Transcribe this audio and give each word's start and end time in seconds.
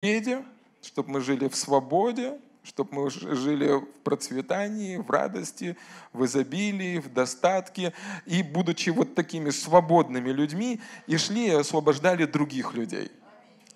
победе, 0.00 0.44
чтобы 0.82 1.10
мы 1.10 1.20
жили 1.20 1.48
в 1.48 1.54
свободе, 1.54 2.38
чтобы 2.62 2.94
мы 2.94 3.10
жили 3.10 3.80
в 3.80 3.86
процветании, 4.02 4.96
в 4.96 5.10
радости, 5.10 5.76
в 6.12 6.24
изобилии, 6.24 6.98
в 6.98 7.12
достатке, 7.12 7.92
и 8.26 8.42
будучи 8.42 8.90
вот 8.90 9.14
такими 9.14 9.50
свободными 9.50 10.30
людьми, 10.30 10.80
и 11.06 11.16
шли 11.16 11.48
и 11.48 11.50
освобождали 11.50 12.24
других 12.24 12.74
людей. 12.74 13.10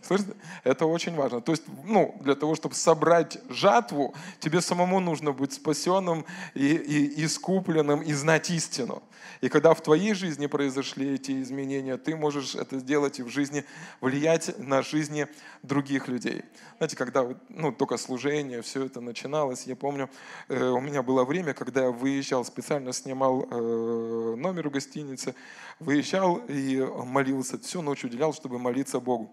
Слышите? 0.06 0.34
Это 0.64 0.86
очень 0.86 1.14
важно. 1.14 1.40
То 1.40 1.52
есть, 1.52 1.62
ну, 1.84 2.14
для 2.20 2.34
того, 2.34 2.54
чтобы 2.54 2.74
собрать 2.74 3.38
жатву, 3.48 4.14
тебе 4.40 4.60
самому 4.60 5.00
нужно 5.00 5.32
быть 5.32 5.52
спасенным 5.52 6.24
и, 6.54 6.66
и 6.66 7.24
искупленным 7.24 8.02
и 8.02 8.12
знать 8.12 8.50
истину. 8.50 9.02
И 9.40 9.48
когда 9.48 9.74
в 9.74 9.82
твоей 9.82 10.14
жизни 10.14 10.46
произошли 10.46 11.14
эти 11.14 11.42
изменения, 11.42 11.96
ты 11.96 12.16
можешь 12.16 12.54
это 12.54 12.78
сделать 12.78 13.18
и 13.18 13.22
в 13.22 13.28
жизни, 13.28 13.64
влиять 14.00 14.58
на 14.58 14.82
жизни 14.82 15.26
других 15.62 16.08
людей. 16.08 16.42
Знаете, 16.78 16.96
когда 16.96 17.26
ну, 17.48 17.72
только 17.72 17.96
служение, 17.96 18.62
все 18.62 18.84
это 18.84 19.00
начиналось, 19.00 19.64
я 19.66 19.76
помню, 19.76 20.10
э, 20.48 20.68
у 20.68 20.80
меня 20.80 21.02
было 21.02 21.24
время, 21.24 21.54
когда 21.54 21.84
я 21.84 21.90
выезжал, 21.90 22.44
специально 22.44 22.92
снимал 22.92 23.46
э, 23.50 24.34
номер 24.36 24.66
у 24.66 24.70
гостиницы, 24.70 25.34
выезжал 25.78 26.40
и 26.48 26.86
молился, 27.04 27.58
всю 27.58 27.82
ночь 27.82 28.04
уделял, 28.04 28.32
чтобы 28.32 28.58
молиться 28.58 29.00
Богу. 29.00 29.32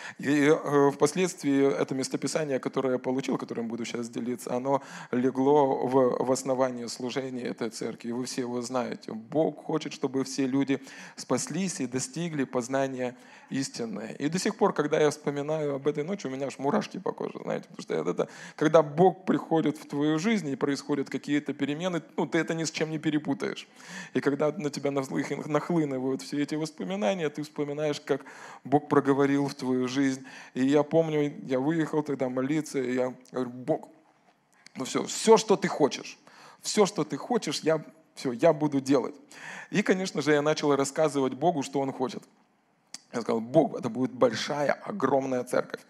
И 0.19 0.47
э, 0.47 0.91
впоследствии 0.91 1.71
это 1.71 1.95
местописание, 1.95 2.59
которое 2.59 2.93
я 2.93 2.99
получил, 2.99 3.37
которым 3.37 3.67
буду 3.67 3.85
сейчас 3.85 4.09
делиться, 4.09 4.53
оно 4.53 4.81
легло 5.11 5.87
в, 5.87 6.25
в 6.25 6.31
основание 6.31 6.87
служения 6.87 7.43
этой 7.43 7.69
церкви. 7.69 8.11
Вы 8.11 8.25
все 8.25 8.41
его 8.41 8.61
знаете. 8.61 9.13
Бог 9.13 9.63
хочет, 9.63 9.93
чтобы 9.93 10.23
все 10.23 10.45
люди 10.45 10.79
спаслись 11.15 11.79
и 11.79 11.87
достигли 11.87 12.43
познания 12.43 13.15
истинное. 13.49 14.13
И 14.13 14.29
до 14.29 14.39
сих 14.39 14.55
пор, 14.55 14.73
когда 14.73 14.99
я 14.99 15.09
вспоминаю 15.09 15.75
об 15.75 15.87
этой 15.87 16.03
ночи, 16.03 16.27
у 16.27 16.29
меня 16.29 16.47
аж 16.47 16.57
мурашки 16.57 16.99
по 16.99 17.11
коже, 17.11 17.39
знаете, 17.43 17.67
потому 17.69 17.81
что 17.81 18.11
это, 18.11 18.29
когда 18.55 18.81
Бог 18.81 19.25
приходит 19.25 19.77
в 19.77 19.87
твою 19.87 20.19
жизнь 20.19 20.47
и 20.49 20.55
происходят 20.55 21.09
какие-то 21.09 21.53
перемены, 21.53 22.01
ну, 22.17 22.25
ты 22.25 22.37
это 22.37 22.53
ни 22.53 22.63
с 22.63 22.71
чем 22.71 22.91
не 22.91 22.99
перепутаешь. 22.99 23.67
И 24.13 24.21
когда 24.21 24.51
на 24.51 24.69
тебя 24.69 24.91
нахлынывают 24.91 26.21
все 26.21 26.41
эти 26.41 26.55
воспоминания, 26.55 27.29
ты 27.29 27.43
вспоминаешь, 27.43 27.99
как 27.99 28.21
Бог 28.63 28.87
проговорил 28.87 29.47
в 29.47 29.55
твою 29.55 29.87
жизнь. 29.87 30.00
И 30.53 30.65
я 30.65 30.83
помню, 30.83 31.33
я 31.43 31.59
выехал 31.59 32.03
тогда 32.03 32.29
молиться, 32.29 32.79
и 32.79 32.95
я 32.95 33.13
говорю, 33.31 33.49
Бог, 33.49 33.89
ну 34.75 34.85
все, 34.85 35.03
все, 35.05 35.37
что 35.37 35.55
ты 35.55 35.67
хочешь, 35.67 36.17
все, 36.61 36.85
что 36.85 37.03
ты 37.03 37.17
хочешь, 37.17 37.61
я, 37.61 37.83
все, 38.15 38.31
я 38.31 38.53
буду 38.53 38.81
делать. 38.81 39.15
И, 39.69 39.81
конечно 39.81 40.21
же, 40.21 40.33
я 40.33 40.41
начал 40.41 40.75
рассказывать 40.75 41.33
Богу, 41.33 41.63
что 41.63 41.79
Он 41.79 41.91
хочет. 41.91 42.23
Я 43.13 43.21
сказал, 43.21 43.41
Бог, 43.41 43.77
это 43.77 43.89
будет 43.89 44.11
большая, 44.11 44.71
огромная 44.71 45.43
церковь. 45.43 45.81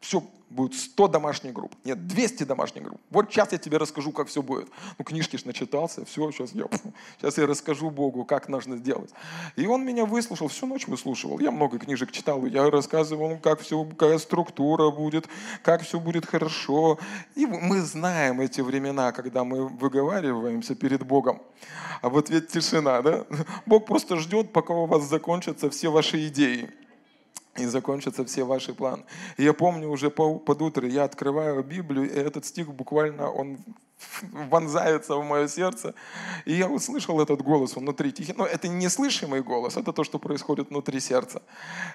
Все, 0.00 0.22
будет 0.50 0.74
100 0.74 1.08
домашних 1.08 1.52
групп. 1.52 1.74
Нет, 1.84 2.06
200 2.06 2.44
домашних 2.44 2.84
групп. 2.84 3.00
Вот 3.10 3.30
сейчас 3.30 3.52
я 3.52 3.58
тебе 3.58 3.78
расскажу, 3.78 4.12
как 4.12 4.28
все 4.28 4.42
будет. 4.42 4.68
Ну, 4.98 5.04
книжки 5.04 5.36
ж 5.36 5.44
начитался, 5.44 6.04
все, 6.04 6.30
сейчас 6.30 6.52
я, 6.52 6.66
сейчас 7.18 7.38
я 7.38 7.46
расскажу 7.46 7.90
Богу, 7.90 8.24
как 8.24 8.48
нужно 8.48 8.76
сделать. 8.76 9.10
И 9.56 9.66
он 9.66 9.84
меня 9.84 10.04
выслушал, 10.04 10.48
всю 10.48 10.66
ночь 10.66 10.86
выслушивал. 10.86 11.40
Я 11.40 11.50
много 11.50 11.78
книжек 11.78 12.12
читал, 12.12 12.46
я 12.46 12.70
рассказывал, 12.70 13.38
как 13.38 13.60
все, 13.60 13.84
какая 13.84 14.18
структура 14.18 14.90
будет, 14.90 15.28
как 15.62 15.82
все 15.82 15.98
будет 15.98 16.26
хорошо. 16.26 16.98
И 17.34 17.46
мы 17.46 17.80
знаем 17.80 18.40
эти 18.40 18.60
времена, 18.60 19.12
когда 19.12 19.44
мы 19.44 19.66
выговариваемся 19.66 20.74
перед 20.74 21.04
Богом. 21.04 21.42
А 22.02 22.08
вот 22.08 22.30
ведь 22.30 22.48
тишина, 22.48 23.02
да? 23.02 23.26
Бог 23.66 23.86
просто 23.86 24.16
ждет, 24.16 24.52
пока 24.52 24.74
у 24.74 24.86
вас 24.86 25.04
закончатся 25.04 25.70
все 25.70 25.90
ваши 25.90 26.28
идеи 26.28 26.70
и 27.58 27.66
закончатся 27.66 28.24
все 28.24 28.44
ваши 28.44 28.74
планы. 28.74 29.04
И 29.36 29.44
я 29.44 29.52
помню 29.52 29.88
уже 29.88 30.10
под 30.10 30.62
утро 30.62 30.88
я 30.88 31.04
открываю 31.04 31.62
Библию, 31.62 32.10
и 32.10 32.18
этот 32.18 32.44
стих 32.44 32.72
буквально, 32.72 33.30
он 33.30 33.58
вонзается 34.50 35.16
в 35.16 35.24
мое 35.24 35.48
сердце. 35.48 35.94
И 36.44 36.54
я 36.54 36.68
услышал 36.68 37.20
этот 37.20 37.42
голос 37.42 37.76
внутри 37.76 38.12
тихий. 38.12 38.34
Но 38.36 38.46
это 38.46 38.68
не 38.68 38.88
слышимый 38.88 39.42
голос, 39.42 39.76
это 39.76 39.92
то, 39.92 40.04
что 40.04 40.18
происходит 40.18 40.70
внутри 40.70 41.00
сердца. 41.00 41.42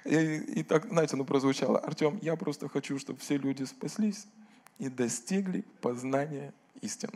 И, 0.05 0.37
и 0.37 0.63
так, 0.63 0.87
знаете, 0.89 1.15
ну 1.15 1.25
прозвучало, 1.25 1.79
Артем, 1.79 2.19
я 2.21 2.35
просто 2.35 2.69
хочу, 2.69 2.99
чтобы 2.99 3.19
все 3.19 3.37
люди 3.37 3.63
спаслись 3.63 4.25
и 4.79 4.89
достигли 4.89 5.63
познания 5.81 6.53
истины. 6.81 7.13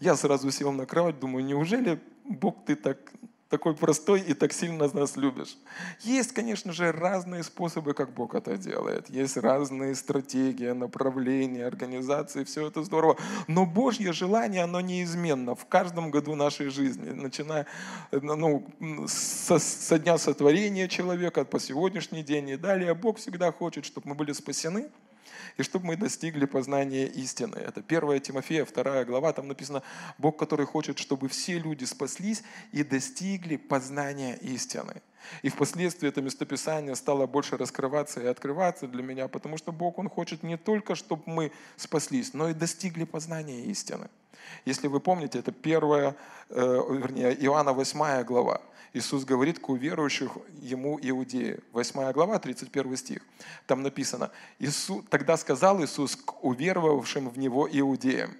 Я 0.00 0.16
сразу 0.16 0.50
сел 0.50 0.72
на 0.72 0.86
кровать, 0.86 1.18
думаю, 1.18 1.44
неужели 1.44 2.00
Бог 2.24 2.64
ты 2.66 2.76
так 2.76 2.98
такой 3.48 3.74
простой 3.74 4.20
и 4.20 4.34
так 4.34 4.52
сильно 4.52 4.88
нас 4.92 5.16
любишь. 5.16 5.56
Есть, 6.00 6.32
конечно 6.32 6.72
же, 6.72 6.90
разные 6.90 7.42
способы, 7.42 7.94
как 7.94 8.12
Бог 8.12 8.34
это 8.34 8.56
делает. 8.56 9.08
Есть 9.08 9.36
разные 9.36 9.94
стратегии, 9.94 10.70
направления, 10.70 11.66
организации, 11.66 12.44
все 12.44 12.66
это 12.66 12.82
здорово. 12.82 13.16
Но 13.46 13.64
Божье 13.64 14.12
желание, 14.12 14.64
оно 14.64 14.80
неизменно 14.80 15.54
в 15.54 15.66
каждом 15.66 16.10
году 16.10 16.34
нашей 16.34 16.70
жизни, 16.70 17.10
начиная 17.10 17.66
ну, 18.10 18.66
со, 19.06 19.58
со 19.58 19.98
дня 19.98 20.18
сотворения 20.18 20.88
человека 20.88 21.44
по 21.44 21.60
сегодняшний 21.60 22.22
день 22.22 22.50
и 22.50 22.56
далее. 22.56 22.94
Бог 22.94 23.18
всегда 23.18 23.52
хочет, 23.52 23.84
чтобы 23.84 24.08
мы 24.08 24.14
были 24.14 24.32
спасены, 24.32 24.90
и 25.56 25.62
чтобы 25.62 25.86
мы 25.86 25.96
достигли 25.96 26.44
познания 26.44 27.06
истины. 27.06 27.56
Это 27.56 27.82
1 27.86 28.20
Тимофея, 28.20 28.66
2 28.66 29.04
глава, 29.04 29.32
там 29.32 29.48
написано, 29.48 29.82
Бог, 30.18 30.36
который 30.36 30.66
хочет, 30.66 30.98
чтобы 30.98 31.28
все 31.28 31.58
люди 31.58 31.84
спаслись 31.84 32.42
и 32.72 32.84
достигли 32.84 33.56
познания 33.56 34.36
истины. 34.36 35.02
И 35.42 35.48
впоследствии 35.48 36.08
это 36.08 36.22
местописание 36.22 36.94
стало 36.94 37.26
больше 37.26 37.56
раскрываться 37.56 38.20
и 38.20 38.26
открываться 38.26 38.86
для 38.86 39.02
меня, 39.02 39.28
потому 39.28 39.56
что 39.56 39.72
Бог, 39.72 39.98
Он 39.98 40.08
хочет 40.08 40.42
не 40.42 40.56
только, 40.56 40.94
чтобы 40.94 41.22
мы 41.26 41.52
спаслись, 41.76 42.32
но 42.32 42.48
и 42.48 42.54
достигли 42.54 43.04
познания 43.04 43.64
истины. 43.64 44.08
Если 44.64 44.86
вы 44.86 45.00
помните, 45.00 45.40
это 45.40 45.50
первая, 45.50 46.14
э, 46.50 46.82
вернее, 46.90 47.34
Иоанна 47.44 47.72
8 47.72 48.22
глава. 48.22 48.60
Иисус 48.96 49.26
говорит 49.26 49.58
к 49.58 49.68
уверующих 49.68 50.38
ему 50.62 50.98
иудеи. 51.02 51.58
8 51.72 52.12
глава, 52.12 52.38
31 52.38 52.96
стих. 52.96 53.20
Там 53.66 53.82
написано, 53.82 54.30
Иисус, 54.58 55.04
тогда 55.10 55.36
сказал 55.36 55.84
Иисус 55.84 56.16
к 56.16 56.42
уверовавшим 56.42 57.28
в 57.28 57.38
Него 57.38 57.68
иудеям, 57.70 58.34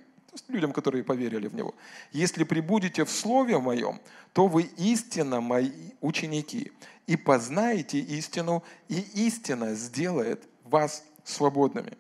людям, 0.49 0.72
которые 0.72 1.05
поверили 1.05 1.47
в 1.47 1.55
Него, 1.55 1.75
«Если 2.11 2.44
прибудете 2.44 3.05
в 3.05 3.11
Слове 3.11 3.59
Моем, 3.59 4.00
то 4.33 4.47
вы 4.47 4.62
истинно 4.78 5.43
Мои 5.43 5.91
ученики, 6.00 6.73
и 7.06 7.17
познаете 7.17 7.99
истину, 7.99 8.65
и 8.88 8.99
истина 9.27 9.75
сделает 9.75 10.49
вас 10.65 11.05
свободными». 11.28 11.97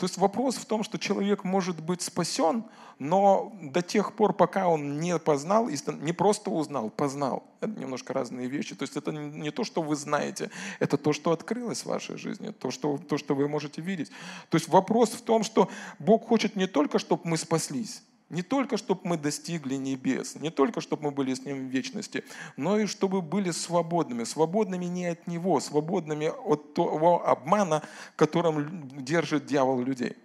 То 0.00 0.04
есть 0.04 0.16
вопрос 0.16 0.56
в 0.56 0.64
том, 0.64 0.82
что 0.82 0.98
человек 0.98 1.44
может 1.44 1.82
быть 1.82 2.00
спасен, 2.00 2.64
но 2.98 3.52
до 3.60 3.82
тех 3.82 4.14
пор, 4.14 4.32
пока 4.32 4.66
он 4.66 4.98
не 4.98 5.18
познал, 5.18 5.68
не 5.68 6.12
просто 6.14 6.50
узнал, 6.50 6.88
познал. 6.88 7.44
Это 7.60 7.78
немножко 7.78 8.14
разные 8.14 8.48
вещи. 8.48 8.74
То 8.74 8.84
есть 8.84 8.96
это 8.96 9.12
не 9.12 9.50
то, 9.50 9.62
что 9.62 9.82
вы 9.82 9.96
знаете, 9.96 10.50
это 10.78 10.96
то, 10.96 11.12
что 11.12 11.32
открылось 11.32 11.82
в 11.82 11.86
вашей 11.86 12.16
жизни, 12.16 12.48
то, 12.50 12.70
что, 12.70 12.96
то, 12.96 13.18
что 13.18 13.34
вы 13.34 13.46
можете 13.46 13.82
видеть. 13.82 14.10
То 14.48 14.56
есть 14.56 14.68
вопрос 14.68 15.10
в 15.10 15.20
том, 15.20 15.42
что 15.42 15.68
Бог 15.98 16.26
хочет 16.26 16.56
не 16.56 16.66
только, 16.66 16.98
чтобы 16.98 17.20
мы 17.24 17.36
спаслись, 17.36 18.02
не 18.30 18.42
только, 18.42 18.76
чтобы 18.76 19.00
мы 19.04 19.16
достигли 19.16 19.74
небес, 19.74 20.36
не 20.36 20.50
только, 20.50 20.80
чтобы 20.80 21.04
мы 21.04 21.10
были 21.10 21.34
с 21.34 21.44
Ним 21.44 21.68
в 21.68 21.70
вечности, 21.70 22.24
но 22.56 22.78
и 22.78 22.86
чтобы 22.86 23.22
были 23.22 23.50
свободными. 23.50 24.24
Свободными 24.24 24.86
не 24.86 25.06
от 25.06 25.26
Него, 25.26 25.60
свободными 25.60 26.26
от 26.26 26.74
того 26.74 27.28
обмана, 27.28 27.82
которым 28.16 28.88
держит 29.04 29.46
дьявол 29.46 29.82
людей. 29.82 30.16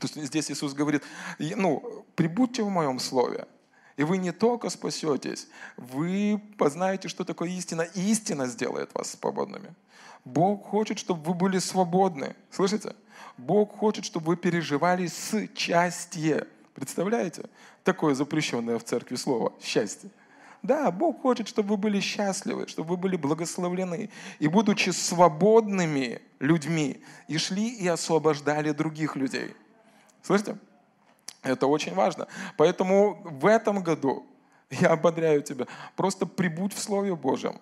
То 0.00 0.08
есть 0.08 0.16
здесь 0.16 0.50
Иисус 0.50 0.74
говорит, 0.74 1.04
ну, 1.38 2.04
прибудьте 2.16 2.64
в 2.64 2.68
моем 2.68 2.98
слове, 2.98 3.46
и 3.96 4.02
вы 4.02 4.18
не 4.18 4.32
только 4.32 4.68
спасетесь, 4.68 5.46
вы 5.76 6.42
познаете, 6.58 7.08
что 7.08 7.24
такое 7.24 7.50
истина, 7.50 7.82
истина 7.94 8.46
сделает 8.46 8.92
вас 8.94 9.12
свободными. 9.12 9.72
Бог 10.24 10.64
хочет, 10.64 10.98
чтобы 10.98 11.22
вы 11.22 11.34
были 11.34 11.58
свободны. 11.60 12.34
Слышите? 12.50 12.96
Бог 13.36 13.76
хочет, 13.76 14.04
чтобы 14.04 14.26
вы 14.26 14.36
переживали 14.36 15.06
с 15.06 15.48
счастье. 15.54 16.46
Представляете? 16.74 17.44
Такое 17.84 18.14
запрещенное 18.14 18.78
в 18.78 18.84
церкви 18.84 19.16
слово– 19.16 19.52
счастье. 19.62 20.10
Да, 20.62 20.90
Бог 20.92 21.22
хочет, 21.22 21.48
чтобы 21.48 21.70
вы 21.70 21.76
были 21.76 22.00
счастливы, 22.00 22.68
чтобы 22.68 22.90
вы 22.90 22.96
были 22.96 23.16
благословлены. 23.16 24.10
И 24.38 24.46
будучи 24.46 24.90
свободными 24.90 26.22
людьми, 26.38 27.02
и 27.26 27.36
шли 27.36 27.68
и 27.68 27.88
освобождали 27.88 28.70
других 28.70 29.16
людей. 29.16 29.54
Слышите? 30.22 30.56
Это 31.42 31.66
очень 31.66 31.94
важно. 31.94 32.28
Поэтому 32.56 33.20
в 33.24 33.46
этом 33.46 33.82
году 33.82 34.24
я 34.70 34.90
ободряю 34.90 35.42
тебя. 35.42 35.66
Просто 35.96 36.26
прибудь 36.26 36.72
в 36.72 36.78
Слове 36.78 37.16
Божьем. 37.16 37.60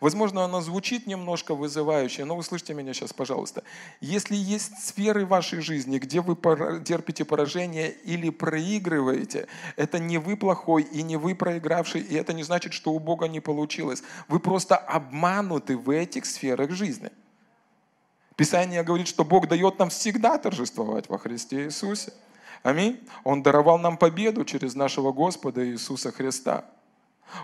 Возможно, 0.00 0.44
оно 0.44 0.60
звучит 0.60 1.06
немножко 1.06 1.54
вызывающе, 1.54 2.24
но 2.24 2.36
услышьте 2.36 2.74
меня 2.74 2.92
сейчас, 2.94 3.12
пожалуйста. 3.12 3.62
Если 4.00 4.34
есть 4.34 4.78
сферы 4.78 5.24
вашей 5.26 5.60
жизни, 5.60 5.98
где 5.98 6.20
вы 6.20 6.34
терпите 6.84 7.24
поражение 7.24 7.90
или 7.90 8.30
проигрываете, 8.30 9.46
это 9.76 9.98
не 9.98 10.18
вы 10.18 10.36
плохой 10.36 10.82
и 10.82 11.02
не 11.02 11.16
вы 11.16 11.34
проигравший, 11.34 12.00
и 12.00 12.14
это 12.14 12.32
не 12.32 12.42
значит, 12.42 12.72
что 12.72 12.92
у 12.92 12.98
Бога 12.98 13.28
не 13.28 13.40
получилось. 13.40 14.02
Вы 14.28 14.40
просто 14.40 14.76
обмануты 14.76 15.76
в 15.76 15.90
этих 15.90 16.26
сферах 16.26 16.70
жизни– 16.70 17.10
Писание 18.36 18.82
говорит, 18.82 19.08
что 19.08 19.24
Бог 19.24 19.48
дает 19.48 19.78
нам 19.78 19.88
всегда 19.88 20.36
торжествовать 20.36 21.08
во 21.08 21.18
Христе 21.18 21.64
Иисусе. 21.64 22.12
Аминь. 22.62 23.00
Он 23.24 23.42
даровал 23.42 23.78
нам 23.78 23.96
победу 23.96 24.44
через 24.44 24.74
нашего 24.74 25.10
Господа 25.10 25.66
Иисуса 25.66 26.12
Христа. 26.12 26.66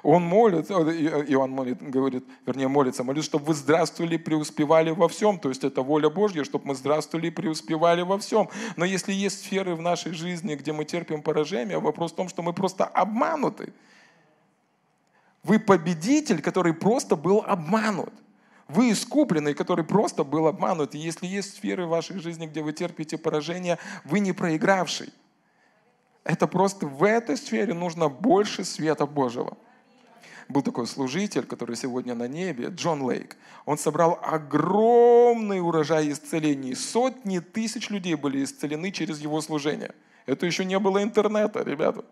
Он 0.02 0.22
молится, 0.22 0.78
и 0.88 1.34
он 1.34 1.50
молит, 1.50 1.82
говорит, 1.82 2.24
вернее 2.46 2.68
молится, 2.68 3.04
молит, 3.04 3.24
чтобы 3.24 3.46
вы 3.46 3.54
здравствовали, 3.54 4.16
преуспевали 4.16 4.90
во 4.90 5.08
всем. 5.08 5.38
То 5.38 5.48
есть 5.48 5.64
это 5.64 5.82
воля 5.82 6.08
Божья, 6.08 6.44
чтобы 6.44 6.68
мы 6.68 6.74
здравствовали, 6.74 7.30
преуспевали 7.30 8.02
во 8.02 8.18
всем. 8.18 8.48
Но 8.76 8.84
если 8.84 9.12
есть 9.12 9.40
сферы 9.44 9.74
в 9.74 9.82
нашей 9.82 10.12
жизни, 10.12 10.54
где 10.54 10.72
мы 10.72 10.84
терпим 10.84 11.22
поражение, 11.22 11.78
вопрос 11.78 12.12
в 12.12 12.16
том, 12.16 12.28
что 12.28 12.42
мы 12.42 12.52
просто 12.52 12.84
обмануты. 12.84 13.72
Вы 15.42 15.58
победитель, 15.58 16.40
который 16.40 16.72
просто 16.72 17.16
был 17.16 17.42
обманут. 17.44 18.12
Вы 18.68 18.92
искупленный, 18.92 19.54
который 19.54 19.84
просто 19.84 20.22
был 20.24 20.46
обманут. 20.46 20.94
И 20.94 20.98
если 20.98 21.26
есть 21.26 21.56
сферы 21.56 21.86
в 21.86 21.90
вашей 21.90 22.18
жизни, 22.20 22.46
где 22.46 22.62
вы 22.62 22.72
терпите 22.72 23.18
поражение, 23.18 23.78
вы 24.04 24.20
не 24.20 24.32
проигравший. 24.32 25.12
Это 26.24 26.46
просто 26.46 26.86
в 26.86 27.02
этой 27.02 27.36
сфере 27.36 27.74
нужно 27.74 28.08
больше 28.08 28.64
света 28.64 29.06
Божьего 29.06 29.56
был 30.48 30.62
такой 30.62 30.86
служитель, 30.86 31.44
который 31.44 31.76
сегодня 31.76 32.14
на 32.14 32.28
небе, 32.28 32.68
Джон 32.68 33.02
Лейк. 33.02 33.36
Он 33.64 33.78
собрал 33.78 34.18
огромный 34.22 35.60
урожай 35.60 36.10
исцелений. 36.10 36.74
Сотни 36.74 37.38
тысяч 37.40 37.90
людей 37.90 38.14
были 38.14 38.44
исцелены 38.44 38.90
через 38.90 39.20
его 39.20 39.40
служение. 39.40 39.94
Это 40.26 40.46
еще 40.46 40.64
не 40.64 40.78
было 40.78 41.02
интернета, 41.02 41.62
ребята. 41.62 42.04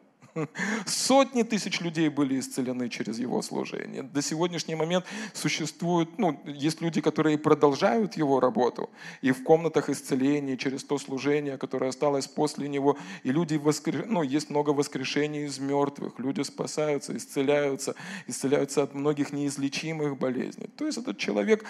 Сотни 0.87 1.43
тысяч 1.43 1.81
людей 1.81 2.09
были 2.09 2.39
исцелены 2.39 2.89
через 2.89 3.19
его 3.19 3.43
служение. 3.43 4.03
До 4.03 4.23
сегодняшний 4.23 4.75
момент 4.75 5.05
существуют, 5.33 6.19
ну, 6.19 6.41
есть 6.45 6.81
люди, 6.81 7.01
которые 7.01 7.39
продолжают 7.39 8.17
его 8.17 8.41
работу. 8.41 8.91
И 9.23 9.33
в 9.33 9.43
комнатах 9.43 9.89
исцеления, 9.89 10.57
через 10.57 10.85
то 10.85 10.99
служение, 10.99 11.59
которое 11.59 11.89
осталось 11.89 12.27
после 12.27 12.69
него. 12.69 12.97
И 13.23 13.33
люди 13.33 13.57
воскреш... 13.57 14.05
ну, 14.07 14.23
есть 14.23 14.51
много 14.51 14.71
воскрешений 14.71 15.47
из 15.47 15.59
мертвых. 15.59 16.19
Люди 16.19 16.43
спасаются, 16.43 17.17
исцеляются, 17.17 17.95
исцеляются 18.27 18.83
от 18.83 18.95
многих 18.95 19.33
неизлечимых 19.33 20.19
болезней. 20.19 20.69
То 20.77 20.87
есть 20.87 20.99
этот 20.99 21.19
человек 21.19 21.65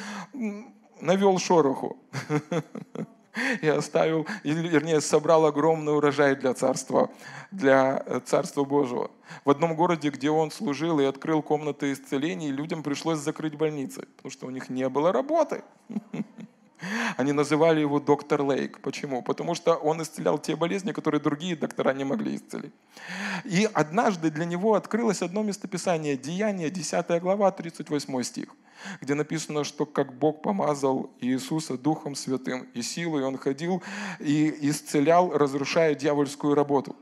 навел 1.00 1.38
шороху. 1.38 1.98
и 3.62 3.68
оставил, 3.68 4.26
вернее, 4.44 5.00
собрал 5.00 5.46
огромный 5.46 5.96
урожай 5.96 6.34
для 6.36 6.54
царства, 6.54 7.10
для 7.50 8.02
э, 8.06 8.20
царства 8.24 8.64
Божьего. 8.64 9.10
В 9.44 9.50
одном 9.50 9.76
городе, 9.76 10.10
где 10.10 10.30
он 10.30 10.50
служил 10.50 11.00
и 11.00 11.04
открыл 11.04 11.42
комнаты 11.42 11.92
исцелений, 11.92 12.50
людям 12.50 12.82
пришлось 12.82 13.18
закрыть 13.18 13.54
больницы, 13.54 14.06
потому 14.16 14.30
что 14.30 14.46
у 14.46 14.50
них 14.50 14.68
не 14.68 14.88
было 14.88 15.12
работы. 15.12 15.62
Они 17.16 17.32
называли 17.32 17.80
его 17.80 18.00
доктор 18.00 18.42
Лейк. 18.42 18.80
Почему? 18.80 19.22
Потому 19.22 19.54
что 19.54 19.74
он 19.74 20.00
исцелял 20.02 20.38
те 20.38 20.56
болезни, 20.56 20.92
которые 20.92 21.20
другие 21.20 21.56
доктора 21.56 21.92
не 21.92 22.04
могли 22.04 22.36
исцелить. 22.36 22.72
И 23.44 23.68
однажды 23.72 24.30
для 24.30 24.44
него 24.44 24.74
открылось 24.74 25.22
одно 25.22 25.42
местописание, 25.42 26.16
Деяние, 26.16 26.70
10 26.70 27.20
глава, 27.22 27.50
38 27.50 28.22
стих 28.22 28.48
где 29.00 29.14
написано, 29.14 29.64
что 29.64 29.86
как 29.86 30.14
Бог 30.14 30.42
помазал 30.42 31.10
Иисуса 31.20 31.76
Духом 31.76 32.14
Святым 32.14 32.66
и 32.74 32.82
силой, 32.82 33.24
Он 33.24 33.36
ходил 33.36 33.82
и 34.18 34.70
исцелял, 34.70 35.36
разрушая 35.36 35.94
дьявольскую 35.94 36.54
работу. 36.54 36.96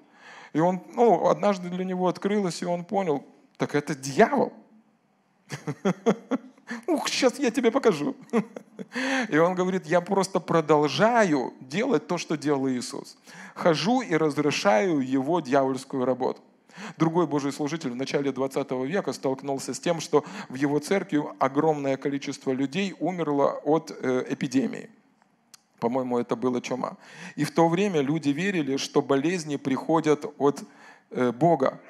И 0.52 0.60
он, 0.60 0.82
ну, 0.94 1.28
однажды 1.28 1.68
для 1.68 1.84
него 1.84 2.08
открылось, 2.08 2.62
и 2.62 2.64
он 2.64 2.84
понял, 2.84 3.24
так 3.56 3.74
это 3.74 3.94
дьявол. 3.94 4.52
Ух, 6.86 7.08
сейчас 7.08 7.38
я 7.38 7.50
тебе 7.50 7.70
покажу. 7.70 8.14
И 9.28 9.38
он 9.38 9.54
говорит, 9.54 9.86
я 9.86 10.00
просто 10.00 10.40
продолжаю 10.40 11.52
делать 11.60 12.06
то, 12.06 12.18
что 12.18 12.36
делал 12.36 12.68
Иисус. 12.68 13.16
Хожу 13.54 14.00
и 14.00 14.16
разрешаю 14.16 15.00
его 15.00 15.40
дьявольскую 15.40 16.04
работу. 16.04 16.40
Другой 16.96 17.26
Божий 17.26 17.52
служитель 17.52 17.90
в 17.90 17.96
начале 17.96 18.32
20 18.32 18.70
века 18.86 19.12
столкнулся 19.12 19.74
с 19.74 19.80
тем, 19.80 20.00
что 20.00 20.24
в 20.48 20.54
его 20.54 20.78
церкви 20.78 21.22
огромное 21.38 21.96
количество 21.96 22.52
людей 22.52 22.94
умерло 23.00 23.60
от 23.64 23.90
э, 23.90 24.26
эпидемии. 24.30 24.88
По-моему, 25.80 26.18
это 26.18 26.36
была 26.36 26.60
чума. 26.60 26.96
И 27.36 27.44
в 27.44 27.52
то 27.52 27.68
время 27.68 28.00
люди 28.00 28.30
верили, 28.30 28.76
что 28.76 29.02
болезни 29.02 29.56
приходят 29.56 30.24
от 30.38 30.62
э, 31.10 31.32
Бога. 31.32 31.80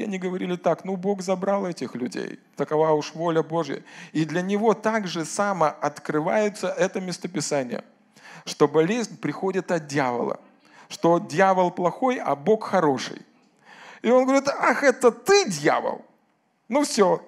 И 0.00 0.02
они 0.02 0.18
говорили 0.18 0.56
так, 0.56 0.86
ну 0.86 0.96
Бог 0.96 1.20
забрал 1.20 1.66
этих 1.66 1.94
людей, 1.94 2.40
такова 2.56 2.92
уж 2.92 3.12
воля 3.12 3.42
Божья. 3.42 3.82
И 4.12 4.24
для 4.24 4.40
него 4.40 4.72
также 4.72 5.26
само 5.26 5.66
открывается 5.66 6.68
это 6.68 7.02
местописание, 7.02 7.84
что 8.46 8.66
болезнь 8.66 9.18
приходит 9.18 9.70
от 9.70 9.88
дьявола, 9.88 10.40
что 10.88 11.18
дьявол 11.18 11.70
плохой, 11.70 12.16
а 12.16 12.34
Бог 12.34 12.64
хороший. 12.64 13.20
И 14.00 14.10
он 14.10 14.24
говорит, 14.24 14.48
ах, 14.48 14.82
это 14.84 15.10
ты, 15.10 15.44
дьявол? 15.50 16.02
Ну 16.68 16.82
все. 16.84 17.22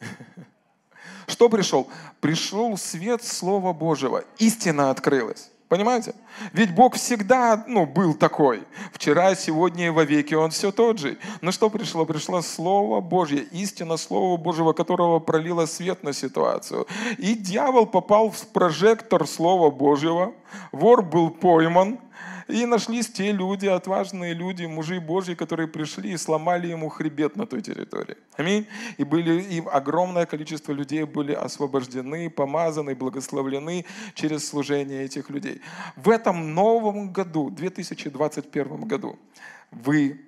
Что 1.26 1.50
пришел? 1.50 1.90
Пришел 2.20 2.78
свет 2.78 3.22
Слова 3.22 3.74
Божьего. 3.74 4.24
Истина 4.38 4.88
открылась. 4.88 5.50
Понимаете? 5.70 6.14
Ведь 6.52 6.74
Бог 6.74 6.96
всегда 6.96 7.64
ну, 7.68 7.86
был 7.86 8.14
такой. 8.14 8.64
Вчера, 8.92 9.36
сегодня 9.36 9.86
и 9.86 9.90
вовеки 9.90 10.34
Он 10.34 10.50
все 10.50 10.72
тот 10.72 10.98
же. 10.98 11.16
Но 11.42 11.52
что 11.52 11.70
пришло? 11.70 12.04
Пришло 12.04 12.42
Слово 12.42 13.00
Божье, 13.00 13.42
истина 13.52 13.96
Слова 13.96 14.36
Божьего, 14.36 14.72
которого 14.72 15.20
пролило 15.20 15.66
свет 15.66 16.02
на 16.02 16.12
ситуацию. 16.12 16.88
И 17.18 17.34
дьявол 17.34 17.86
попал 17.86 18.30
в 18.30 18.48
прожектор 18.48 19.28
Слова 19.28 19.70
Божьего. 19.70 20.34
Вор 20.72 21.02
был 21.02 21.30
пойман, 21.30 22.00
и 22.50 22.66
нашлись 22.66 23.08
те 23.10 23.32
люди, 23.32 23.66
отважные 23.66 24.34
люди, 24.34 24.64
мужи 24.66 25.00
Божьи, 25.00 25.34
которые 25.34 25.68
пришли 25.68 26.12
и 26.12 26.16
сломали 26.16 26.68
ему 26.68 26.88
хребет 26.88 27.36
на 27.36 27.46
той 27.46 27.62
территории. 27.62 28.16
Аминь. 28.36 28.66
И, 28.98 29.04
были, 29.04 29.40
и 29.40 29.62
огромное 29.66 30.26
количество 30.26 30.72
людей 30.72 31.04
были 31.04 31.32
освобождены, 31.32 32.30
помазаны, 32.30 32.94
благословлены 32.94 33.84
через 34.14 34.48
служение 34.48 35.04
этих 35.04 35.30
людей. 35.30 35.60
В 35.96 36.08
этом 36.10 36.54
новом 36.54 37.12
году, 37.12 37.50
2021 37.50 38.88
году, 38.88 39.18
вы 39.70 40.20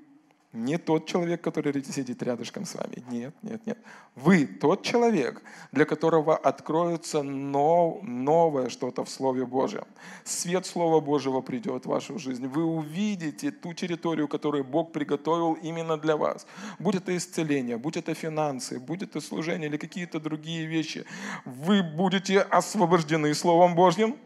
не 0.52 0.76
тот 0.78 1.06
человек, 1.06 1.40
который 1.40 1.82
сидит 1.84 2.22
рядышком 2.22 2.64
с 2.64 2.74
вами. 2.74 3.02
Нет, 3.10 3.34
нет, 3.42 3.66
нет. 3.66 3.78
Вы 4.14 4.46
тот 4.46 4.82
человек, 4.82 5.42
для 5.72 5.84
которого 5.84 6.36
откроется 6.36 7.22
нов, 7.22 8.02
новое 8.02 8.68
что-то 8.68 9.04
в 9.04 9.08
Слове 9.08 9.46
Божьем. 9.46 9.84
Свет 10.24 10.66
Слова 10.66 11.00
Божьего 11.00 11.40
придет 11.40 11.84
в 11.84 11.88
вашу 11.88 12.18
жизнь. 12.18 12.46
Вы 12.46 12.64
увидите 12.64 13.50
ту 13.50 13.72
территорию, 13.72 14.28
которую 14.28 14.64
Бог 14.64 14.92
приготовил 14.92 15.54
именно 15.54 15.96
для 15.96 16.16
вас. 16.16 16.46
Будь 16.78 16.96
это 16.96 17.16
исцеление, 17.16 17.78
будь 17.78 17.96
это 17.96 18.14
финансы, 18.14 18.78
будь 18.78 19.02
это 19.02 19.20
служение 19.20 19.68
или 19.68 19.78
какие-то 19.78 20.20
другие 20.20 20.66
вещи. 20.66 21.06
Вы 21.46 21.82
будете 21.82 22.40
освобождены 22.40 23.34
Словом 23.34 23.74
Божьим 23.74 24.16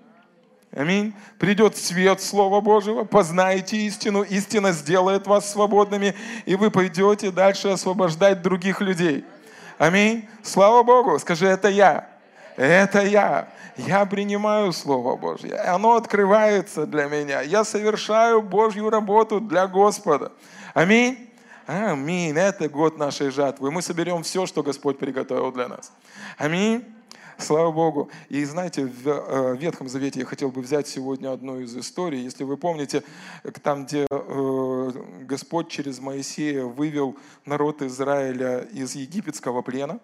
Аминь. 0.72 1.14
Придет 1.38 1.76
свет 1.76 2.20
Слова 2.20 2.60
Божьего, 2.60 3.04
познаете 3.04 3.76
истину, 3.78 4.22
истина 4.22 4.72
сделает 4.72 5.26
вас 5.26 5.50
свободными, 5.50 6.14
и 6.44 6.54
вы 6.56 6.70
пойдете 6.70 7.30
дальше 7.30 7.68
освобождать 7.68 8.42
других 8.42 8.80
людей. 8.80 9.24
Аминь. 9.78 10.28
Слава 10.42 10.82
Богу. 10.82 11.18
Скажи, 11.18 11.46
это 11.46 11.68
я. 11.68 12.08
Это 12.56 13.02
я. 13.02 13.48
Я 13.76 14.06
принимаю 14.06 14.72
Слово 14.72 15.16
Божье. 15.16 15.54
Оно 15.56 15.96
открывается 15.96 16.86
для 16.86 17.06
меня. 17.06 17.42
Я 17.42 17.64
совершаю 17.64 18.40
Божью 18.40 18.88
работу 18.88 19.40
для 19.40 19.66
Господа. 19.66 20.32
Аминь. 20.72 21.30
Аминь. 21.66 22.36
Это 22.36 22.68
год 22.68 22.96
нашей 22.96 23.30
жатвы. 23.30 23.70
Мы 23.70 23.82
соберем 23.82 24.22
все, 24.22 24.46
что 24.46 24.62
Господь 24.62 24.98
приготовил 24.98 25.52
для 25.52 25.68
нас. 25.68 25.92
Аминь. 26.38 26.84
Слава 27.38 27.70
Богу. 27.70 28.10
И 28.30 28.44
знаете, 28.44 28.86
в 28.86 29.06
э, 29.06 29.56
Ветхом 29.56 29.88
Завете 29.88 30.20
я 30.20 30.26
хотел 30.26 30.50
бы 30.50 30.62
взять 30.62 30.88
сегодня 30.88 31.32
одну 31.32 31.60
из 31.60 31.76
историй. 31.76 32.22
Если 32.22 32.44
вы 32.44 32.56
помните, 32.56 33.02
там, 33.62 33.84
где 33.84 34.06
э, 34.10 34.90
Господь 35.20 35.68
через 35.68 35.98
Моисея 35.98 36.64
вывел 36.64 37.16
народ 37.44 37.82
Израиля 37.82 38.60
из 38.60 38.94
египетского 38.94 39.60
плена, 39.60 40.00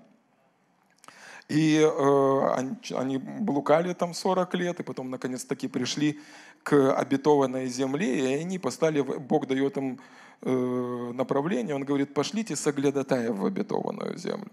и 1.48 1.80
э, 1.80 2.66
они, 2.94 3.16
блукали 3.16 3.94
там 3.94 4.12
40 4.12 4.54
лет, 4.54 4.80
и 4.80 4.82
потом 4.82 5.08
наконец-таки 5.08 5.68
пришли 5.68 6.20
к 6.62 6.94
обетованной 6.94 7.66
земле, 7.66 8.36
и 8.36 8.42
они 8.42 8.58
постали, 8.58 9.00
Бог 9.00 9.46
дает 9.46 9.76
им 9.78 9.98
направление, 10.42 11.76
Он 11.76 11.84
говорит, 11.84 12.14
пошлите 12.14 12.56
соглядатаев 12.56 13.36
в 13.36 13.46
обетованную 13.46 14.18
землю. 14.18 14.50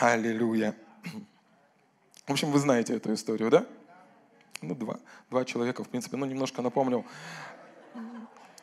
Аллилуйя. 0.00 0.74
В 2.26 2.32
общем, 2.32 2.50
вы 2.50 2.58
знаете 2.58 2.96
эту 2.96 3.14
историю, 3.14 3.48
да? 3.48 3.64
Ну, 4.60 4.74
два, 4.74 4.98
два 5.30 5.44
человека, 5.44 5.84
в 5.84 5.88
принципе, 5.88 6.16
ну, 6.16 6.26
немножко 6.26 6.62
напомнил. 6.62 7.04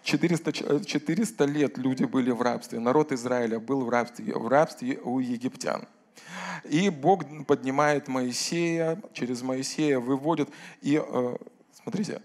400, 0.04 0.84
400 0.84 1.46
лет 1.46 1.78
люди 1.78 2.04
были 2.04 2.32
в 2.32 2.42
рабстве. 2.42 2.80
Народ 2.80 3.14
Израиля 3.14 3.60
был 3.62 3.86
в 3.86 3.90
рабстве, 3.90 4.34
в 4.34 4.48
рабстве 4.50 5.00
у 5.02 5.20
египтян. 5.20 5.88
И 6.66 6.90
Бог 6.90 7.24
поднимает 7.46 8.10
Моисея, 8.10 9.02
через 9.14 9.42
Моисея 9.42 10.00
выводит. 10.00 10.50
И 10.82 11.02
э, 11.02 11.38
смотрите, 11.82 12.22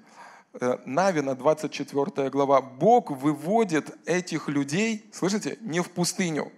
э, 0.54 0.78
Навина, 0.84 1.36
24 1.36 2.30
глава. 2.30 2.60
Бог 2.60 3.12
выводит 3.12 3.96
этих 4.04 4.48
людей, 4.48 5.08
слышите, 5.12 5.58
не 5.60 5.80
в 5.80 5.90
пустыню. 5.90 6.50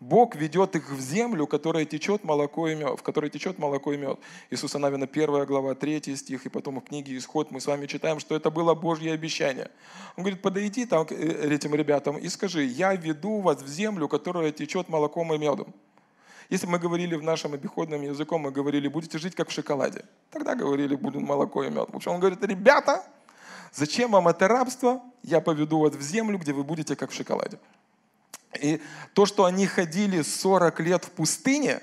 Бог 0.00 0.36
ведет 0.36 0.76
их 0.76 0.90
в 0.90 1.00
землю, 1.00 1.46
которая 1.46 1.84
течет 1.84 2.24
молоко 2.24 2.68
и 2.68 2.74
мед, 2.74 2.98
в 2.98 3.02
которой 3.02 3.30
течет 3.30 3.58
молоко 3.58 3.92
и 3.92 3.96
мед. 3.96 4.18
Иисуса 4.50 4.78
Навина 4.78 5.06
1 5.06 5.44
глава 5.46 5.74
3 5.74 6.16
стих, 6.16 6.46
и 6.46 6.48
потом 6.48 6.80
в 6.80 6.84
книге 6.84 7.16
Исход 7.16 7.50
мы 7.50 7.60
с 7.60 7.66
вами 7.66 7.86
читаем, 7.86 8.18
что 8.18 8.34
это 8.34 8.50
было 8.50 8.74
Божье 8.74 9.12
обещание. 9.12 9.70
Он 10.16 10.24
говорит, 10.24 10.42
подойди 10.42 10.84
там 10.86 11.06
к 11.06 11.12
э, 11.12 11.54
этим 11.54 11.74
ребятам 11.74 12.18
и 12.18 12.28
скажи, 12.28 12.64
я 12.64 12.94
веду 12.94 13.40
вас 13.40 13.62
в 13.62 13.68
землю, 13.68 14.08
которая 14.08 14.52
течет 14.52 14.88
молоком 14.88 15.32
и 15.34 15.38
медом. 15.38 15.72
Если 16.50 16.66
мы 16.66 16.78
говорили 16.78 17.14
в 17.14 17.22
нашем 17.22 17.54
обиходном 17.54 18.02
языком, 18.02 18.42
мы 18.42 18.50
говорили, 18.50 18.88
будете 18.88 19.18
жить 19.18 19.34
как 19.34 19.48
в 19.48 19.52
шоколаде. 19.52 20.04
Тогда 20.30 20.54
говорили, 20.54 20.94
будет 20.94 21.22
молоко 21.22 21.64
и 21.64 21.70
мед. 21.70 21.88
В 21.90 21.96
общем, 21.96 22.12
он 22.12 22.20
говорит, 22.20 22.42
ребята, 22.44 23.02
зачем 23.72 24.10
вам 24.10 24.28
это 24.28 24.48
рабство? 24.48 25.00
Я 25.22 25.40
поведу 25.40 25.78
вас 25.78 25.94
в 25.94 26.02
землю, 26.02 26.38
где 26.38 26.52
вы 26.52 26.64
будете 26.64 26.96
как 26.96 27.10
в 27.10 27.14
шоколаде. 27.14 27.58
И 28.60 28.80
то, 29.14 29.26
что 29.26 29.44
они 29.44 29.66
ходили 29.66 30.22
40 30.22 30.80
лет 30.80 31.04
в 31.04 31.10
пустыне, 31.10 31.80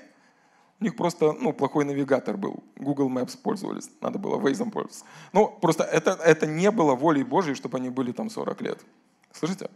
у 0.80 0.84
них 0.84 0.96
просто 0.96 1.32
ну, 1.32 1.52
плохой 1.52 1.84
навигатор 1.84 2.36
был. 2.36 2.64
Google 2.76 3.08
Maps 3.08 3.38
пользовались, 3.40 3.88
надо 4.00 4.18
было 4.18 4.36
Waze 4.36 4.68
пользоваться. 4.70 5.04
Ну, 5.32 5.46
просто 5.46 5.84
это, 5.84 6.18
это 6.24 6.46
не 6.46 6.70
было 6.70 6.94
волей 6.94 7.22
Божьей, 7.22 7.54
чтобы 7.54 7.78
они 7.78 7.88
были 7.88 8.12
там 8.12 8.30
40 8.30 8.60
лет. 8.62 8.80
Слышите? 9.32 9.70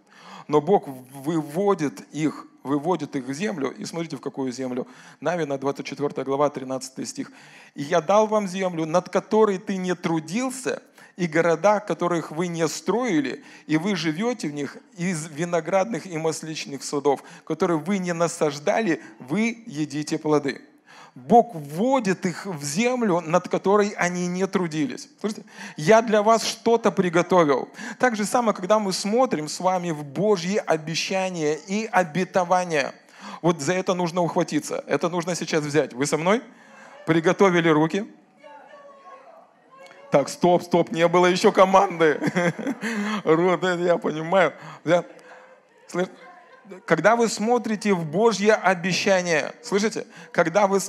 Но 0.48 0.60
Бог 0.60 0.88
выводит 0.88 2.00
их, 2.12 2.46
выводит 2.62 3.16
их 3.16 3.24
в 3.24 3.32
землю. 3.32 3.70
И 3.70 3.84
смотрите, 3.84 4.16
в 4.16 4.20
какую 4.20 4.52
землю. 4.52 4.86
Навина, 5.20 5.58
24 5.58 6.24
глава, 6.24 6.50
13 6.50 7.08
стих. 7.08 7.32
«И 7.74 7.82
я 7.82 8.00
дал 8.00 8.26
вам 8.26 8.48
землю, 8.48 8.86
над 8.86 9.08
которой 9.08 9.58
ты 9.58 9.76
не 9.76 9.94
трудился, 9.94 10.82
и 11.16 11.26
города, 11.26 11.80
которых 11.80 12.30
вы 12.30 12.46
не 12.46 12.66
строили, 12.68 13.42
и 13.66 13.76
вы 13.76 13.96
живете 13.96 14.48
в 14.48 14.54
них 14.54 14.76
из 14.96 15.26
виноградных 15.28 16.06
и 16.06 16.18
масличных 16.18 16.84
садов, 16.84 17.22
которые 17.44 17.78
вы 17.78 17.98
не 17.98 18.12
насаждали, 18.12 19.02
вы 19.18 19.62
едите 19.66 20.18
плоды». 20.18 20.62
Бог 21.16 21.54
вводит 21.54 22.26
их 22.26 22.44
в 22.44 22.62
землю, 22.62 23.20
над 23.20 23.48
которой 23.48 23.88
они 23.96 24.26
не 24.26 24.46
трудились. 24.46 25.08
Слушайте, 25.18 25.46
я 25.78 26.02
для 26.02 26.22
вас 26.22 26.44
что-то 26.44 26.92
приготовил. 26.92 27.70
Так 27.98 28.16
же 28.16 28.26
самое, 28.26 28.54
когда 28.54 28.78
мы 28.78 28.92
смотрим 28.92 29.48
с 29.48 29.58
вами 29.58 29.92
в 29.92 30.04
Божьи 30.04 30.62
обещания 30.66 31.54
и 31.54 31.88
обетования. 31.90 32.92
Вот 33.40 33.62
за 33.62 33.72
это 33.72 33.94
нужно 33.94 34.20
ухватиться. 34.20 34.84
Это 34.86 35.08
нужно 35.08 35.34
сейчас 35.34 35.64
взять. 35.64 35.94
Вы 35.94 36.04
со 36.04 36.18
мной? 36.18 36.42
Приготовили 37.06 37.70
руки? 37.70 38.06
Так, 40.10 40.28
стоп, 40.28 40.62
стоп, 40.62 40.92
не 40.92 41.06
было 41.08 41.26
еще 41.26 41.52
команды. 41.52 42.20
Рот, 43.24 43.62
я 43.62 43.98
понимаю. 43.98 44.52
Когда 46.84 47.16
вы 47.16 47.28
смотрите 47.28 47.92
в 47.92 48.04
Божье 48.04 48.54
обещание, 48.54 49.52
слышите? 49.62 50.06
Когда 50.32 50.66
вы 50.66 50.80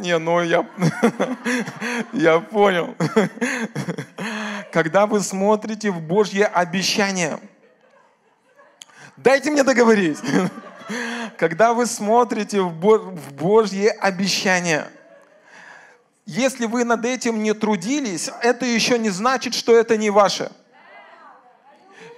не, 0.00 0.18
ну 0.18 0.42
я, 0.42 0.66
я 2.12 2.40
понял. 2.40 2.94
Когда 4.72 5.06
вы 5.06 5.20
смотрите 5.20 5.90
в 5.90 6.00
Божье 6.00 6.46
обещание, 6.46 7.38
дайте 9.16 9.50
мне 9.50 9.62
договорить. 9.62 10.18
Когда 11.36 11.74
вы 11.74 11.86
смотрите 11.86 12.62
в 12.62 12.72
Божье 13.32 13.90
обещание, 13.90 14.86
если 16.30 16.66
вы 16.66 16.84
над 16.84 17.04
этим 17.04 17.42
не 17.42 17.54
трудились, 17.54 18.30
это 18.40 18.64
еще 18.64 19.00
не 19.00 19.10
значит, 19.10 19.52
что 19.52 19.74
это 19.74 19.96
не 19.96 20.10
ваше. 20.10 20.52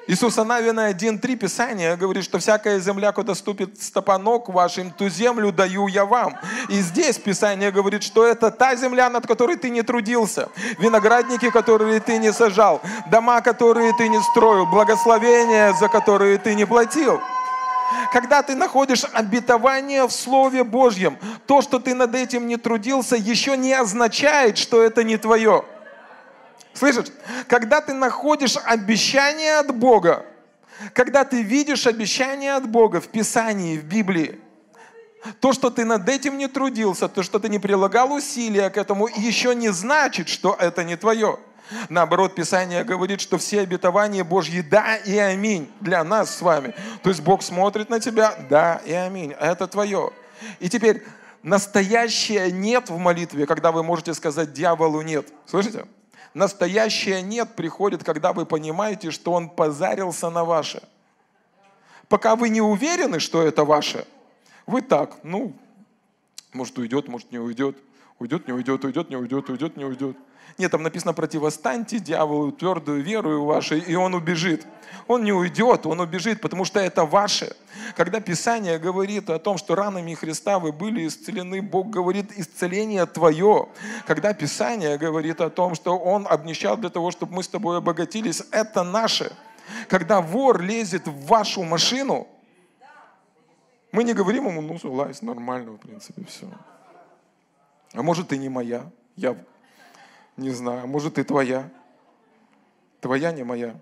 Иисуса 0.06 0.44
Навина 0.44 0.90
1.3 0.90 1.36
Писание 1.36 1.96
говорит, 1.96 2.22
что 2.24 2.38
всякая 2.38 2.78
земля, 2.78 3.12
куда 3.12 3.34
ступит 3.34 3.80
стопа 3.80 4.18
ног 4.18 4.50
вашим, 4.50 4.90
ту 4.90 5.08
землю 5.08 5.50
даю 5.50 5.86
я 5.86 6.04
вам. 6.04 6.36
И 6.68 6.80
здесь 6.80 7.16
Писание 7.16 7.70
говорит, 7.70 8.02
что 8.02 8.26
это 8.26 8.50
та 8.50 8.76
земля, 8.76 9.08
над 9.08 9.26
которой 9.26 9.56
ты 9.56 9.70
не 9.70 9.80
трудился, 9.82 10.50
виноградники, 10.78 11.48
которые 11.50 12.00
ты 12.00 12.18
не 12.18 12.34
сажал, 12.34 12.82
дома, 13.10 13.40
которые 13.40 13.94
ты 13.96 14.08
не 14.08 14.20
строил, 14.20 14.66
благословения, 14.66 15.72
за 15.72 15.88
которые 15.88 16.36
ты 16.36 16.54
не 16.54 16.66
платил. 16.66 17.18
Когда 18.12 18.42
ты 18.42 18.54
находишь 18.54 19.04
обетование 19.14 20.06
в 20.06 20.12
Слове 20.12 20.64
Божьем, 20.64 21.18
то, 21.46 21.62
что 21.62 21.78
ты 21.78 21.94
над 21.94 22.14
этим 22.14 22.46
не 22.46 22.58
трудился, 22.58 23.16
еще 23.16 23.56
не 23.56 23.72
означает, 23.72 24.58
что 24.58 24.82
это 24.82 25.02
не 25.02 25.16
твое. 25.16 25.64
Слышишь? 26.74 27.06
Когда 27.48 27.80
ты 27.80 27.94
находишь 27.94 28.58
обещание 28.62 29.56
от 29.56 29.74
Бога, 29.74 30.26
когда 30.92 31.24
ты 31.24 31.40
видишь 31.40 31.86
обещание 31.86 32.52
от 32.52 32.68
Бога 32.68 33.00
в 33.00 33.08
Писании, 33.08 33.78
в 33.78 33.84
Библии, 33.84 34.38
то, 35.40 35.54
что 35.54 35.70
ты 35.70 35.86
над 35.86 36.06
этим 36.06 36.36
не 36.36 36.48
трудился, 36.48 37.08
то, 37.08 37.22
что 37.22 37.38
ты 37.38 37.48
не 37.48 37.58
прилагал 37.58 38.12
усилия 38.12 38.68
к 38.68 38.76
этому, 38.76 39.08
еще 39.08 39.54
не 39.54 39.70
значит, 39.70 40.28
что 40.28 40.54
это 40.60 40.84
не 40.84 40.96
твое. 40.96 41.38
Наоборот, 41.88 42.34
Писание 42.34 42.84
говорит, 42.84 43.20
что 43.20 43.38
все 43.38 43.60
обетования 43.60 44.24
Божьи 44.24 44.60
«да» 44.60 44.96
и 44.96 45.16
«аминь» 45.16 45.70
для 45.80 46.04
нас 46.04 46.36
с 46.36 46.42
вами. 46.42 46.74
То 47.02 47.10
есть 47.10 47.22
Бог 47.22 47.42
смотрит 47.42 47.90
на 47.90 48.00
тебя 48.00 48.34
«да» 48.48 48.80
и 48.84 48.92
«аминь». 48.92 49.32
Это 49.38 49.66
твое. 49.66 50.10
И 50.60 50.68
теперь 50.68 51.02
настоящее 51.42 52.50
«нет» 52.50 52.90
в 52.90 52.96
молитве, 52.98 53.46
когда 53.46 53.72
вы 53.72 53.82
можете 53.82 54.14
сказать 54.14 54.52
дьяволу 54.52 55.02
«нет». 55.02 55.32
Слышите? 55.46 55.86
Настоящее 56.34 57.22
«нет» 57.22 57.54
приходит, 57.54 58.04
когда 58.04 58.32
вы 58.32 58.46
понимаете, 58.46 59.10
что 59.10 59.32
он 59.32 59.48
позарился 59.48 60.30
на 60.30 60.44
ваше. 60.44 60.82
Пока 62.08 62.36
вы 62.36 62.48
не 62.48 62.60
уверены, 62.60 63.20
что 63.20 63.42
это 63.42 63.64
ваше, 63.64 64.06
вы 64.66 64.82
так, 64.82 65.16
ну, 65.22 65.54
может 66.52 66.76
уйдет, 66.78 67.08
может 67.08 67.32
не 67.32 67.38
уйдет, 67.38 67.76
уйдет, 68.18 68.46
не 68.46 68.52
уйдет, 68.52 68.84
уйдет, 68.84 69.10
не 69.10 69.16
уйдет, 69.16 69.48
уйдет, 69.48 69.76
не 69.76 69.84
уйдет. 69.84 70.16
Нет, 70.58 70.70
там 70.70 70.82
написано 70.82 71.12
противостаньте 71.12 71.98
дьяволу 71.98 72.52
твердую 72.52 73.02
веру 73.02 73.44
вашей, 73.44 73.78
и 73.80 73.94
он 73.94 74.14
убежит. 74.14 74.66
Он 75.08 75.24
не 75.24 75.32
уйдет, 75.32 75.86
он 75.86 76.00
убежит, 76.00 76.40
потому 76.40 76.64
что 76.64 76.78
это 76.80 77.04
ваше. 77.04 77.56
Когда 77.96 78.20
Писание 78.20 78.78
говорит 78.78 79.30
о 79.30 79.38
том, 79.38 79.58
что 79.58 79.74
ранами 79.74 80.14
Христа 80.14 80.58
вы 80.58 80.72
были 80.72 81.06
исцелены, 81.06 81.62
Бог 81.62 81.90
говорит, 81.90 82.32
исцеление 82.38 83.06
твое. 83.06 83.68
Когда 84.06 84.32
Писание 84.34 84.98
говорит 84.98 85.40
о 85.40 85.50
том, 85.50 85.74
что 85.74 85.98
Он 85.98 86.26
обнищал 86.28 86.76
для 86.76 86.90
того, 86.90 87.10
чтобы 87.10 87.34
мы 87.34 87.42
с 87.42 87.48
тобой 87.48 87.78
обогатились, 87.78 88.42
это 88.50 88.82
наше. 88.82 89.32
Когда 89.88 90.20
вор 90.20 90.60
лезет 90.60 91.06
в 91.06 91.26
вашу 91.26 91.62
машину, 91.62 92.28
мы 93.90 94.04
не 94.04 94.14
говорим 94.14 94.46
ему, 94.46 94.60
ну, 94.60 94.78
залазь, 94.78 95.22
нормально, 95.22 95.72
в 95.72 95.78
принципе, 95.78 96.24
все. 96.24 96.46
А 97.94 98.02
может, 98.02 98.32
и 98.32 98.38
не 98.38 98.48
моя. 98.48 98.90
Я 99.16 99.36
не 100.36 100.50
знаю, 100.50 100.86
может 100.86 101.18
и 101.18 101.22
твоя. 101.22 101.70
Твоя, 103.00 103.32
не 103.32 103.42
моя. 103.42 103.74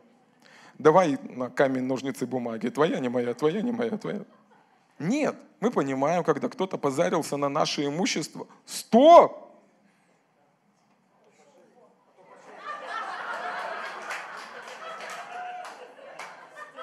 Давай 0.79 1.19
на 1.23 1.51
камень, 1.51 1.83
ножницы, 1.83 2.27
бумаги. 2.27 2.69
Твоя, 2.69 2.99
не 3.01 3.09
моя, 3.09 3.35
твоя, 3.35 3.61
не 3.61 3.73
моя, 3.73 3.99
твоя. 3.99 4.25
Нет, 4.99 5.37
мы 5.61 5.71
понимаем, 5.71 6.25
когда 6.25 6.49
кто-то 6.49 6.79
позарился 6.79 7.37
на 7.37 7.49
наше 7.49 7.87
имущество. 7.87 8.47
Стоп! 8.65 9.51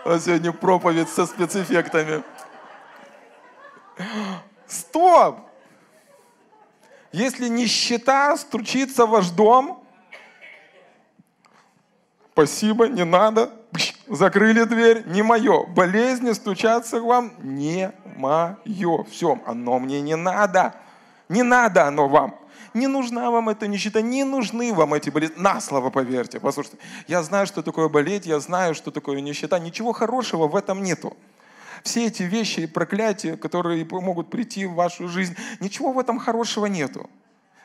Сегодня 0.04 0.54
проповедь 0.54 1.10
со 1.10 1.26
спецэффектами. 1.26 2.24
Стоп! 4.68 5.40
Если 7.18 7.48
нищета 7.48 8.38
стучится 8.38 9.08
в 9.08 9.10
ваш 9.10 9.32
дом, 9.32 9.84
спасибо, 12.34 12.88
не 12.88 13.06
надо, 13.06 13.54
закрыли 14.08 14.66
дверь, 14.66 15.04
не 15.08 15.24
мое. 15.24 15.66
Болезни 15.66 16.32
стучатся 16.34 17.00
к 17.00 17.04
вам, 17.04 17.34
не 17.40 17.92
мое. 18.18 19.04
Все, 19.06 19.40
оно 19.48 19.80
мне 19.80 20.00
не 20.02 20.16
надо. 20.16 20.76
Не 21.28 21.42
надо 21.42 21.88
оно 21.88 22.08
вам. 22.08 22.36
Не 22.76 22.86
нужна 22.86 23.32
вам 23.32 23.50
эта 23.50 23.66
нищета, 23.66 24.04
не 24.04 24.24
нужны 24.24 24.72
вам 24.72 24.94
эти 24.94 25.10
болезни. 25.10 25.42
На 25.42 25.60
слово 25.60 25.90
поверьте, 25.90 26.40
послушайте. 26.40 26.78
Я 27.08 27.24
знаю, 27.24 27.48
что 27.48 27.64
такое 27.64 27.90
болеть, 27.90 28.28
я 28.28 28.40
знаю, 28.40 28.76
что 28.76 28.92
такое 28.92 29.22
нищета. 29.22 29.58
Ничего 29.58 29.92
хорошего 29.92 30.48
в 30.48 30.56
этом 30.56 30.84
нету 30.84 31.18
все 31.88 32.08
эти 32.08 32.24
вещи 32.24 32.62
и 32.62 32.68
проклятия, 32.68 33.38
которые 33.38 33.86
могут 33.90 34.30
прийти 34.30 34.66
в 34.66 34.74
вашу 34.74 35.08
жизнь, 35.08 35.36
ничего 35.60 35.92
в 35.92 36.00
этом 36.00 36.20
хорошего 36.20 36.68
нету. 36.68 37.10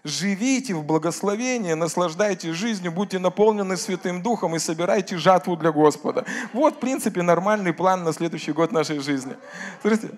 Живите 0.04 0.74
в 0.74 0.84
благословении, 0.84 1.74
наслаждайтесь 1.74 2.54
жизнью, 2.54 2.90
будьте 2.90 3.18
наполнены 3.20 3.76
Святым 3.76 4.22
Духом 4.22 4.56
и 4.56 4.58
собирайте 4.58 5.16
жатву 5.16 5.56
для 5.56 5.70
Господа. 5.70 6.24
Вот, 6.52 6.76
в 6.76 6.78
принципе, 6.78 7.22
нормальный 7.22 7.72
план 7.72 8.02
на 8.02 8.12
следующий 8.12 8.52
год 8.52 8.72
нашей 8.72 8.98
жизни. 8.98 9.36
Смотрите, 9.80 10.10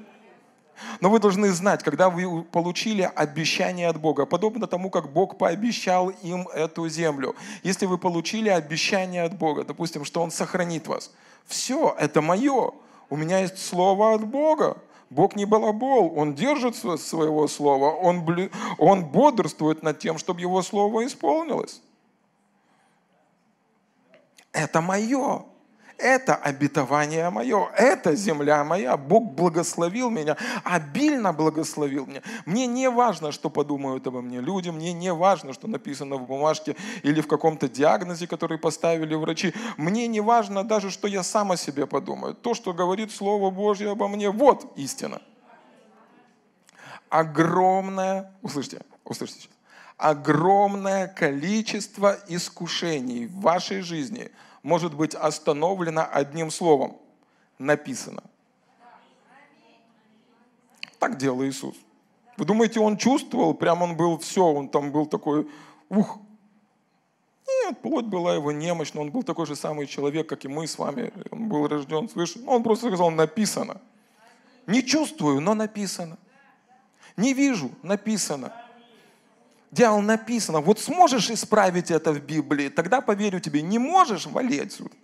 Но 1.01 1.11
вы 1.11 1.19
должны 1.19 1.51
знать, 1.51 1.83
когда 1.83 2.09
вы 2.09 2.43
получили 2.45 3.03
обещание 3.03 3.89
от 3.89 4.01
Бога, 4.01 4.27
подобно 4.27 4.67
тому, 4.67 4.91
как 4.91 5.13
Бог 5.13 5.37
пообещал 5.37 6.11
им 6.23 6.49
эту 6.49 6.89
землю. 6.89 7.35
Если 7.63 7.87
вы 7.87 7.99
получили 7.99 8.49
обещание 8.49 9.25
от 9.25 9.37
Бога, 9.37 9.65
допустим, 9.65 10.05
что 10.05 10.23
Он 10.23 10.31
сохранит 10.31 10.87
вас, 10.87 11.13
все, 11.47 11.95
это 11.99 12.23
мое. 12.23 12.73
У 13.11 13.17
меня 13.17 13.41
есть 13.41 13.59
слово 13.59 14.15
от 14.15 14.27
Бога. 14.27 14.79
Бог 15.11 15.37
не 15.37 15.45
балабол, 15.45 16.13
Он 16.17 16.35
держит 16.35 16.75
своего 16.77 17.47
слова, 17.47 17.93
Он, 17.93 18.51
он 18.79 19.05
бодрствует 19.05 19.83
над 19.83 19.99
тем, 19.99 20.19
чтобы 20.19 20.41
Его 20.41 20.63
слово 20.63 21.07
исполнилось. 21.07 21.81
Это 24.53 24.81
мое. 24.81 25.45
Это 25.99 26.35
обетование 26.35 27.31
мое, 27.31 27.71
это 27.77 28.17
земля 28.17 28.65
моя. 28.65 28.97
Бог 28.97 29.33
благословил 29.33 30.11
меня, 30.11 30.37
обильно 30.65 31.33
благословил 31.33 32.07
меня. 32.07 32.21
Мне 32.47 32.67
не 32.67 32.91
важно, 32.91 33.31
что 33.31 33.49
подумают 33.49 34.07
обо 34.07 34.21
мне 34.21 34.41
люди, 34.41 34.71
мне 34.71 34.93
не 34.93 35.13
важно, 35.13 35.53
что 35.53 35.69
написано 35.69 36.17
в 36.17 36.27
бумажке 36.27 36.75
или 37.05 37.21
в 37.21 37.29
каком-то 37.29 37.69
диагнозе, 37.69 38.27
который 38.27 38.59
поставили 38.59 39.15
врачи. 39.15 39.55
Мне 39.77 40.09
не 40.09 40.21
важно 40.21 40.65
даже, 40.65 40.91
что 40.91 41.07
я 41.07 41.23
сам 41.23 41.53
о 41.53 41.57
себе 41.57 41.87
подумаю. 41.87 42.35
То, 42.35 42.55
что 42.55 42.73
говорит 42.73 43.13
Слово 43.13 43.51
Божье 43.51 43.91
обо 43.91 44.09
мне, 44.09 44.31
вот 44.31 44.73
истина. 44.77 45.23
Огромное, 47.09 48.33
услышьте, 48.43 48.81
услышьте 49.05 49.43
сейчас, 49.43 49.53
огромное 49.97 51.07
количество 51.07 52.19
искушений 52.27 53.27
в 53.27 53.41
вашей 53.41 53.81
жизни– 53.83 54.33
может 54.65 54.95
быть 54.95 55.15
остановлено 55.15 56.09
одним 56.11 56.51
словом. 56.51 56.97
Написано. 57.59 58.25
Так 60.99 61.17
делал 61.19 61.45
Иисус. 61.45 61.77
Вы 62.37 62.47
думаете, 62.47 62.81
он 62.81 62.97
чувствовал, 62.97 63.55
прям 63.55 63.83
он 63.83 63.97
был 63.97 64.19
все, 64.19 64.45
он 64.45 64.69
там 64.69 64.91
был 64.91 65.07
такой, 65.07 65.49
ух. 65.89 66.19
Нет, 67.47 67.81
плоть 67.83 68.07
была 68.07 68.35
его 68.35 68.51
немощна, 68.51 69.03
он 69.03 69.11
был 69.11 69.23
такой 69.23 69.47
же 69.47 69.55
самый 69.55 69.87
человек, 69.87 70.29
как 70.29 70.45
и 70.45 70.49
мы 70.49 70.67
с 70.67 70.79
вами. 70.79 71.13
Он 71.31 71.49
был 71.49 71.69
рожден 71.69 72.09
свыше. 72.09 72.41
Он 72.47 72.63
просто 72.63 72.89
сказал, 72.89 73.11
написано. 73.11 73.81
Не 74.67 74.83
чувствую, 74.83 75.41
но 75.41 75.55
написано. 75.55 76.17
Не 77.17 77.35
вижу, 77.35 77.71
написано. 77.83 78.53
Дьявол 79.75 80.03
написано, 80.03 80.61
вот 80.61 80.79
сможешь 80.79 81.31
исправить 81.31 81.91
это 81.91 82.13
в 82.13 82.21
Библии, 82.21 82.69
тогда 82.69 83.01
поверю 83.01 83.41
тебе. 83.41 83.61
Не 83.61 83.81
можешь, 83.81 84.25
вали 84.27 84.61
отсюда. 84.61 84.95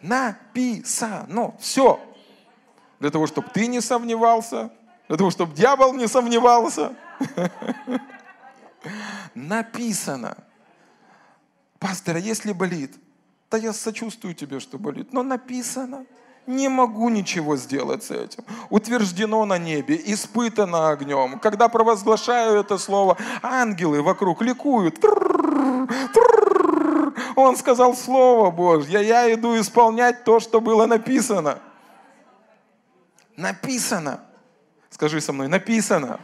Написано. 0.00 1.54
Все. 1.60 2.00
Для 3.00 3.10
того, 3.10 3.26
чтобы 3.26 3.48
ты 3.52 3.66
не 3.66 3.82
сомневался, 3.82 4.72
для 5.08 5.18
того, 5.18 5.30
чтобы 5.30 5.54
дьявол 5.54 5.92
не 5.92 6.08
сомневался. 6.08 6.96
Написано. 9.34 10.38
Пастор, 11.78 12.16
а 12.16 12.18
если 12.18 12.52
болит? 12.52 12.96
Да 13.50 13.58
я 13.58 13.74
сочувствую 13.74 14.34
тебе, 14.34 14.58
что 14.58 14.78
болит. 14.78 15.12
Но 15.12 15.22
написано 15.22 16.06
не 16.46 16.68
могу 16.68 17.08
ничего 17.08 17.56
сделать 17.56 18.04
с 18.04 18.10
этим. 18.10 18.44
Утверждено 18.70 19.44
на 19.44 19.58
небе, 19.58 20.00
испытано 20.04 20.90
огнем. 20.90 21.38
Когда 21.38 21.68
провозглашаю 21.68 22.60
это 22.60 22.78
слово, 22.78 23.16
ангелы 23.42 24.02
вокруг 24.02 24.42
ликуют. 24.42 25.02
Он 27.36 27.56
сказал 27.56 27.96
Слово 27.96 28.50
Божье, 28.50 29.04
я 29.04 29.32
иду 29.32 29.58
исполнять 29.60 30.24
то, 30.24 30.40
что 30.40 30.60
было 30.60 30.86
написано. 30.86 31.58
Написано. 33.36 34.20
Скажи 34.90 35.20
со 35.20 35.32
мной, 35.32 35.48
написано. 35.48 36.20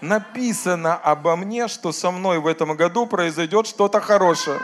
Написано 0.00 0.94
обо 0.96 1.36
мне, 1.36 1.68
что 1.68 1.92
со 1.92 2.10
мной 2.10 2.38
в 2.38 2.46
этом 2.46 2.76
году 2.76 3.06
произойдет 3.06 3.66
что-то 3.66 4.00
хорошее. 4.00 4.60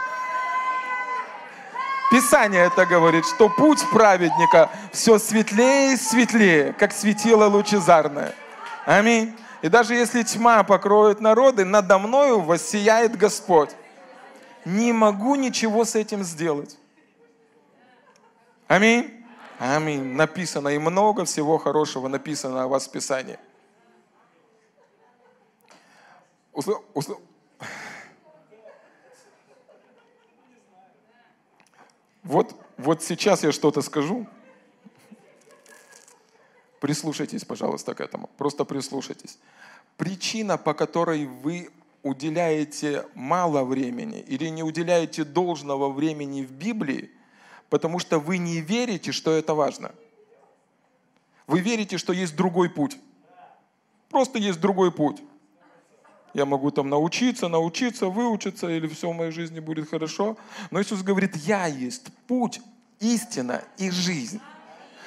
Писание 2.11 2.67
это 2.67 2.87
говорит, 2.87 3.25
что 3.25 3.49
путь 3.49 3.89
праведника 3.91 4.69
все 4.93 5.19
светлее 5.19 5.93
и 5.93 5.97
светлее, 5.97 6.73
как 6.73 6.93
светило 6.93 7.47
лучезарное. 7.47 8.35
Аминь. 8.85 9.37
И 9.63 9.69
даже 9.69 9.95
если 9.95 10.23
тьма 10.23 10.65
покроет 10.65 11.21
народы, 11.21 11.65
надо 11.65 11.99
мною 11.99 12.41
воссияет 12.41 13.17
Господь. 13.17 13.71
Не 14.65 14.93
могу 14.93 15.37
ничего 15.37 15.85
с 15.85 15.95
этим 15.95 16.25
сделать. 16.25 16.77
Аминь. 18.67 19.25
Аминь. 19.59 20.15
Написано, 20.15 20.69
и 20.69 20.79
много 20.79 21.25
всего 21.25 21.59
хорошего 21.59 22.09
написано 22.09 22.65
о 22.65 22.69
вас 22.69 22.89
в 22.89 22.91
Писании. 22.91 23.39
Вот, 32.31 32.55
вот 32.77 33.03
сейчас 33.03 33.43
я 33.43 33.51
что-то 33.51 33.83
скажу. 33.83 34.25
Прислушайтесь, 36.79 37.45
пожалуйста, 37.45 37.93
к 37.93 38.01
этому. 38.01 38.31
Просто 38.39 38.65
прислушайтесь. 38.65 39.41
Причина, 39.97 40.57
по 40.57 40.73
которой 40.73 41.27
вы 41.27 41.71
уделяете 42.05 43.05
мало 43.15 43.65
времени 43.65 44.21
или 44.21 44.47
не 44.47 44.63
уделяете 44.63 45.25
должного 45.25 45.91
времени 45.91 46.43
в 46.43 46.53
Библии, 46.53 47.11
потому 47.69 47.99
что 47.99 48.21
вы 48.21 48.39
не 48.39 48.61
верите, 48.61 49.11
что 49.11 49.33
это 49.33 49.53
важно. 49.55 49.93
Вы 51.49 51.59
верите, 51.59 51.99
что 51.99 52.13
есть 52.13 52.37
другой 52.37 52.71
путь. 52.71 52.97
Просто 54.09 54.39
есть 54.39 54.61
другой 54.61 54.93
путь. 54.93 55.21
Я 56.33 56.45
могу 56.45 56.71
там 56.71 56.89
научиться, 56.89 57.49
научиться, 57.49 58.07
выучиться, 58.07 58.69
или 58.69 58.87
все 58.87 59.11
в 59.11 59.15
моей 59.17 59.33
жизни 59.33 59.61
будет 59.61 59.91
хорошо. 59.91 60.37
Но 60.71 60.81
Иисус 60.81 61.03
говорит, 61.03 61.37
я 61.37 61.67
есть 61.67 62.07
путь, 62.27 62.61
истина 63.01 63.63
и 63.79 63.91
жизнь. 63.91 64.41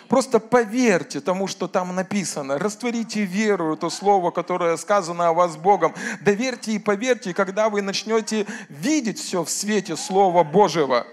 Просто 0.09 0.39
поверьте 0.39 1.21
тому, 1.21 1.47
что 1.47 1.67
там 1.67 1.95
написано. 1.95 2.59
Растворите 2.59 3.23
веру, 3.23 3.77
то 3.77 3.89
слово, 3.89 4.31
которое 4.31 4.77
сказано 4.77 5.29
о 5.29 5.33
вас 5.33 5.55
Богом. 5.55 5.95
Доверьте 6.21 6.73
и 6.73 6.79
поверьте, 6.79 7.33
когда 7.33 7.69
вы 7.69 7.81
начнете 7.81 8.45
видеть 8.69 9.17
все 9.17 9.43
в 9.43 9.49
свете 9.49 9.95
Слова 9.95 10.43
Божьего, 10.43 11.07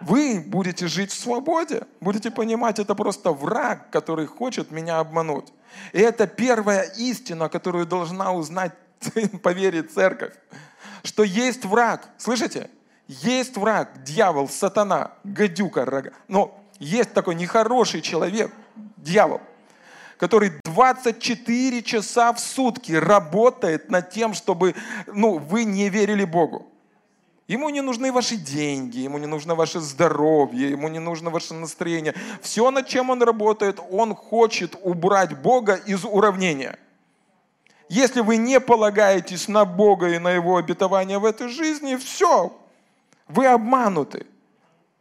вы 0.00 0.44
будете 0.44 0.88
жить 0.88 1.10
в 1.10 1.18
свободе. 1.18 1.86
Будете 2.00 2.30
понимать, 2.30 2.78
это 2.78 2.94
просто 2.94 3.32
враг, 3.32 3.88
который 3.90 4.26
хочет 4.26 4.70
меня 4.70 4.98
обмануть. 4.98 5.52
И 5.92 5.98
это 5.98 6.26
первая 6.26 6.82
истина, 6.82 7.48
которую 7.48 7.86
должна 7.86 8.32
узнать 8.32 8.72
поверит 9.42 9.92
церковь, 9.92 10.34
что 11.02 11.22
есть 11.22 11.64
враг. 11.64 12.08
Слышите? 12.18 12.70
Есть 13.08 13.56
враг, 13.56 14.02
дьявол, 14.02 14.48
сатана, 14.48 15.12
гадюка, 15.22 15.84
рога. 15.84 16.12
Но 16.26 16.60
есть 16.80 17.12
такой 17.12 17.36
нехороший 17.36 18.00
человек, 18.00 18.52
дьявол, 18.96 19.40
который 20.16 20.52
24 20.64 21.82
часа 21.82 22.32
в 22.32 22.40
сутки 22.40 22.92
работает 22.92 23.90
над 23.90 24.10
тем, 24.10 24.34
чтобы 24.34 24.74
ну, 25.06 25.38
вы 25.38 25.64
не 25.64 25.88
верили 25.88 26.24
Богу. 26.24 26.66
Ему 27.46 27.68
не 27.70 27.80
нужны 27.80 28.10
ваши 28.10 28.36
деньги, 28.36 28.98
ему 28.98 29.18
не 29.18 29.26
нужно 29.26 29.54
ваше 29.54 29.78
здоровье, 29.78 30.70
ему 30.70 30.88
не 30.88 30.98
нужно 30.98 31.30
ваше 31.30 31.54
настроение. 31.54 32.12
Все, 32.42 32.68
над 32.72 32.88
чем 32.88 33.10
он 33.10 33.22
работает, 33.22 33.78
он 33.92 34.16
хочет 34.16 34.76
убрать 34.82 35.38
Бога 35.40 35.74
из 35.74 36.04
уравнения– 36.04 36.76
если 37.88 38.20
вы 38.20 38.36
не 38.36 38.60
полагаетесь 38.60 39.48
на 39.48 39.64
Бога 39.64 40.08
и 40.08 40.18
на 40.18 40.30
Его 40.30 40.56
обетование 40.56 41.18
в 41.18 41.24
этой 41.24 41.48
жизни, 41.48 41.96
все, 41.96 42.56
вы 43.28 43.46
обмануты. 43.46 44.26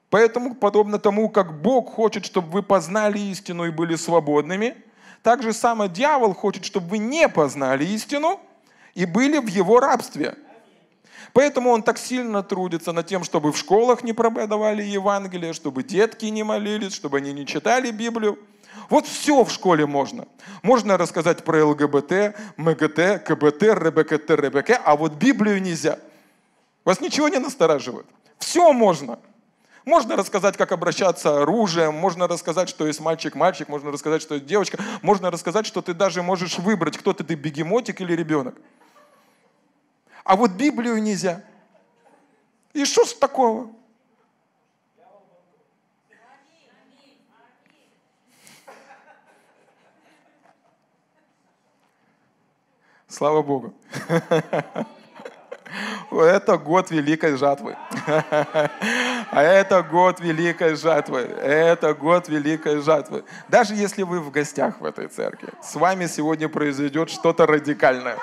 Поэтому, 0.09 0.55
подобно 0.55 0.99
тому, 0.99 1.29
как 1.29 1.61
Бог 1.61 1.93
хочет, 1.93 2.25
чтобы 2.25 2.49
вы 2.49 2.63
познали 2.63 3.19
истину 3.19 3.65
и 3.65 3.71
были 3.71 3.95
свободными, 3.95 4.75
так 5.23 5.41
же 5.41 5.53
само 5.53 5.87
дьявол 5.87 6.33
хочет, 6.33 6.65
чтобы 6.65 6.87
вы 6.87 6.97
не 6.99 7.27
познали 7.27 7.83
истину 7.83 8.39
и 8.93 9.05
были 9.05 9.39
в 9.39 9.47
его 9.47 9.79
рабстве. 9.79 10.35
Поэтому 11.33 11.71
он 11.71 11.83
так 11.83 11.97
сильно 11.97 12.43
трудится 12.43 12.93
над 12.93 13.07
тем, 13.07 13.23
чтобы 13.25 13.51
в 13.51 13.57
школах 13.57 14.03
не 14.03 14.13
преподавали 14.13 14.83
Евангелие, 14.83 15.51
чтобы 15.51 15.83
детки 15.83 16.25
не 16.27 16.43
молились, 16.43 16.93
чтобы 16.93 17.17
они 17.17 17.33
не 17.33 17.45
читали 17.45 17.91
Библию. 17.91 18.39
Вот 18.89 19.07
все 19.07 19.43
в 19.43 19.51
школе 19.51 19.85
можно. 19.85 20.27
Можно 20.61 20.97
рассказать 20.97 21.43
про 21.43 21.65
ЛГБТ, 21.65 22.35
МГТ, 22.57 23.23
КБТ, 23.25 23.63
РБКТ, 23.63 24.31
РБК, 24.31 24.81
а 24.83 24.95
вот 24.95 25.13
Библию 25.13 25.61
нельзя. 25.61 25.99
Вас 26.83 27.01
ничего 27.01 27.27
не 27.29 27.39
настораживает. 27.39 28.05
Все 28.37 28.71
можно. 28.73 29.19
Можно 29.85 30.15
рассказать, 30.15 30.57
как 30.57 30.71
обращаться 30.71 31.43
оружием, 31.43 31.93
можно 31.93 32.27
рассказать, 32.27 32.69
что 32.69 32.87
есть 32.87 32.99
мальчик-мальчик, 32.99 33.67
можно 33.67 33.91
рассказать, 33.91 34.21
что 34.21 34.33
есть 34.35 34.47
девочка, 34.47 34.79
можно 35.03 35.29
рассказать, 35.29 35.67
что 35.67 35.83
ты 35.83 35.93
даже 35.93 36.23
можешь 36.23 36.57
выбрать, 36.57 36.97
кто 36.97 37.13
ты, 37.13 37.23
ты 37.23 37.35
бегемотик 37.35 38.01
или 38.01 38.13
ребенок. 38.13 38.55
А 40.23 40.35
вот 40.35 40.51
Библию 40.51 41.01
нельзя. 41.01 41.43
И 42.73 42.83
что 42.83 43.05
с 43.05 43.13
такого? 43.13 43.69
Слава 53.15 53.41
Богу. 53.41 53.73
Это 56.11 56.57
год 56.57 56.91
великой 56.91 57.37
жатвы. 57.37 57.77
А 58.05 59.41
это 59.41 59.81
год 59.83 60.19
великой 60.19 60.75
жатвы. 60.75 61.19
Это 61.21 61.93
год 61.93 62.27
великой 62.27 62.81
жатвы. 62.81 63.23
Даже 63.47 63.73
если 63.73 64.03
вы 64.03 64.19
в 64.19 64.31
гостях 64.31 64.81
в 64.81 64.85
этой 64.85 65.07
церкви, 65.07 65.53
с 65.63 65.75
вами 65.75 66.07
сегодня 66.07 66.49
произойдет 66.49 67.09
что-то 67.09 67.45
радикальное. 67.45 68.17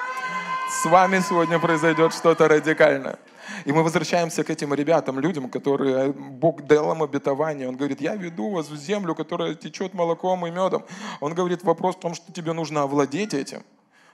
С 0.68 0.84
вами 0.84 1.20
сегодня 1.26 1.58
произойдет 1.58 2.12
что-то 2.12 2.46
радикальное. 2.46 3.18
И 3.64 3.72
мы 3.72 3.82
возвращаемся 3.82 4.44
к 4.44 4.50
этим 4.50 4.74
ребятам, 4.74 5.18
людям, 5.20 5.48
которые 5.48 6.12
Бог 6.12 6.66
дал 6.66 6.92
им 6.92 7.02
обетование. 7.02 7.66
Он 7.66 7.76
говорит, 7.76 8.02
я 8.02 8.14
веду 8.14 8.50
вас 8.50 8.68
в 8.68 8.76
землю, 8.76 9.14
которая 9.14 9.54
течет 9.54 9.94
молоком 9.94 10.46
и 10.46 10.50
медом. 10.50 10.84
Он 11.20 11.32
говорит, 11.32 11.64
вопрос 11.64 11.96
в 11.96 12.00
том, 12.00 12.14
что 12.14 12.30
тебе 12.30 12.52
нужно 12.52 12.82
овладеть 12.82 13.32
этим. 13.32 13.62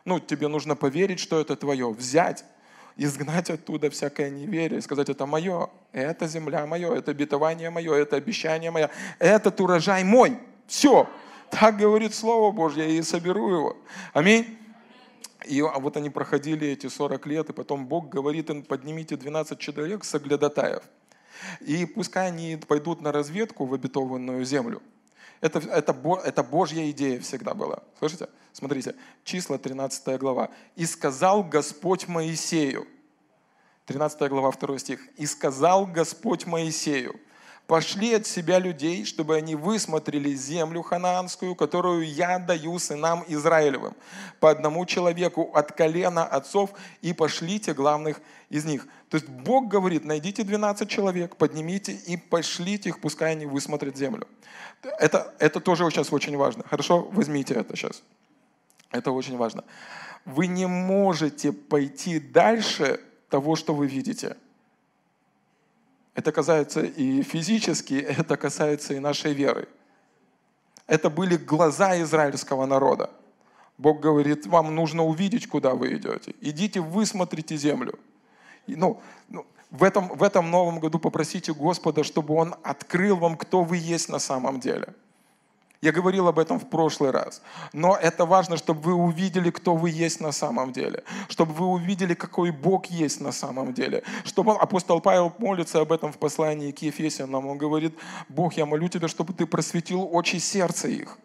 Ну, 0.08 0.18
тебе 0.20 0.48
нужно 0.48 0.74
поверить, 0.74 1.20
что 1.20 1.38
это 1.38 1.54
твое, 1.54 1.90
взять 1.90 2.42
изгнать 2.96 3.50
оттуда 3.50 3.90
всякое 3.90 4.30
неверие, 4.30 4.80
сказать, 4.80 5.10
это 5.10 5.26
мое, 5.26 5.68
это 5.92 6.26
земля 6.26 6.66
мое, 6.66 6.94
это 6.94 7.10
обетование 7.10 7.68
мое, 7.68 7.94
это 7.94 8.16
обещание 8.16 8.70
мое, 8.70 8.90
этот 9.18 9.60
урожай 9.60 10.04
мой. 10.04 10.38
Все. 10.66 11.06
Так 11.50 11.76
говорит 11.76 12.14
Слово 12.14 12.50
Божье, 12.52 12.90
и 12.90 13.02
соберу 13.02 13.50
его. 13.50 13.76
Аминь. 14.14 14.58
И 15.46 15.60
вот 15.60 15.98
они 15.98 16.08
проходили 16.08 16.68
эти 16.68 16.86
40 16.88 17.26
лет, 17.26 17.50
и 17.50 17.52
потом 17.52 17.86
Бог 17.86 18.08
говорит 18.08 18.48
им, 18.48 18.62
поднимите 18.62 19.14
12 19.14 19.58
человек 19.58 20.04
соглядатаев. 20.04 20.82
И 21.60 21.84
пускай 21.84 22.28
они 22.28 22.58
пойдут 22.66 23.02
на 23.02 23.12
разведку 23.12 23.66
в 23.66 23.74
обетованную 23.74 24.42
землю. 24.46 24.80
Это, 25.40 25.58
это, 25.58 25.96
это 26.24 26.42
Божья 26.42 26.90
идея 26.90 27.20
всегда 27.20 27.54
была. 27.54 27.82
Слышите? 27.98 28.28
Смотрите, 28.52 28.94
числа 29.24 29.58
13 29.58 30.18
глава. 30.18 30.50
«И 30.74 30.84
сказал 30.86 31.44
Господь 31.44 32.08
Моисею». 32.08 32.86
13 33.86 34.28
глава, 34.28 34.50
2 34.50 34.78
стих. 34.78 35.00
«И 35.16 35.26
сказал 35.26 35.86
Господь 35.86 36.46
Моисею, 36.46 37.20
пошли 37.68 38.14
от 38.14 38.26
себя 38.26 38.58
людей, 38.58 39.04
чтобы 39.04 39.36
они 39.36 39.54
высмотрели 39.54 40.34
землю 40.34 40.82
ханаанскую, 40.82 41.54
которую 41.54 42.10
я 42.10 42.38
даю 42.38 42.78
сынам 42.78 43.24
Израилевым, 43.28 43.94
по 44.40 44.50
одному 44.50 44.86
человеку 44.86 45.50
от 45.54 45.72
колена 45.72 46.24
отцов, 46.24 46.70
и 47.02 47.12
пошлите 47.12 47.74
главных 47.74 48.20
из 48.48 48.64
них». 48.64 48.88
То 49.10 49.18
есть 49.18 49.28
Бог 49.28 49.68
говорит, 49.68 50.04
найдите 50.04 50.44
12 50.44 50.88
человек, 50.88 51.36
поднимите 51.36 51.92
и 51.92 52.16
пошлите 52.16 52.88
их, 52.88 53.00
пускай 53.00 53.32
они 53.32 53.44
высмотрят 53.44 53.96
землю. 53.96 54.26
Это, 54.98 55.34
это 55.38 55.60
тоже 55.60 55.84
сейчас 55.90 56.10
очень 56.10 56.36
важно. 56.38 56.64
Хорошо, 56.68 57.06
возьмите 57.12 57.52
это 57.54 57.76
сейчас. 57.76 58.02
Это 58.90 59.12
очень 59.12 59.36
важно. 59.36 59.62
Вы 60.24 60.46
не 60.46 60.66
можете 60.66 61.52
пойти 61.52 62.18
дальше 62.18 62.98
того, 63.28 63.56
что 63.56 63.74
вы 63.74 63.86
видите. 63.86 64.36
Это 66.18 66.32
касается 66.32 66.80
и 66.80 67.22
физически, 67.22 67.94
это 68.18 68.36
касается 68.36 68.94
и 68.94 68.98
нашей 68.98 69.34
веры. 69.34 69.68
Это 70.88 71.10
были 71.10 71.36
глаза 71.36 72.00
израильского 72.02 72.66
народа. 72.66 73.10
Бог 73.78 74.00
говорит, 74.00 74.44
вам 74.46 74.74
нужно 74.74 75.04
увидеть, 75.04 75.46
куда 75.46 75.74
вы 75.74 75.94
идете. 75.94 76.34
Идите, 76.40 76.80
высмотрите 76.80 77.56
землю. 77.56 77.96
И, 78.66 78.74
ну, 78.74 79.00
ну, 79.28 79.46
в, 79.70 79.84
этом, 79.84 80.08
в 80.08 80.24
этом 80.24 80.50
новом 80.50 80.80
году 80.80 80.98
попросите 80.98 81.54
Господа, 81.54 82.02
чтобы 82.02 82.34
Он 82.34 82.56
открыл 82.64 83.16
вам, 83.16 83.36
кто 83.36 83.62
вы 83.62 83.76
есть 83.76 84.08
на 84.08 84.18
самом 84.18 84.58
деле– 84.58 84.94
я 85.80 85.92
говорил 85.92 86.26
об 86.26 86.38
этом 86.38 86.58
в 86.58 86.68
прошлый 86.68 87.10
раз. 87.10 87.40
Но 87.72 87.96
это 87.96 88.26
важно, 88.26 88.56
чтобы 88.56 88.80
вы 88.80 88.94
увидели, 88.94 89.50
кто 89.50 89.76
вы 89.76 89.90
есть 89.90 90.20
на 90.20 90.32
самом 90.32 90.72
деле. 90.72 91.04
Чтобы 91.28 91.52
вы 91.52 91.66
увидели, 91.66 92.14
какой 92.14 92.50
Бог 92.50 92.86
есть 92.86 93.20
на 93.20 93.32
самом 93.32 93.72
деле. 93.72 94.02
Чтобы 94.24 94.52
апостол 94.52 95.00
Павел 95.00 95.32
молится 95.38 95.80
об 95.80 95.92
этом 95.92 96.12
в 96.12 96.18
послании 96.18 96.72
к 96.72 96.82
Ефесянам. 96.82 97.46
Он 97.46 97.58
говорит, 97.58 97.96
Бог, 98.28 98.54
я 98.54 98.66
молю 98.66 98.88
Тебя, 98.88 99.08
чтобы 99.08 99.32
Ты 99.32 99.46
просветил 99.46 100.08
очи 100.12 100.38
сердца 100.38 100.88
их 100.88 101.18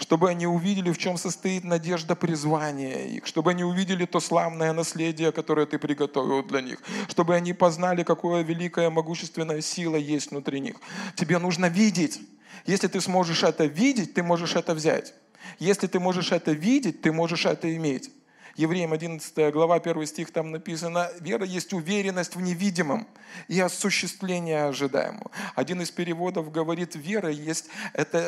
чтобы 0.00 0.30
они 0.30 0.46
увидели, 0.46 0.90
в 0.90 0.96
чем 0.98 1.18
состоит 1.18 1.62
надежда 1.62 2.16
призвания 2.16 3.04
их, 3.04 3.26
чтобы 3.26 3.50
они 3.50 3.64
увидели 3.64 4.06
то 4.06 4.18
славное 4.18 4.72
наследие, 4.72 5.30
которое 5.30 5.66
ты 5.66 5.78
приготовил 5.78 6.42
для 6.42 6.62
них, 6.62 6.82
чтобы 7.08 7.34
они 7.34 7.52
познали, 7.52 8.02
какое 8.02 8.42
великая 8.42 8.88
могущественная 8.88 9.60
сила 9.60 9.96
есть 9.96 10.30
внутри 10.30 10.60
них. 10.60 10.76
Тебе 11.16 11.38
нужно 11.38 11.66
видеть, 11.66 12.18
если 12.66 12.88
ты 12.88 13.00
сможешь 13.00 13.42
это 13.42 13.64
видеть, 13.64 14.14
ты 14.14 14.22
можешь 14.22 14.54
это 14.56 14.74
взять. 14.74 15.14
Если 15.58 15.86
ты 15.86 15.98
можешь 16.00 16.32
это 16.32 16.52
видеть, 16.52 17.02
ты 17.02 17.12
можешь 17.12 17.46
это 17.46 17.74
иметь. 17.76 18.10
Евреям 18.56 18.92
11 18.92 19.52
глава, 19.52 19.76
1 19.76 20.06
стих, 20.06 20.32
там 20.32 20.50
написано, 20.50 21.08
вера 21.20 21.44
есть 21.44 21.72
уверенность 21.72 22.36
в 22.36 22.40
невидимом 22.40 23.06
и 23.48 23.60
осуществление 23.60 24.64
ожидаемого. 24.64 25.30
Один 25.54 25.80
из 25.80 25.90
переводов 25.90 26.50
говорит, 26.50 26.94
вера 26.94 27.30
есть 27.30 27.66
это 27.94 28.18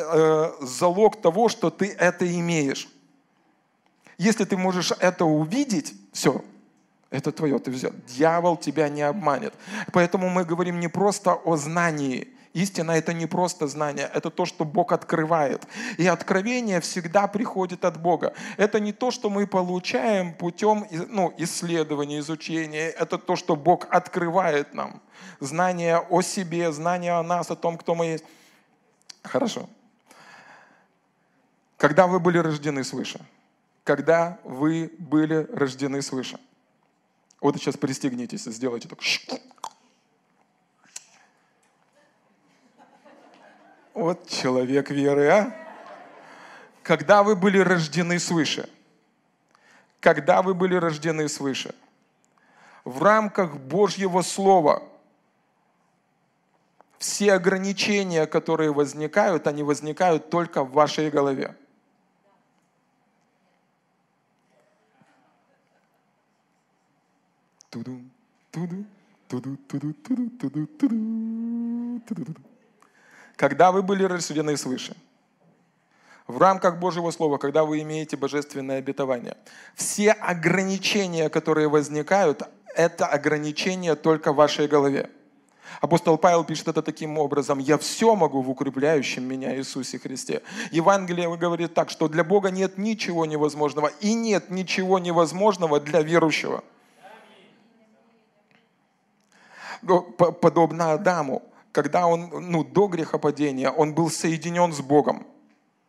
э, 0.61 0.65
залог 0.65 1.21
того, 1.21 1.49
что 1.49 1.69
ты 1.69 1.91
это 1.91 2.25
имеешь. 2.39 2.87
Если 4.17 4.45
ты 4.45 4.57
можешь 4.57 4.91
это 4.99 5.25
увидеть, 5.25 5.93
все, 6.13 6.43
это 7.09 7.31
твое, 7.31 7.59
ты 7.59 7.69
взял. 7.69 7.91
Дьявол 8.07 8.57
тебя 8.57 8.89
не 8.89 9.01
обманет. 9.01 9.53
Поэтому 9.91 10.29
мы 10.29 10.45
говорим 10.45 10.79
не 10.79 10.87
просто 10.87 11.33
о 11.33 11.57
знании, 11.57 12.27
Истина– 12.53 12.91
это 12.93 13.13
не 13.13 13.25
просто 13.25 13.67
знание, 13.67 14.09
это 14.13 14.29
то, 14.29 14.45
что 14.45 14.63
Бог 14.63 14.91
открывает. 14.91 15.65
И 15.97 16.05
откровение 16.05 16.79
всегда 16.81 17.27
приходит 17.27 17.83
от 17.83 17.99
Бога. 17.99 18.33
Это 18.57 18.79
не 18.79 18.93
то, 18.93 19.09
что 19.09 19.31
мы 19.31 19.47
получаем 19.47 20.33
путем 20.33 20.85
ну, 21.09 21.33
исследования, 21.39 22.19
изучения. 22.19 22.89
Это 22.89 23.17
то, 23.17 23.35
что 23.35 23.55
Бог 23.55 23.87
открывает 23.89 24.75
нам. 24.75 25.01
Знание 25.39 25.97
о 25.97 26.21
себе, 26.21 26.71
знание 26.71 27.13
о 27.13 27.23
нас, 27.23 27.49
о 27.49 27.55
том, 27.55 27.75
кто 27.75 27.95
мы 27.95 28.05
есть. 28.05 28.25
Хорошо. 29.23 29.67
Когда 31.77 32.05
вы 32.05 32.19
были 32.19 32.37
рождены 32.37 32.83
свыше? 32.83 33.19
Когда 33.83 34.37
вы 34.43 34.91
были 34.99 35.47
рождены 35.51 36.03
свыше? 36.03 36.39
Вот 37.41 37.57
сейчас 37.57 37.77
пристегнитесь, 37.77 38.43
сделайте 38.43 38.87
так. 38.87 38.99
Вот 43.93 44.27
человек 44.27 44.89
веры, 44.89 45.27
а? 45.27 45.55
Когда 46.81 47.23
вы 47.23 47.35
были 47.35 47.59
рождены 47.59 48.19
свыше? 48.19 48.67
Когда 49.99 50.41
вы 50.41 50.53
были 50.53 50.75
рождены 50.75 51.29
свыше? 51.29 51.75
В 52.83 53.01
рамках 53.01 53.55
Божьего 53.55 54.21
Слова 54.21 54.83
все 56.97 57.33
ограничения, 57.33 58.25
которые 58.25 58.73
возникают, 58.73 59.47
они 59.47 59.63
возникают 59.63 60.29
только 60.29 60.63
в 60.63 60.71
вашей 60.71 61.09
голове. 61.09 61.55
Туду, 67.69 68.01
туду, 68.51 68.85
туду, 69.27 69.57
туду, 69.67 69.93
туду, 69.93 70.29
туду, 70.39 70.67
туду, 70.67 72.01
туду 72.07 72.52
когда 73.35 73.71
вы 73.71 73.81
были 73.81 74.03
рождены 74.03 74.57
свыше, 74.57 74.95
в 76.27 76.37
рамках 76.37 76.77
Божьего 76.77 77.11
Слова, 77.11 77.37
когда 77.37 77.65
вы 77.65 77.81
имеете 77.81 78.15
божественное 78.15 78.77
обетование. 78.77 79.35
Все 79.75 80.11
ограничения, 80.11 81.29
которые 81.29 81.67
возникают, 81.67 82.43
это 82.75 83.05
ограничения 83.05 83.95
только 83.95 84.31
в 84.31 84.37
вашей 84.37 84.67
голове. 84.67 85.09
Апостол 85.81 86.17
Павел 86.17 86.43
пишет 86.43 86.67
это 86.67 86.81
таким 86.81 87.17
образом. 87.17 87.59
«Я 87.59 87.77
все 87.77 88.15
могу 88.15 88.41
в 88.41 88.49
укрепляющем 88.49 89.23
меня 89.23 89.55
Иисусе 89.57 89.99
Христе». 89.99 90.41
Евангелие 90.71 91.35
говорит 91.35 91.73
так, 91.73 91.89
что 91.89 92.07
для 92.07 92.23
Бога 92.23 92.51
нет 92.51 92.77
ничего 92.77 93.25
невозможного 93.25 93.87
и 93.99 94.13
нет 94.13 94.49
ничего 94.49 94.99
невозможного 94.99 95.79
для 95.79 96.01
верующего. 96.01 96.63
Подобно 99.81 100.93
Адаму, 100.93 101.43
когда 101.73 102.05
он, 102.05 102.29
ну, 102.51 102.63
до 102.63 102.87
грехопадения, 102.87 103.69
он 103.69 103.93
был 103.93 104.09
соединен 104.09 104.71
с 104.71 104.79
Богом. 104.79 105.25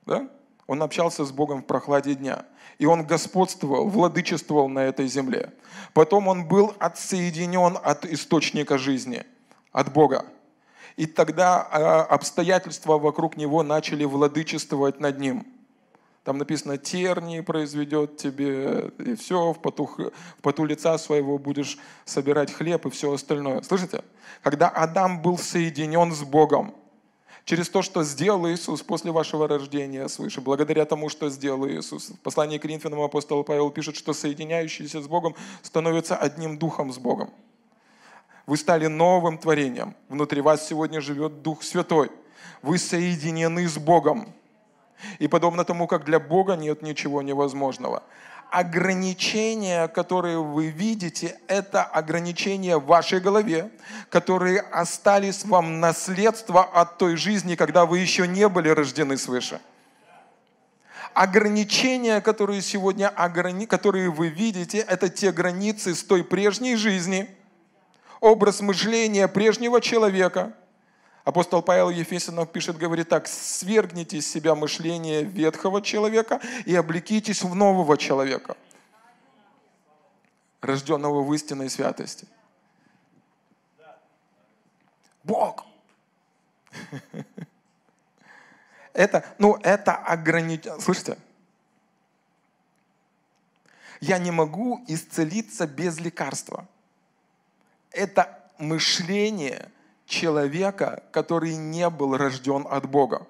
Да? 0.06 0.28
Он 0.66 0.82
общался 0.82 1.24
с 1.24 1.30
Богом 1.30 1.62
в 1.62 1.66
прохладе 1.66 2.14
дня. 2.14 2.46
И 2.78 2.86
он 2.86 3.06
господствовал, 3.06 3.88
владычествовал 3.88 4.68
на 4.68 4.80
этой 4.80 5.06
земле. 5.06 5.52
Потом 5.92 6.26
он 6.26 6.48
был 6.48 6.74
отсоединен 6.78 7.78
от 7.82 8.06
источника 8.06 8.78
жизни, 8.78 9.24
от 9.72 9.92
Бога. 9.92 10.24
И 10.96 11.06
тогда 11.06 11.60
а, 11.60 12.02
обстоятельства 12.04 12.98
вокруг 12.98 13.36
него 13.36 13.62
начали 13.62 14.04
владычествовать 14.04 15.00
над 15.00 15.20
ним. 15.20 15.46
Там 16.24 16.38
написано, 16.38 16.78
тернии 16.78 17.40
произведет 17.40 18.16
тебе, 18.16 18.90
и 18.98 19.14
все, 19.14 19.52
в 19.52 19.60
поту, 19.60 19.84
в 19.84 20.42
поту 20.42 20.64
лица 20.64 20.96
своего 20.96 21.38
будешь 21.38 21.78
собирать 22.06 22.50
хлеб 22.50 22.86
и 22.86 22.90
все 22.90 23.12
остальное. 23.12 23.60
Слышите? 23.60 24.02
Когда 24.42 24.70
Адам 24.70 25.20
был 25.20 25.36
соединен 25.36 26.12
с 26.12 26.22
Богом, 26.22 26.74
через 27.44 27.68
то, 27.68 27.82
что 27.82 28.02
сделал 28.04 28.48
Иисус 28.48 28.82
после 28.82 29.12
вашего 29.12 29.46
рождения 29.46 30.08
свыше, 30.08 30.40
благодаря 30.40 30.86
тому, 30.86 31.10
что 31.10 31.28
сделал 31.28 31.68
Иисус. 31.68 32.08
В 32.08 32.18
послании 32.20 32.56
к 32.56 32.62
Коринфянам 32.62 33.02
апостол 33.02 33.44
Павел 33.44 33.70
пишет, 33.70 33.94
что 33.94 34.14
соединяющиеся 34.14 35.02
с 35.02 35.06
Богом 35.06 35.34
становятся 35.60 36.16
одним 36.16 36.56
духом 36.56 36.90
с 36.90 36.96
Богом. 36.96 37.34
Вы 38.46 38.56
стали 38.56 38.86
новым 38.86 39.36
творением. 39.36 39.94
Внутри 40.08 40.40
вас 40.40 40.66
сегодня 40.66 41.02
живет 41.02 41.42
Дух 41.42 41.62
Святой. 41.62 42.10
Вы 42.62 42.78
соединены 42.78 43.68
с 43.68 43.76
Богом. 43.76 44.34
И 45.18 45.28
подобно 45.28 45.64
тому, 45.64 45.86
как 45.86 46.04
для 46.04 46.20
Бога 46.20 46.54
нет 46.54 46.82
ничего 46.82 47.22
невозможного. 47.22 48.02
Ограничения, 48.50 49.88
которые 49.88 50.40
вы 50.40 50.68
видите, 50.68 51.36
это 51.48 51.82
ограничения 51.82 52.76
в 52.76 52.86
вашей 52.86 53.18
голове, 53.18 53.70
которые 54.10 54.60
остались 54.60 55.44
вам 55.44 55.80
наследство 55.80 56.62
от 56.62 56.98
той 56.98 57.16
жизни, 57.16 57.56
когда 57.56 57.84
вы 57.84 57.98
еще 57.98 58.28
не 58.28 58.48
были 58.48 58.68
рождены 58.68 59.16
свыше. 59.16 59.60
Ограничения, 61.14 62.20
которые 62.20 62.60
сегодня, 62.60 63.08
которые 63.68 64.10
вы 64.10 64.28
видите, 64.28 64.78
это 64.78 65.08
те 65.08 65.32
границы 65.32 65.94
с 65.94 66.02
той 66.04 66.24
прежней 66.24 66.76
жизни, 66.76 67.28
образ 68.20 68.60
мышления 68.60 69.28
прежнего 69.28 69.80
человека– 69.80 70.52
Апостол 71.24 71.62
Павел 71.62 71.88
Ефесянов 71.88 72.52
пишет, 72.52 72.76
говорит 72.76 73.08
так, 73.08 73.26
свергните 73.26 74.18
из 74.18 74.30
себя 74.30 74.54
мышление 74.54 75.22
ветхого 75.22 75.80
человека 75.80 76.38
и 76.66 76.74
облекитесь 76.74 77.42
в 77.42 77.54
нового 77.54 77.96
человека, 77.96 78.58
рожденного 80.60 81.22
в 81.22 81.32
истинной 81.32 81.70
святости. 81.70 82.28
Бог. 85.22 85.64
Это, 88.92 89.24
ну, 89.38 89.58
это 89.62 89.96
ограничение. 89.96 90.78
Слышите? 90.80 91.18
Я 94.00 94.18
не 94.18 94.30
могу 94.30 94.84
исцелиться 94.86 95.66
без 95.66 95.98
лекарства. 95.98 96.68
Это 97.90 98.40
мышление– 98.58 99.68
человека, 100.06 101.02
который 101.10 101.56
не 101.56 101.88
был 101.90 102.16
рожден 102.16 102.66
от 102.68 102.88
Бога. 102.88 103.26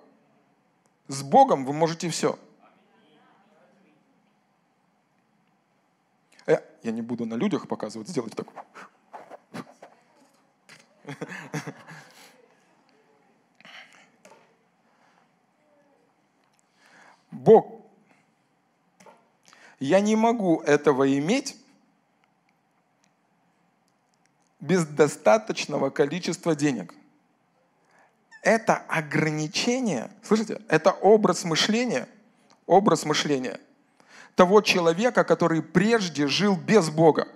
С 1.08 1.22
Богом 1.22 1.64
вы 1.64 1.72
можете 1.72 2.08
все. 2.08 2.38
Э, 6.46 6.58
я 6.82 6.92
не 6.92 7.02
буду 7.02 7.26
на 7.26 7.34
людях 7.34 7.68
показывать, 7.68 8.08
сделать 8.08 8.34
так. 8.34 8.46
Бог, 17.30 17.82
я 19.80 20.00
не 20.00 20.16
могу 20.16 20.60
этого 20.62 21.18
иметь, 21.18 21.56
без 24.74 24.86
достаточного 24.86 25.90
количества 25.90 26.54
денег. 26.56 26.94
Это 28.42 28.76
ограничение, 28.88 30.10
слышите, 30.22 30.60
это 30.68 30.90
образ 30.90 31.44
мышления, 31.44 32.08
образ 32.66 33.04
мышления 33.04 33.60
того 34.34 34.60
человека, 34.62 35.22
который 35.22 35.62
прежде 35.62 36.26
жил 36.26 36.56
без 36.56 36.90
Бога. 36.90 37.28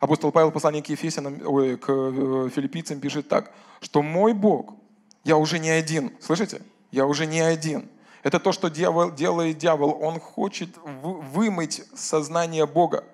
Апостол 0.00 0.32
Павел 0.32 0.50
в 0.50 0.52
послании 0.52 0.80
к 0.80 0.88
Ефесянам, 0.88 1.40
ой, 1.46 1.76
к 1.76 1.86
э, 1.88 2.50
филиппийцам 2.52 2.98
пишет 2.98 3.28
так, 3.28 3.52
что 3.80 4.02
мой 4.02 4.34
Бог, 4.34 4.74
я 5.22 5.36
уже 5.36 5.60
не 5.60 5.70
один, 5.70 6.12
слышите? 6.20 6.62
Я 6.90 7.06
уже 7.06 7.26
не 7.26 7.40
один. 7.40 7.88
Это 8.24 8.40
то, 8.40 8.50
что 8.50 8.68
дьявол, 8.68 9.12
делает 9.12 9.58
дьявол. 9.58 9.96
Он 10.02 10.18
хочет 10.18 10.70
вымыть 10.82 11.84
сознание 11.94 12.66
Бога 12.66 13.04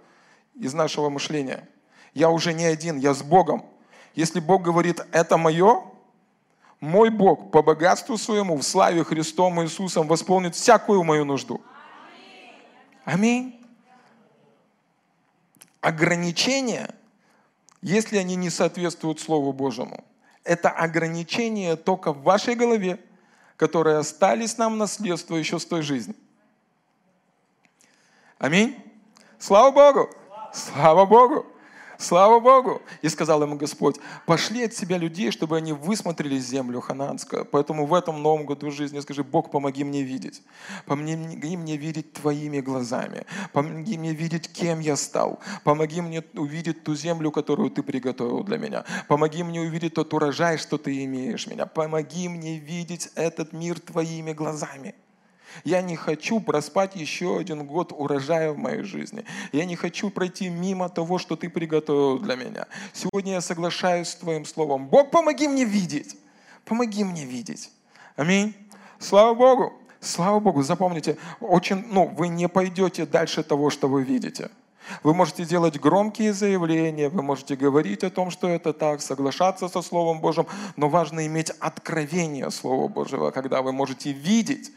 из 0.55 0.73
нашего 0.73 1.11
мышления. 1.11 1.69
Я 2.15 2.31
уже 2.31 2.53
не 2.53 2.65
один, 2.65 2.99
я 2.99 3.15
с 3.15 3.23
Богом. 3.23 3.65
Если 4.15 4.41
Бог 4.41 4.63
говорит, 4.63 5.01
это 5.13 5.39
мое, 5.39 5.83
мой 6.81 7.11
Бог 7.11 7.51
по 7.51 7.63
богатству 7.63 8.19
своему 8.19 8.57
в 8.57 8.63
славе 8.63 9.05
Христом 9.05 9.63
Иисусом 9.63 10.07
восполнит 10.07 10.55
всякую 10.55 11.03
мою 11.05 11.25
нужду. 11.25 11.61
Аминь. 13.05 13.59
Ограничения, 15.81 16.95
если 17.81 18.19
они 18.19 18.37
не 18.37 18.51
соответствуют 18.51 19.21
Слову 19.21 19.53
Божьему, 19.53 20.05
это 20.45 20.71
ограничения 20.71 21.77
только 21.77 22.13
в 22.13 22.23
вашей 22.23 22.55
голове, 22.55 23.01
которые 23.57 23.99
остались 23.99 24.59
нам 24.59 24.77
наследство 24.77 25.37
еще 25.37 25.59
с 25.59 25.65
той 25.65 25.83
жизни. 25.83 26.15
Аминь. 28.39 28.77
Слава 29.39 29.71
Богу! 29.71 30.11
Слава 30.53 31.07
Богу! 31.07 31.47
Слава 32.03 32.41
Богу! 32.41 32.83
И 33.01 33.09
сказал 33.09 33.43
ему 33.43 33.55
Господь, 33.57 33.97
пошли 34.27 34.65
от 34.65 34.75
себя 34.75 34.99
людей, 34.99 35.31
чтобы 35.31 35.57
они 35.57 35.73
высмотрели 35.73 36.37
землю 36.37 36.81
хананскую. 36.81 37.45
Поэтому 37.45 37.87
в 37.87 37.95
этом 37.95 38.21
новом 38.21 38.45
году 38.45 38.73
жизни 38.73 38.99
скажи, 38.99 39.23
Бог, 39.23 39.53
помоги 39.53 39.85
мне 39.85 40.03
видеть. 40.03 40.43
Помоги 40.85 41.57
мне 41.57 41.77
видеть 41.77 42.13
Твоими 42.13 42.61
глазами. 42.61 43.25
Помоги 43.53 43.97
мне 43.97 44.13
видеть, 44.15 44.53
кем 44.53 44.81
я 44.81 44.97
стал. 44.97 45.39
Помоги 45.63 46.01
мне 46.01 46.25
увидеть 46.35 46.83
ту 46.83 46.97
землю, 46.97 47.31
которую 47.31 47.71
Ты 47.71 47.85
приготовил 47.85 48.43
для 48.43 48.59
меня. 48.59 48.85
Помоги 49.07 49.45
мне 49.45 49.61
увидеть 49.61 49.95
тот 49.95 50.13
урожай, 50.13 50.59
что 50.59 50.79
Ты 50.79 51.05
имеешь 51.05 51.47
меня. 51.47 51.67
Помоги 51.67 52.29
мне 52.29 52.59
видеть 52.59 53.11
этот 53.15 53.53
мир 53.53 53.79
Твоими 53.79 54.33
глазами. 54.33 54.97
Я 55.65 55.83
не 55.83 55.97
хочу 55.97 56.41
проспать 56.41 56.97
еще 56.97 57.39
один 57.39 57.67
год 57.67 57.93
урожая 57.93 58.53
в 58.53 58.59
моей 58.59 58.83
жизни. 58.83 59.25
Я 59.53 59.65
не 59.65 59.77
хочу 59.77 60.11
пройти 60.11 60.49
мимо 60.49 60.89
того, 60.89 61.19
что 61.19 61.37
ты 61.37 61.49
приготовил 61.49 62.19
для 62.19 62.37
меня. 62.37 62.67
Сегодня 62.93 63.33
я 63.35 63.41
соглашаюсь 63.41 64.09
с 64.09 64.17
Твоим 64.17 64.45
словом. 64.45 64.89
Бог, 64.89 65.11
помоги 65.11 65.49
мне 65.49 65.65
видеть. 65.65 66.17
Помоги 66.65 67.05
мне 67.05 67.25
видеть. 67.25 67.71
Аминь. 68.17 68.55
Слава 68.99 69.35
Богу. 69.35 69.73
Слава 70.01 70.41
Богу. 70.41 70.63
Запомните, 70.63 71.17
очень, 71.41 71.85
ну, 71.93 72.07
вы 72.07 72.29
не 72.29 72.49
пойдете 72.49 73.07
дальше 73.07 73.43
того, 73.43 73.71
что 73.71 73.89
вы 73.89 74.03
видите. 74.03 74.51
Вы 75.03 75.15
можете 75.15 75.45
делать 75.45 75.79
громкие 75.81 76.33
заявления, 76.33 77.09
вы 77.09 77.23
можете 77.23 77.57
говорить 77.57 78.03
о 78.05 78.11
том, 78.11 78.31
что 78.31 78.49
это 78.49 78.73
так, 78.73 79.01
соглашаться 79.01 79.69
со 79.69 79.81
Словом 79.81 80.21
Божьим, 80.21 80.47
но 80.77 80.89
важно 80.89 81.27
иметь 81.27 81.51
откровение 81.61 82.51
Слова 82.51 82.89
Божьего, 82.89 83.31
когда 83.31 83.63
вы 83.63 83.73
можете 83.73 84.13
видеть 84.13 84.73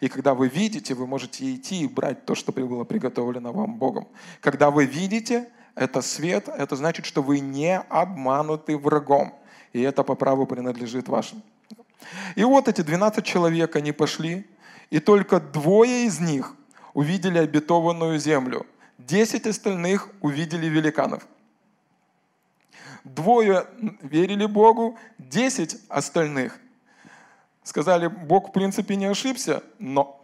и 0.00 0.08
когда 0.08 0.34
вы 0.34 0.48
видите, 0.48 0.94
вы 0.94 1.06
можете 1.06 1.54
идти 1.54 1.82
и 1.82 1.88
брать 1.88 2.24
то, 2.24 2.34
что 2.34 2.52
было 2.52 2.84
приготовлено 2.84 3.52
вам 3.52 3.74
Богом. 3.74 4.06
Когда 4.40 4.70
вы 4.70 4.84
видите, 4.84 5.48
это 5.74 6.02
свет, 6.02 6.48
это 6.48 6.76
значит, 6.76 7.06
что 7.06 7.22
вы 7.22 7.40
не 7.40 7.78
обмануты 7.78 8.76
врагом. 8.76 9.34
И 9.72 9.80
это 9.80 10.04
по 10.04 10.14
праву 10.14 10.46
принадлежит 10.46 11.08
вашим. 11.08 11.42
И 12.36 12.44
вот 12.44 12.68
эти 12.68 12.80
12 12.80 13.24
человек, 13.24 13.76
они 13.76 13.92
пошли, 13.92 14.46
и 14.90 15.00
только 15.00 15.40
двое 15.40 16.06
из 16.06 16.20
них 16.20 16.54
увидели 16.94 17.38
обетованную 17.38 18.18
землю. 18.18 18.66
Десять 18.98 19.46
остальных 19.46 20.08
увидели 20.20 20.66
великанов. 20.66 21.26
Двое 23.04 23.66
верили 24.02 24.46
Богу, 24.46 24.98
десять 25.18 25.76
остальных 25.88 26.58
сказали, 27.68 28.06
Бог 28.06 28.48
в 28.48 28.52
принципе 28.52 28.96
не 28.96 29.04
ошибся, 29.04 29.62
но 29.78 30.18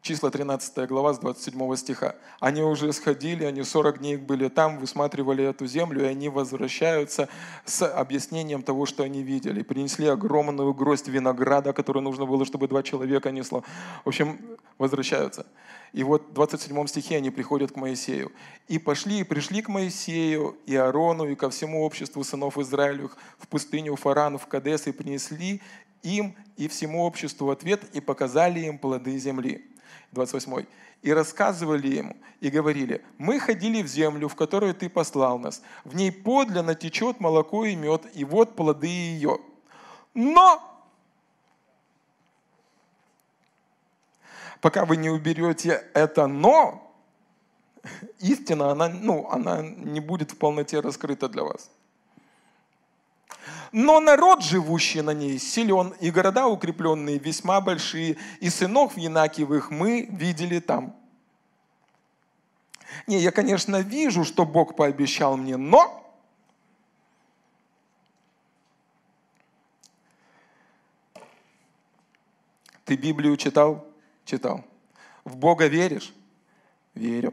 числа 0.00 0.30
13 0.30 0.88
глава 0.88 1.12
с 1.12 1.18
27 1.18 1.76
стиха. 1.76 2.14
Они 2.38 2.62
уже 2.62 2.92
сходили, 2.92 3.44
они 3.44 3.64
40 3.64 3.98
дней 3.98 4.16
были 4.16 4.48
там, 4.48 4.78
высматривали 4.78 5.44
эту 5.44 5.66
землю, 5.66 6.04
и 6.04 6.06
они 6.06 6.28
возвращаются 6.28 7.28
с 7.64 7.84
объяснением 7.84 8.62
того, 8.62 8.86
что 8.86 9.02
они 9.02 9.24
видели. 9.24 9.62
Принесли 9.62 10.06
огромную 10.06 10.72
гроздь 10.72 11.08
винограда, 11.08 11.72
которую 11.72 12.04
нужно 12.04 12.26
было, 12.26 12.44
чтобы 12.44 12.68
два 12.68 12.84
человека 12.84 13.32
несло. 13.32 13.64
В 14.04 14.08
общем, 14.08 14.38
возвращаются. 14.78 15.46
И 15.96 16.02
вот 16.02 16.28
в 16.28 16.34
27 16.34 16.86
стихе 16.88 17.16
они 17.16 17.30
приходят 17.30 17.72
к 17.72 17.76
Моисею. 17.76 18.30
«И 18.68 18.78
пошли, 18.78 19.20
и 19.20 19.24
пришли 19.24 19.62
к 19.62 19.68
Моисею, 19.70 20.58
и 20.66 20.76
Аарону, 20.76 21.26
и 21.26 21.34
ко 21.34 21.48
всему 21.48 21.86
обществу 21.86 22.22
сынов 22.22 22.58
Израилевых 22.58 23.16
в 23.38 23.48
пустыню 23.48 23.96
Фаран, 23.96 24.36
в 24.36 24.46
Кадес, 24.46 24.86
и 24.88 24.92
принесли 24.92 25.62
им 26.02 26.36
и 26.58 26.68
всему 26.68 27.02
обществу 27.02 27.50
ответ, 27.50 27.82
и 27.94 28.02
показали 28.02 28.60
им 28.60 28.76
плоды 28.76 29.16
земли». 29.16 29.64
28. 30.12 30.66
«И 31.00 31.12
рассказывали 31.14 31.88
ему, 31.88 32.16
и 32.40 32.50
говорили, 32.50 33.02
мы 33.16 33.40
ходили 33.40 33.82
в 33.82 33.86
землю, 33.86 34.28
в 34.28 34.34
которую 34.34 34.74
ты 34.74 34.90
послал 34.90 35.38
нас. 35.38 35.62
В 35.84 35.96
ней 35.96 36.12
подлинно 36.12 36.74
течет 36.74 37.20
молоко 37.20 37.64
и 37.64 37.74
мед, 37.74 38.02
и 38.12 38.22
вот 38.24 38.54
плоды 38.54 38.88
ее. 38.88 39.38
Но 40.12 40.75
пока 44.66 44.84
вы 44.84 44.96
не 44.96 45.08
уберете 45.08 45.84
это 45.94 46.26
«но», 46.26 46.92
истина, 48.18 48.72
она, 48.72 48.88
ну, 48.88 49.30
она 49.30 49.62
не 49.62 50.00
будет 50.00 50.32
в 50.32 50.38
полноте 50.38 50.80
раскрыта 50.80 51.28
для 51.28 51.44
вас. 51.44 51.70
Но 53.70 54.00
народ, 54.00 54.42
живущий 54.42 55.02
на 55.02 55.12
ней, 55.12 55.38
силен, 55.38 55.94
и 56.00 56.10
города 56.10 56.48
укрепленные 56.48 57.18
весьма 57.18 57.60
большие, 57.60 58.16
и 58.40 58.50
сынов 58.50 58.96
Янакиевых 58.96 59.70
мы 59.70 60.08
видели 60.10 60.58
там. 60.58 60.96
Не, 63.06 63.20
я, 63.20 63.30
конечно, 63.30 63.76
вижу, 63.82 64.24
что 64.24 64.44
Бог 64.44 64.74
пообещал 64.74 65.36
мне, 65.36 65.56
но 65.56 66.02
Ты 72.84 72.96
Библию 72.96 73.36
читал? 73.36 73.86
Читал. 74.26 74.64
В 75.24 75.36
Бога 75.36 75.68
веришь? 75.68 76.12
Верю. 76.94 77.32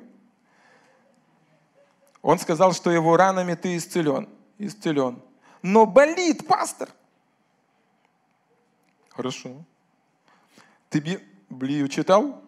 Он 2.21 2.39
сказал, 2.39 2.71
что 2.71 2.91
его 2.91 3.17
ранами 3.17 3.55
ты 3.55 3.75
исцелен. 3.75 4.29
Исцелен. 4.59 5.21
Но 5.61 5.85
болит, 5.85 6.47
пастор. 6.47 6.89
Хорошо. 9.09 9.63
Ты 10.89 10.99
Библию 10.99 11.87
читал? 11.87 12.41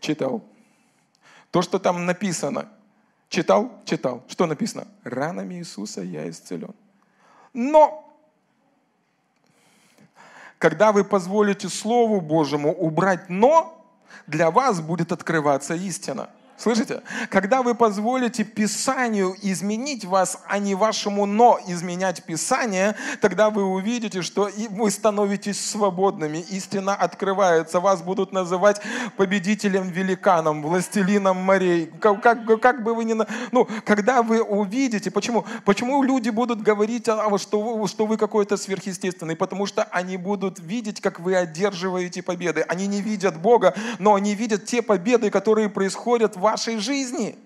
Читал. 0.00 0.42
То, 1.52 1.62
что 1.62 1.78
там 1.78 2.04
написано, 2.04 2.68
читал? 3.28 3.82
Читал. 3.84 4.24
Что 4.26 4.46
написано? 4.46 4.88
Ранами 5.04 5.54
Иисуса 5.54 6.02
я 6.02 6.28
исцелен. 6.28 6.74
Но 7.52 8.01
когда 10.62 10.92
вы 10.92 11.02
позволите 11.02 11.68
Слову 11.68 12.20
Божьему 12.20 12.72
убрать 12.72 13.28
«но», 13.28 13.84
для 14.28 14.52
вас 14.52 14.80
будет 14.80 15.10
открываться 15.10 15.74
истина– 15.74 16.30
Слышите? 16.62 17.02
Когда 17.28 17.60
вы 17.62 17.74
позволите 17.74 18.44
Писанию 18.44 19.34
изменить 19.42 20.04
вас, 20.04 20.38
а 20.46 20.60
не 20.60 20.76
вашему 20.76 21.26
«но» 21.26 21.58
изменять 21.66 22.22
Писание, 22.22 22.94
тогда 23.20 23.50
вы 23.50 23.64
увидите, 23.64 24.22
что 24.22 24.48
вы 24.70 24.92
становитесь 24.92 25.58
свободными. 25.58 26.38
Истина 26.38 26.94
открывается. 26.94 27.80
Вас 27.80 28.00
будут 28.02 28.30
называть 28.30 28.80
победителем-великаном, 29.16 30.62
властелином 30.62 31.38
морей. 31.38 31.90
Как, 32.00 32.22
как, 32.22 32.60
как 32.60 32.84
бы 32.84 32.94
вы 32.94 33.06
ни... 33.06 33.16
Ну, 33.50 33.68
когда 33.84 34.22
вы 34.22 34.40
увидите, 34.40 35.10
почему? 35.10 35.44
Почему 35.64 36.00
люди 36.04 36.30
будут 36.30 36.62
говорить, 36.62 37.08
что 37.38 37.60
вы, 37.60 37.88
что 37.88 38.06
вы 38.06 38.16
какой-то 38.16 38.56
сверхъестественный? 38.56 39.34
Потому 39.34 39.66
что 39.66 39.82
они 39.90 40.16
будут 40.16 40.60
видеть, 40.60 41.00
как 41.00 41.18
вы 41.18 41.34
одерживаете 41.34 42.22
победы. 42.22 42.64
Они 42.68 42.86
не 42.86 43.00
видят 43.00 43.36
Бога, 43.40 43.74
но 43.98 44.14
они 44.14 44.36
видят 44.36 44.64
те 44.64 44.80
победы, 44.80 45.28
которые 45.28 45.68
происходят 45.68 46.36
в 46.36 46.51
вашей 46.52 46.76
жизни. 46.76 47.38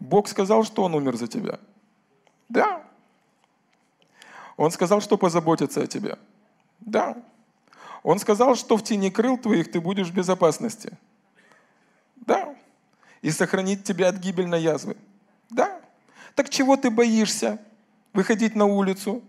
Бог 0.00 0.28
сказал, 0.28 0.64
что 0.64 0.84
Он 0.84 0.94
умер 0.94 1.16
за 1.16 1.26
тебя. 1.26 1.58
Да. 2.48 2.82
Он 4.56 4.70
сказал, 4.70 5.00
что 5.00 5.18
позаботится 5.18 5.82
о 5.82 5.86
тебе. 5.86 6.18
Да. 6.80 7.16
Он 8.02 8.18
сказал, 8.18 8.54
что 8.54 8.76
в 8.76 8.82
тени 8.82 9.10
крыл 9.10 9.36
твоих 9.36 9.70
ты 9.70 9.80
будешь 9.80 10.08
в 10.08 10.14
безопасности. 10.14 10.96
Да. 12.14 12.54
И 13.20 13.30
сохранить 13.30 13.84
тебя 13.84 14.08
от 14.08 14.16
гибельной 14.16 14.62
язвы. 14.62 14.96
Да. 15.50 15.80
Так 16.34 16.48
чего 16.48 16.76
ты 16.76 16.90
боишься 16.90 17.58
выходить 18.14 18.54
на 18.56 18.64
улицу? 18.64 19.22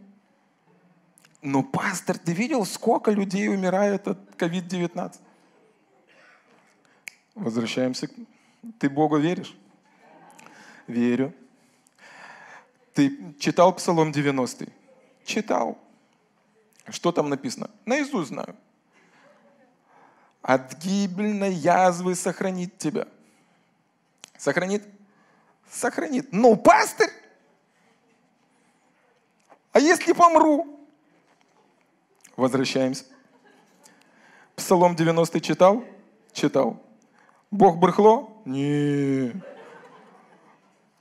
Но, 1.47 1.63
пастор, 1.63 2.17
ты 2.17 2.33
видел, 2.33 2.65
сколько 2.65 3.09
людей 3.09 3.47
умирает 3.47 4.05
от 4.05 4.17
COVID-19? 4.35 5.17
Возвращаемся. 7.35 8.09
Ты 8.79 8.89
Богу 8.89 9.15
веришь? 9.15 9.55
Верю. 10.87 11.33
Ты 12.93 13.33
читал 13.39 13.73
Псалом 13.73 14.11
90? 14.11 14.67
Читал. 15.23 15.77
Что 16.89 17.13
там 17.13 17.29
написано? 17.29 17.69
Наизусть 17.85 18.27
знаю. 18.27 18.53
От 20.41 20.73
гибельной 20.83 21.53
язвы 21.53 22.15
сохранит 22.15 22.77
тебя. 22.77 23.07
Сохранит? 24.37 24.83
Сохранит. 25.71 26.33
Но, 26.33 26.57
пастор, 26.57 27.07
а 29.71 29.79
если 29.79 30.11
помру? 30.11 30.76
Возвращаемся. 32.37 33.03
Псалом 34.55 34.95
90 34.95 35.41
читал? 35.41 35.83
Читал. 36.31 36.77
Бог 37.49 37.77
брехло? 37.77 38.29
Не. 38.45 39.33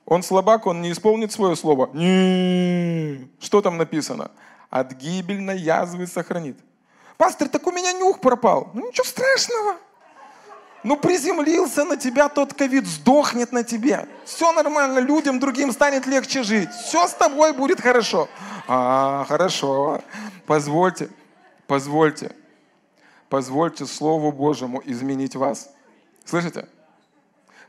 Он 0.06 0.22
слабак, 0.22 0.66
он 0.66 0.80
не 0.80 0.92
исполнит 0.92 1.32
свое 1.32 1.54
слово? 1.54 1.90
Не. 1.92 3.28
Что 3.38 3.60
там 3.60 3.76
написано? 3.76 4.30
От 4.70 4.92
гибельной 4.92 5.58
язвы 5.58 6.06
сохранит. 6.06 6.58
Пастор, 7.18 7.48
так 7.48 7.66
у 7.66 7.70
меня 7.70 7.92
нюх 7.92 8.20
пропал. 8.20 8.70
Ну 8.72 8.88
ничего 8.88 9.04
страшного. 9.04 9.76
Ну 10.84 10.96
приземлился 10.96 11.84
на 11.84 11.96
тебя 11.96 12.28
тот 12.28 12.54
ковид, 12.54 12.86
сдохнет 12.86 13.52
на 13.52 13.62
тебе. 13.62 14.08
Все 14.24 14.52
нормально, 14.52 15.00
людям 15.00 15.38
другим 15.38 15.72
станет 15.72 16.06
легче 16.06 16.42
жить. 16.44 16.70
Все 16.70 17.06
с 17.06 17.12
тобой 17.12 17.52
будет 17.52 17.80
хорошо. 17.80 18.28
А, 18.68 19.24
хорошо. 19.28 20.00
Позвольте. 20.46 21.10
Позвольте, 21.66 22.34
позвольте 23.28 23.86
Слову 23.86 24.32
Божьему 24.32 24.80
изменить 24.84 25.36
вас. 25.36 25.74
Слышите? 26.24 26.68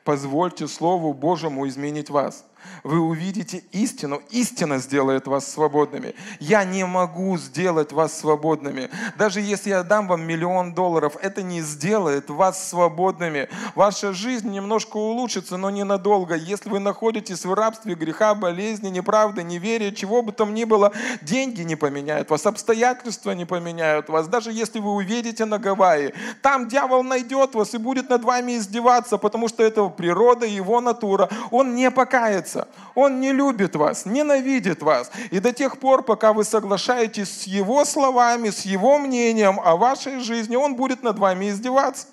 Позвольте 0.04 0.68
Слову 0.68 1.14
Божьему 1.14 1.68
изменить 1.68 2.10
вас 2.10 2.46
вы 2.84 3.00
увидите 3.00 3.64
истину. 3.72 4.22
Истина 4.30 4.80
сделает 4.80 5.28
вас 5.28 5.52
свободными. 5.52 6.16
Я 6.40 6.64
не 6.64 6.86
могу 6.86 7.38
сделать 7.38 7.92
вас 7.92 8.18
свободными. 8.18 8.90
Даже 9.18 9.42
если 9.42 9.70
я 9.70 9.84
дам 9.84 10.08
вам 10.08 10.22
миллион 10.26 10.74
долларов, 10.74 11.18
это 11.22 11.42
не 11.42 11.62
сделает 11.62 12.30
вас 12.30 12.70
свободными. 12.70 13.50
Ваша 13.76 14.14
жизнь 14.14 14.50
немножко 14.50 14.98
улучшится, 14.98 15.58
но 15.58 15.70
ненадолго. 15.70 16.36
Если 16.36 16.70
вы 16.70 16.80
находитесь 16.80 17.46
в 17.46 17.54
рабстве 17.54 17.96
греха, 17.96 18.36
болезни, 18.36 18.90
неправды, 18.90 19.44
неверия, 19.44 19.92
чего 19.92 20.22
бы 20.22 20.32
там 20.32 20.54
ни 20.54 20.64
было, 20.64 20.92
деньги 21.22 21.62
не 21.62 21.76
поменяют 21.76 22.30
вас, 22.30 22.46
обстоятельства 22.46 23.32
не 23.32 23.46
поменяют 23.46 24.10
вас. 24.10 24.28
Даже 24.28 24.52
если 24.52 24.80
вы 24.80 24.94
увидите 24.94 25.46
на 25.46 25.60
Гавайи, 25.60 26.14
там 26.42 26.68
дьявол 26.68 27.04
найдет 27.04 27.56
вас 27.56 27.74
и 27.74 27.78
будет 27.78 28.10
над 28.10 28.24
вами 28.24 28.58
издеваться, 28.58 29.18
потому 29.18 29.48
что 29.48 29.64
это 29.64 29.88
природа, 29.90 30.46
его 30.46 30.82
натура. 30.82 31.30
Он 31.52 31.76
не 31.76 31.92
покается 31.92 32.57
нравится. 32.58 32.68
Он 32.96 33.20
не 33.20 33.32
любит 33.32 33.76
вас, 33.76 34.06
ненавидит 34.06 34.82
вас. 34.82 35.12
И 35.32 35.40
до 35.40 35.54
тех 35.54 35.80
пор, 35.80 36.04
пока 36.04 36.34
вы 36.34 36.44
соглашаетесь 36.44 37.42
с 37.42 37.44
его 37.44 37.86
словами, 37.86 38.50
с 38.50 38.62
его 38.62 38.98
мнением 38.98 39.60
о 39.60 39.76
вашей 39.76 40.20
жизни, 40.20 40.56
он 40.56 40.76
будет 40.76 41.04
над 41.04 41.20
вами 41.20 41.50
издеваться. 41.50 42.08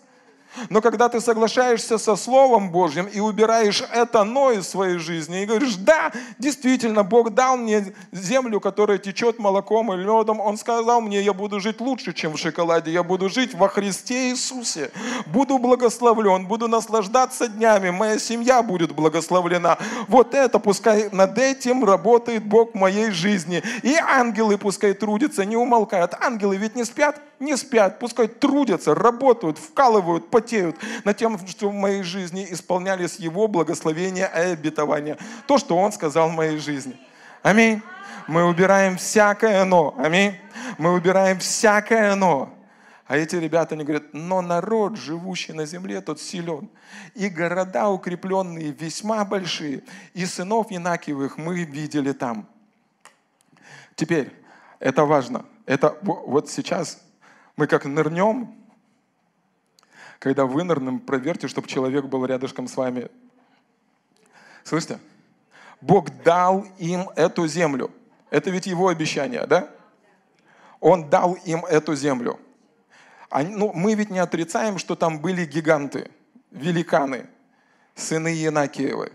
Но 0.71 0.81
когда 0.81 1.09
ты 1.09 1.21
соглашаешься 1.21 1.99
со 1.99 2.17
Словом 2.17 2.71
Божьим 2.71 3.07
и 3.07 3.21
убираешь 3.21 3.83
это 3.93 4.25
«но» 4.25 4.53
из 4.53 4.69
своей 4.69 4.99
жизни 4.99 5.43
и 5.43 5.47
говоришь, 5.47 5.77
да, 5.77 6.13
действительно, 6.39 7.03
Бог 7.03 7.35
дал 7.35 7.57
мне 7.57 7.95
землю, 8.13 8.61
которая 8.61 8.99
течет 8.99 9.39
молоком 9.39 9.93
и 9.93 9.97
медом. 9.97 10.41
Он 10.41 10.57
сказал 10.57 11.01
мне, 11.01 11.21
я 11.21 11.33
буду 11.33 11.61
жить 11.61 11.81
лучше, 11.81 12.13
чем 12.13 12.35
в 12.35 12.39
шоколаде. 12.39 12.91
Я 12.91 13.03
буду 13.03 13.29
жить 13.29 13.55
во 13.55 13.69
Христе 13.69 14.31
Иисусе. 14.31 14.91
Буду 15.27 15.59
благословлен, 15.59 16.47
буду 16.47 16.69
наслаждаться 16.69 17.49
днями. 17.49 17.91
Моя 17.91 18.19
семья 18.19 18.63
будет 18.63 18.93
благословлена. 18.93 19.79
Вот 20.09 20.35
это 20.35 20.59
пускай 20.59 21.09
над 21.13 21.39
этим 21.39 21.85
работает 21.85 22.45
Бог 22.45 22.73
в 22.73 22.79
моей 22.79 23.11
жизни. 23.11 23.63
И 23.83 23.95
ангелы 23.97 24.59
пускай 24.59 24.95
трудятся, 24.95 25.45
не 25.45 25.57
умолкают. 25.57 26.15
Ангелы 26.21 26.57
ведь 26.57 26.77
не 26.77 26.85
спят, 26.85 27.21
не 27.45 27.57
спят, 27.57 27.99
пускай 27.99 28.27
трудятся, 28.27 28.95
работают, 28.95 29.59
вкалывают, 29.59 30.31
потеют 30.31 30.77
над 31.05 31.17
тем, 31.17 31.39
что 31.47 31.69
в 31.69 31.75
моей 31.75 32.03
жизни 32.03 32.47
исполнялись 32.51 33.17
Его 33.17 33.47
благословения 33.47 34.27
и 34.27 34.53
обетования. 34.53 35.19
То, 35.47 35.59
что 35.59 35.77
Он 35.77 35.93
сказал 35.93 36.29
в 36.29 36.33
моей 36.33 36.59
жизни. 36.59 36.97
Аминь. 37.43 37.83
Мы 38.27 38.45
убираем 38.45 38.97
всякое 38.97 39.65
«но». 39.65 39.95
Аминь. 39.99 40.35
Мы 40.79 40.95
убираем 40.95 41.39
всякое 41.39 42.15
«но». 42.15 42.55
А 43.07 43.19
эти 43.19 43.37
ребята, 43.37 43.75
они 43.75 43.85
говорят, 43.85 44.15
но 44.15 44.41
народ, 44.41 44.97
живущий 44.97 45.53
на 45.53 45.67
земле, 45.67 46.01
тот 46.01 46.21
силен. 46.21 46.71
И 47.15 47.29
города 47.29 47.91
укрепленные 47.91 48.71
весьма 48.73 49.25
большие. 49.27 49.85
И 50.15 50.25
сынов 50.25 50.71
Янакиевых 50.71 51.37
мы 51.37 51.65
видели 51.65 52.13
там. 52.13 52.49
Теперь, 53.95 54.33
это 54.81 55.05
важно. 55.05 55.45
Это 55.67 55.99
вот 56.03 56.49
сейчас 56.49 57.04
мы 57.57 57.67
как 57.67 57.85
нырнем, 57.85 58.55
когда 60.19 60.47
вынырнем, 60.47 61.01
проверьте, 61.01 61.49
чтобы 61.49 61.69
человек 61.69 62.07
был 62.07 62.25
рядышком 62.25 62.67
с 62.67 62.77
вами. 62.77 63.11
Слышите? 64.63 64.99
Бог 65.81 66.11
дал 66.23 66.67
им 66.79 67.11
эту 67.15 67.47
землю. 67.47 67.91
Это 68.31 68.51
ведь 68.51 68.67
его 68.67 68.89
обещание, 68.89 69.47
да? 69.47 69.71
Он 70.81 71.09
дал 71.11 71.35
им 71.45 71.65
эту 71.67 71.95
землю. 71.95 72.41
Они, 73.31 73.55
ну, 73.55 73.73
мы 73.75 73.95
ведь 73.95 74.11
не 74.11 74.19
отрицаем, 74.19 74.79
что 74.79 74.97
там 74.97 75.19
были 75.19 75.45
гиганты, 75.45 76.11
великаны. 76.51 77.27
сыны 77.95 78.29
Янакиевы. 78.29 79.13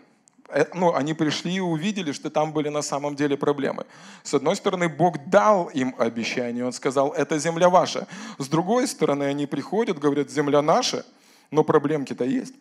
Э, 0.52 0.66
ну, 0.74 0.96
они 0.96 1.14
пришли 1.14 1.54
и 1.54 1.60
увидели, 1.60 2.12
что 2.12 2.30
там 2.30 2.52
были 2.52 2.70
на 2.70 2.82
самом 2.82 3.16
деле 3.16 3.38
проблемы. 3.38 3.86
С 4.24 4.34
одной 4.34 4.56
стороны, 4.56 4.90
Бог 4.90 5.30
дал 5.30 5.68
им 5.68 5.96
обещание, 5.98 6.66
Он 6.66 6.74
сказал, 6.74 7.12
это 7.12 7.38
земля 7.38 7.70
ваша. 7.70 8.08
С 8.38 8.48
другой 8.48 8.88
стороны, 8.88 9.26
они 9.26 9.46
приходят, 9.46 10.00
говорят, 10.00 10.30
земля 10.30 10.62
наша, 10.62 11.06
но 11.52 11.64
проблемки-то 11.64 12.24
есть 12.24 12.54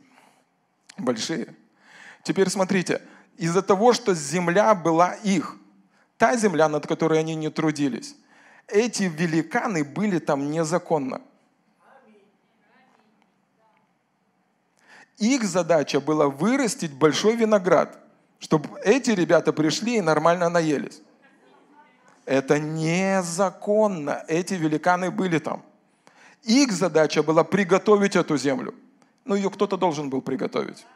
большие. 0.99 1.55
Теперь 2.23 2.51
смотрите, 2.51 3.01
из-за 3.39 3.63
того, 3.63 3.93
что 3.93 4.15
земля 4.15 4.75
была 4.75 5.15
их, 5.15 5.57
та 6.19 6.37
земля, 6.37 6.69
над 6.69 6.87
которой 6.87 7.21
они 7.21 7.35
не 7.37 7.51
трудились, 7.51 8.17
эти 8.67 9.05
великаны 9.05 9.85
были 9.85 10.19
там 10.19 10.51
незаконно. 10.51 11.23
Их 15.19 15.45
задача 15.45 16.01
была 16.01 16.29
вырастить 16.29 16.93
большой 16.93 17.37
виноград, 17.37 17.99
чтобы 18.39 18.69
эти 18.85 19.11
ребята 19.11 19.53
пришли 19.53 19.97
и 19.97 20.01
нормально 20.01 20.49
наелись. 20.49 21.03
Это 22.25 22.59
незаконно. 22.59 24.25
Эти 24.29 24.55
великаны 24.55 25.11
были 25.11 25.39
там. 25.39 25.63
Их 26.45 26.73
задача 26.73 27.23
была 27.23 27.43
приготовить 27.43 28.17
эту 28.17 28.37
землю. 28.37 28.75
Но 29.25 29.35
ее 29.35 29.51
кто-то 29.51 29.77
должен 29.77 30.09
был 30.09 30.23
приготовить. 30.23 30.87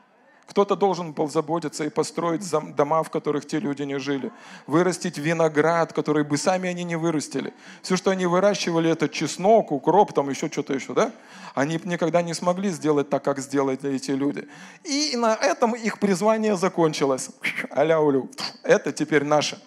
Кто-то 0.47 0.77
должен 0.77 1.13
был 1.13 1.31
заботиться 1.31 1.85
и 1.85 1.89
построить 1.89 2.43
дома, 2.77 3.03
в 3.03 3.11
которых 3.11 3.47
те 3.47 3.59
люди 3.59 3.83
не 3.85 3.99
жили. 3.99 4.33
Вырастить 4.67 5.17
виноград, 5.17 5.93
который 5.93 6.25
бы 6.25 6.37
сами 6.37 6.69
они 6.69 6.85
не 6.85 6.97
вырастили. 6.97 7.55
Все, 7.81 7.97
что 7.97 8.11
они 8.11 8.27
выращивали, 8.27 8.91
это 8.91 9.09
чеснок, 9.09 9.73
укроп, 9.73 10.13
там 10.13 10.29
еще 10.29 10.49
что-то 10.49 10.75
еще, 10.75 10.95
да? 10.95 11.13
Они 11.55 11.81
никогда 11.85 12.23
не 12.23 12.35
смогли 12.35 12.71
сделать 12.71 13.09
так, 13.09 13.23
как 13.25 13.39
сделали 13.39 13.79
эти 13.95 14.11
люди. 14.11 14.49
И 14.85 15.17
на 15.17 15.35
этом 15.35 15.75
их 15.75 15.99
призвание 15.99 16.57
закончилось. 16.57 17.31
Аля-улю. 17.75 18.29
Это 18.63 18.93
теперь 18.93 19.25
наше. 19.25 19.63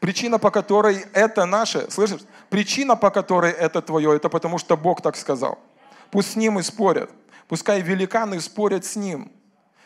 Причина, 0.00 0.38
по 0.38 0.50
которой 0.50 1.04
это 1.12 1.46
наше, 1.46 1.90
слышишь? 1.90 2.22
Причина, 2.48 2.96
по 2.96 3.10
которой 3.10 3.52
это 3.52 3.80
твое, 3.82 4.16
это 4.16 4.28
потому 4.28 4.58
что 4.58 4.76
Бог 4.76 5.00
так 5.00 5.16
сказал. 5.16 5.58
Пусть 6.10 6.32
с 6.32 6.36
ним 6.36 6.58
и 6.58 6.62
спорят. 6.62 7.10
Пускай 7.48 7.80
великаны 7.80 8.40
спорят 8.40 8.84
с 8.84 8.96
ним 8.96 9.30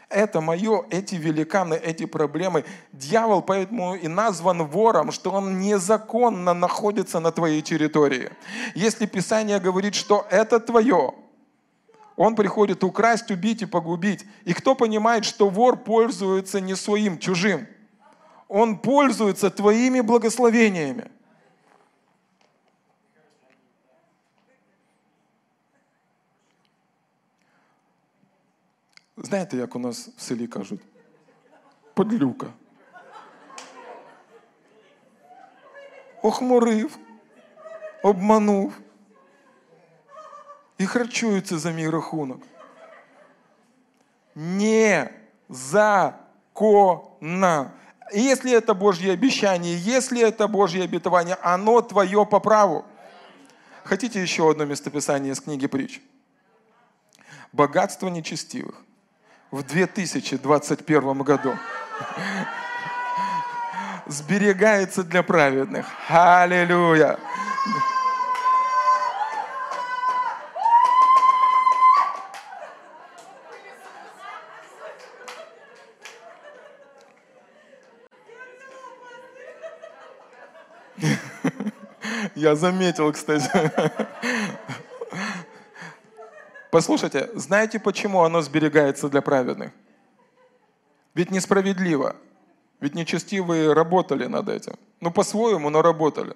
это 0.09 0.41
мое, 0.41 0.85
эти 0.91 1.15
великаны, 1.17 1.75
эти 1.75 2.07
проблемы. 2.07 2.65
Дьявол 2.93 3.43
поэтому 3.43 3.95
и 3.95 4.09
назван 4.09 4.65
вором, 4.65 5.13
что 5.13 5.31
он 5.31 5.61
незаконно 5.61 6.55
находится 6.55 7.21
на 7.21 7.33
твоей 7.33 7.63
территории. 7.63 8.31
Если 8.75 9.07
Писание 9.07 9.61
говорит, 9.61 9.95
что 9.95 10.27
это 10.31 10.61
твое, 10.61 11.15
он 12.17 12.37
приходит 12.37 12.85
украсть, 12.85 13.31
убить 13.31 13.63
и 13.63 13.67
погубить. 13.67 14.25
И 14.45 14.53
кто 14.53 14.75
понимает, 14.75 15.25
что 15.25 15.49
вор 15.49 15.77
пользуется 15.77 16.61
не 16.61 16.77
своим, 16.77 17.19
чужим? 17.19 17.67
Он 18.49 18.79
пользуется 18.79 19.51
твоими 19.51 20.01
благословениями. 20.01 21.11
Знаєте, 29.24 29.58
як 29.58 29.76
у 29.76 29.80
нас 29.80 30.10
в 30.18 30.22
селі 30.22 30.48
кажуть? 30.48 30.82
Подлюка. 31.94 32.48
Охмурив, 36.22 36.98
обманув 38.04 38.74
і 40.78 40.86
харчується 40.86 41.58
за 41.58 41.72
мій 41.72 41.90
рахунок. 41.90 42.42
Незаконно. 44.36 45.12
Если 48.14 48.52
это 48.52 48.74
Божье 48.74 49.14
обещание, 49.14 49.78
если 49.78 50.22
это 50.22 50.48
Божье 50.48 50.84
обетование, 50.84 51.36
оно 51.36 51.82
твое 51.82 52.26
по 52.26 52.40
праву. 52.40 52.86
Хотите 53.84 54.22
еще 54.22 54.50
одно 54.50 54.66
местописание 54.66 55.32
из 55.34 55.42
книги 55.42 55.68
притч? 55.68 56.02
Богатство 57.52 58.08
нечестивых 58.08 58.86
в 59.55 59.63
2021 59.63 61.19
году 61.23 61.57
сберегается 64.07 65.05
для 65.05 65.23
праведных. 65.23 65.87
Аллилуйя! 66.09 67.19
Я 82.35 82.57
заметил, 82.57 83.13
кстати. 83.13 83.49
Послушайте, 86.75 87.31
знаете, 87.35 87.79
почему 87.79 88.25
оно 88.25 88.43
сберегается 88.43 89.09
для 89.09 89.23
праведных? 89.23 89.71
Ведь 91.15 91.31
несправедливо. 91.31 92.17
Ведь 92.81 92.97
нечестивые 92.97 93.73
работали 93.73 94.27
над 94.27 94.49
этим. 94.49 94.75
Ну, 95.01 95.13
по-своему, 95.13 95.71
но 95.71 95.83
работали. 95.83 96.35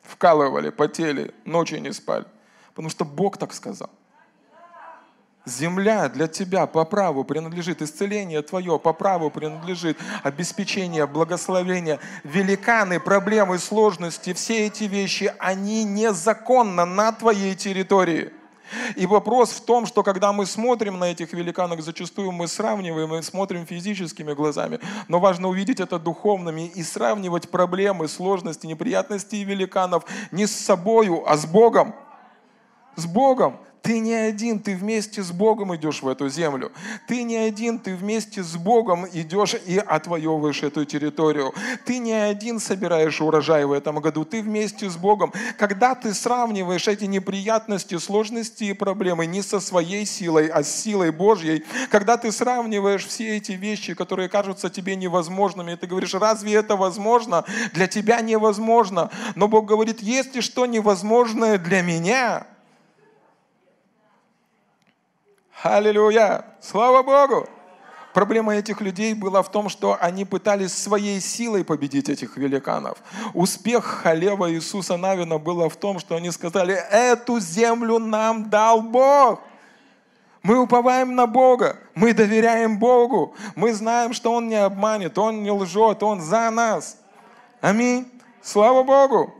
Вкалывали, 0.00 0.70
потели, 0.70 1.34
ночью 1.44 1.82
не 1.82 1.92
спали. 1.92 2.24
Потому 2.70 2.88
что 2.88 3.04
Бог 3.04 3.36
так 3.36 3.52
сказал. 3.52 3.90
Земля 5.44 6.08
для 6.08 6.28
тебя 6.28 6.66
по 6.66 6.86
праву 6.86 7.22
принадлежит, 7.24 7.82
исцеление 7.82 8.40
твое 8.40 8.78
по 8.78 8.94
праву 8.94 9.30
принадлежит, 9.30 9.98
обеспечение, 10.22 11.06
благословение, 11.06 11.98
великаны, 12.24 13.00
проблемы, 13.00 13.58
сложности, 13.58 14.32
все 14.32 14.64
эти 14.66 14.84
вещи, 14.84 15.34
они 15.38 15.84
незаконно 15.84 16.86
на 16.86 17.12
твоей 17.12 17.54
территории. 17.54 18.32
И 18.96 19.06
вопрос 19.06 19.50
в 19.50 19.64
том, 19.64 19.86
что 19.86 20.02
когда 20.02 20.32
мы 20.32 20.46
смотрим 20.46 20.98
на 20.98 21.10
этих 21.10 21.32
великанов, 21.32 21.80
зачастую 21.80 22.32
мы 22.32 22.48
сравниваем 22.48 23.14
и 23.14 23.22
смотрим 23.22 23.66
физическими 23.66 24.32
глазами, 24.32 24.80
но 25.08 25.20
важно 25.20 25.48
увидеть 25.48 25.80
это 25.80 25.98
духовными 25.98 26.66
и 26.66 26.82
сравнивать 26.82 27.50
проблемы, 27.50 28.08
сложности, 28.08 28.66
неприятности 28.66 29.36
великанов 29.36 30.04
не 30.30 30.46
с 30.46 30.56
собою, 30.56 31.24
а 31.26 31.36
с 31.36 31.46
Богом. 31.46 31.94
С 32.96 33.06
Богом. 33.06 33.58
Ты 33.82 34.00
не 34.00 34.14
один, 34.14 34.58
ты 34.58 34.76
вместе 34.76 35.22
с 35.22 35.30
Богом 35.30 35.74
идешь 35.74 36.02
в 36.02 36.08
эту 36.08 36.28
землю. 36.28 36.72
Ты 37.06 37.22
не 37.22 37.36
один, 37.36 37.78
ты 37.78 37.94
вместе 37.94 38.42
с 38.42 38.56
Богом 38.56 39.06
идешь 39.12 39.54
и 39.66 39.78
отвоевываешь 39.78 40.62
эту 40.62 40.84
территорию. 40.84 41.54
Ты 41.84 41.98
не 41.98 42.12
один 42.12 42.60
собираешь 42.60 43.20
урожай 43.20 43.64
в 43.64 43.72
этом 43.72 44.00
году, 44.00 44.24
ты 44.24 44.42
вместе 44.42 44.90
с 44.90 44.96
Богом. 44.96 45.32
Когда 45.58 45.94
ты 45.94 46.12
сравниваешь 46.12 46.88
эти 46.88 47.04
неприятности, 47.04 47.98
сложности 47.98 48.64
и 48.64 48.72
проблемы 48.72 49.26
не 49.26 49.42
со 49.42 49.60
своей 49.60 50.04
силой, 50.04 50.48
а 50.48 50.62
с 50.62 50.82
силой 50.82 51.12
Божьей, 51.12 51.64
когда 51.90 52.16
ты 52.16 52.32
сравниваешь 52.32 53.06
все 53.06 53.36
эти 53.36 53.52
вещи, 53.52 53.94
которые 53.94 54.28
кажутся 54.28 54.70
тебе 54.70 54.96
невозможными, 54.96 55.72
и 55.72 55.76
ты 55.76 55.86
говоришь, 55.86 56.14
разве 56.14 56.54
это 56.54 56.76
возможно? 56.76 57.44
Для 57.72 57.86
тебя 57.86 58.20
невозможно. 58.20 59.10
Но 59.34 59.48
Бог 59.48 59.66
говорит, 59.66 60.00
есть 60.00 60.34
ли 60.34 60.40
что 60.40 60.66
невозможное 60.66 61.58
для 61.58 61.82
меня? 61.82 62.46
Аллилуйя! 65.62 66.44
Слава 66.60 67.02
Богу! 67.02 67.48
Проблема 68.14 68.54
этих 68.54 68.80
людей 68.80 69.12
была 69.12 69.42
в 69.42 69.50
том, 69.50 69.68
что 69.68 69.98
они 70.00 70.24
пытались 70.24 70.72
своей 70.72 71.20
силой 71.20 71.64
победить 71.64 72.08
этих 72.08 72.36
великанов. 72.36 72.98
Успех 73.34 73.84
Халева 73.84 74.52
Иисуса 74.52 74.96
Навина 74.96 75.38
было 75.38 75.68
в 75.68 75.76
том, 75.76 75.98
что 75.98 76.14
они 76.14 76.30
сказали, 76.30 76.74
эту 76.74 77.40
землю 77.40 77.98
нам 77.98 78.48
дал 78.48 78.82
Бог. 78.82 79.40
Мы 80.44 80.58
уповаем 80.60 81.16
на 81.16 81.26
Бога, 81.26 81.76
мы 81.96 82.14
доверяем 82.14 82.78
Богу, 82.78 83.34
мы 83.56 83.74
знаем, 83.74 84.12
что 84.12 84.32
Он 84.32 84.48
не 84.48 84.54
обманет, 84.54 85.18
Он 85.18 85.42
не 85.42 85.50
лжет, 85.50 86.04
Он 86.04 86.20
за 86.20 86.50
нас. 86.50 86.98
Аминь. 87.60 88.08
Слава 88.42 88.84
Богу. 88.84 89.34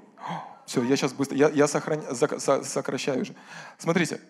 Все, 0.66 0.82
я 0.82 0.96
сейчас 0.96 1.12
быстро, 1.12 1.36
я, 1.36 1.48
я 1.48 1.68
сохран, 1.68 2.02
сокращаю 2.64 3.22
уже. 3.22 3.34
Смотрите, 3.78 4.20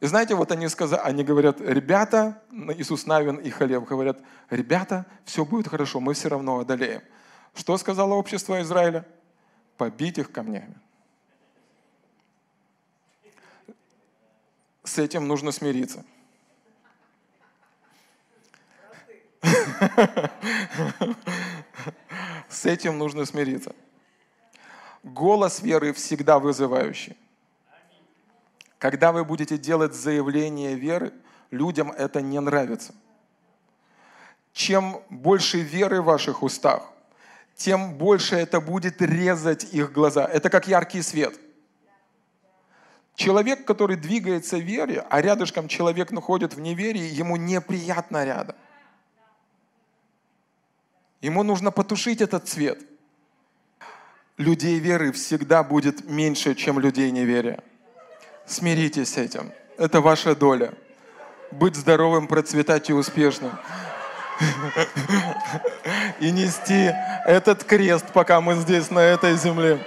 и 0.00 0.06
знаете, 0.06 0.34
вот 0.34 0.50
они, 0.50 0.66
сказали, 0.68 1.00
они 1.02 1.22
говорят, 1.22 1.60
ребята, 1.60 2.42
Иисус 2.50 3.04
Навин 3.04 3.36
и 3.36 3.50
Халев 3.50 3.84
говорят, 3.84 4.18
ребята, 4.48 5.04
все 5.26 5.44
будет 5.44 5.68
хорошо, 5.68 6.00
мы 6.00 6.14
все 6.14 6.28
равно 6.28 6.58
одолеем. 6.58 7.02
Что 7.54 7.76
сказало 7.76 8.14
общество 8.14 8.62
Израиля? 8.62 9.06
Побить 9.76 10.16
их 10.16 10.32
камнями. 10.32 10.74
С 14.84 14.96
этим 14.98 15.28
нужно 15.28 15.52
смириться. 15.52 16.02
С 22.48 22.64
этим 22.64 22.96
нужно 22.96 23.26
смириться. 23.26 23.74
Голос 25.02 25.60
веры 25.60 25.92
всегда 25.92 26.38
вызывающий. 26.38 27.18
Когда 28.80 29.12
вы 29.12 29.26
будете 29.26 29.58
делать 29.58 29.94
заявление 29.94 30.74
веры, 30.74 31.12
людям 31.50 31.92
это 31.92 32.22
не 32.22 32.40
нравится. 32.40 32.94
Чем 34.54 35.02
больше 35.10 35.60
веры 35.60 36.00
в 36.00 36.06
ваших 36.06 36.42
устах, 36.42 36.90
тем 37.54 37.92
больше 37.98 38.36
это 38.36 38.58
будет 38.58 39.02
резать 39.02 39.74
их 39.74 39.92
глаза. 39.92 40.24
Это 40.24 40.48
как 40.48 40.66
яркий 40.66 41.02
свет. 41.02 41.38
Человек, 43.16 43.66
который 43.66 43.96
двигается 43.96 44.56
в 44.56 44.62
вере, 44.62 45.04
а 45.10 45.20
рядышком 45.20 45.68
человек 45.68 46.10
находит 46.10 46.54
в 46.54 46.60
неверии, 46.60 47.04
ему 47.04 47.36
неприятно 47.36 48.24
рядом. 48.24 48.56
Ему 51.20 51.42
нужно 51.42 51.70
потушить 51.70 52.22
этот 52.22 52.48
цвет. 52.48 52.80
Людей 54.38 54.78
веры 54.78 55.12
всегда 55.12 55.62
будет 55.62 56.08
меньше, 56.08 56.54
чем 56.54 56.80
людей 56.80 57.10
неверия. 57.10 57.62
Смиритесь 58.50 59.14
с 59.14 59.16
этим. 59.16 59.52
Это 59.78 60.00
ваша 60.00 60.34
доля. 60.34 60.72
Быть 61.50 61.76
здоровым, 61.76 62.26
процветать 62.26 62.90
и 62.90 62.92
успешным. 62.92 63.52
И 66.20 66.30
нести 66.30 66.92
этот 67.26 67.64
крест, 67.64 68.06
пока 68.12 68.40
мы 68.40 68.54
здесь, 68.56 68.90
на 68.90 69.00
этой 69.00 69.36
земле. 69.36 69.86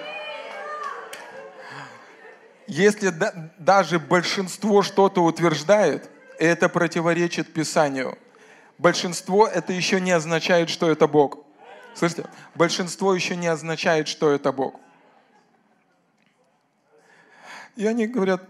Если 2.68 3.14
даже 3.58 4.00
большинство 4.00 4.82
что-то 4.82 5.24
утверждает, 5.24 6.10
это 6.40 6.70
противоречит 6.70 7.54
Писанию– 7.54 8.18
большинство 8.78 9.48
это 9.48 9.74
еще 9.74 10.00
не 10.00 10.12
означает, 10.12 10.70
что 10.70 10.90
это 10.90 11.08
Бог. 11.08 11.40
Слышите? 11.96 12.26
Большинство 12.56 13.14
еще 13.14 13.36
не 13.36 13.48
означает, 13.48 14.08
что 14.08 14.32
это 14.32 14.52
Бог. 14.52 14.80
И 17.76 17.86
они 17.88 18.08
говорят, 18.08 18.42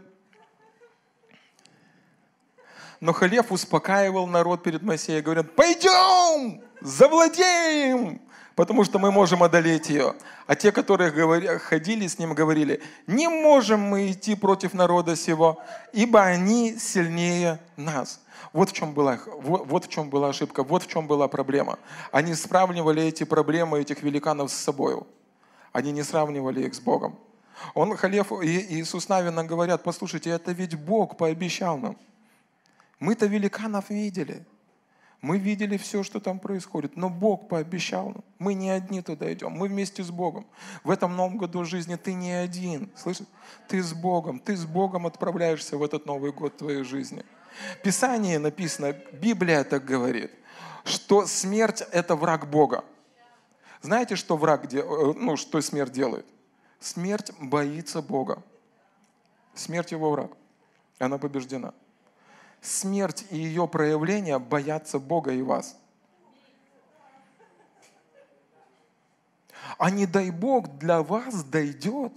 но 3.03 3.11
Халев 3.11 3.51
успокаивал 3.51 4.27
народ 4.27 4.63
перед 4.63 4.81
Моисеем, 4.81 5.21
говорят, 5.25 5.53
пойдем, 5.57 6.61
завладеем, 6.79 8.21
потому 8.55 8.85
что 8.85 8.97
мы 8.97 9.11
можем 9.11 9.43
одолеть 9.43 9.89
ее. 9.89 10.13
А 10.47 10.55
те, 10.55 10.71
которые 10.71 11.11
говорили, 11.11 11.57
ходили 11.57 12.07
с 12.07 12.17
ним, 12.17 12.33
говорили, 12.33 12.81
не 13.05 13.27
можем 13.27 13.81
мы 13.81 14.09
идти 14.09 14.35
против 14.35 14.73
народа 14.73 15.17
сего, 15.17 15.61
ибо 15.91 16.21
они 16.21 16.77
сильнее 16.79 17.59
нас. 17.75 18.21
Вот 18.53 18.69
в 18.69 18.71
чем 18.71 18.93
была, 18.93 19.19
вот, 19.41 19.67
вот 19.67 19.83
в 19.83 19.89
чем 19.89 20.09
была 20.09 20.29
ошибка, 20.29 20.63
вот 20.63 20.83
в 20.83 20.87
чем 20.87 21.05
была 21.05 21.27
проблема. 21.27 21.79
Они 22.13 22.33
сравнивали 22.35 23.03
эти 23.03 23.25
проблемы 23.25 23.81
этих 23.81 24.01
великанов 24.01 24.49
с 24.49 24.55
собой. 24.55 25.03
Они 25.73 25.91
не 25.91 26.03
сравнивали 26.03 26.67
их 26.67 26.73
с 26.73 26.79
Богом. 26.79 27.19
Он, 27.73 27.97
Халев 27.97 28.31
и 28.41 28.79
Иисус 28.79 29.09
Навина 29.09 29.43
говорят, 29.43 29.83
послушайте, 29.83 30.29
это 30.29 30.53
ведь 30.53 30.75
Бог 30.75 31.17
пообещал 31.17 31.77
нам. 31.77 31.97
Мы-то 33.03 33.25
великанов 33.25 33.89
видели. 33.89 34.45
Мы 35.19 35.37
видели 35.37 35.75
все, 35.75 36.03
что 36.03 36.21
там 36.21 36.39
происходит, 36.39 36.95
но 36.95 37.09
Бог 37.09 37.49
пообещал. 37.49 38.15
Мы 38.39 38.53
не 38.53 38.69
одни 38.69 39.01
туда 39.01 39.31
идем, 39.33 39.51
мы 39.51 39.67
вместе 39.67 40.03
с 40.03 40.09
Богом. 40.09 40.45
В 40.85 40.89
этом 40.89 41.13
новом 41.17 41.37
году 41.37 41.65
жизни 41.65 41.97
ты 41.97 42.13
не 42.13 42.31
один, 42.31 42.89
слышишь? 42.95 43.27
Ты 43.67 43.83
с 43.83 43.93
Богом, 43.93 44.39
ты 44.39 44.55
с 44.55 44.65
Богом 44.65 45.05
отправляешься 45.05 45.77
в 45.77 45.83
этот 45.83 46.05
Новый 46.05 46.31
год 46.31 46.55
твоей 46.55 46.83
жизни. 46.83 47.25
Писание 47.83 48.39
написано, 48.39 48.93
Библия 49.11 49.65
так 49.65 49.83
говорит, 49.83 50.31
что 50.85 51.25
смерть– 51.25 51.83
это 51.91 52.15
враг 52.15 52.49
Бога. 52.49 52.85
Знаете, 53.81 54.15
что 54.15 54.37
враг, 54.37 54.73
э, 54.73 55.13
ну, 55.17 55.35
что 55.35 55.59
смерть 55.59 55.91
делает? 55.91 56.25
Смерть 56.79 57.33
боится 57.41 58.01
Бога. 58.01 58.41
Смерть 59.53 59.91
его 59.91 60.09
враг. 60.09 60.31
Она 60.99 61.17
побеждена. 61.17 61.73
Смерть 62.64 63.26
и 63.30 63.38
ее 63.38 63.68
проявления 63.68 64.39
боятся 64.39 64.97
Бога 64.97 65.34
и 65.34 65.41
вас. 65.41 65.76
А 69.78 69.89
не 69.89 70.05
дай 70.05 70.32
Бог 70.32 70.78
для 70.78 71.03
вас 71.03 71.43
дойдет, 71.43 72.14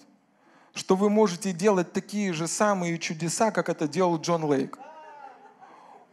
что 0.73 0.95
вы 0.95 1.11
можете 1.11 1.53
делать 1.53 1.93
такие 1.93 2.33
же 2.33 2.47
самые 2.47 2.97
чудеса, 2.99 3.51
как 3.51 3.69
это 3.69 3.89
делал 3.89 4.21
Джон 4.21 4.45
Лейк. 4.45 4.79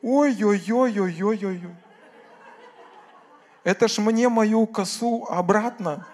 Ой-ой-ой-ой-ой-ой. 0.02 1.76
Это 3.64 3.88
ж 3.88 4.00
мне 4.00 4.30
мою 4.30 4.66
косу 4.66 5.26
обратно 5.30 6.08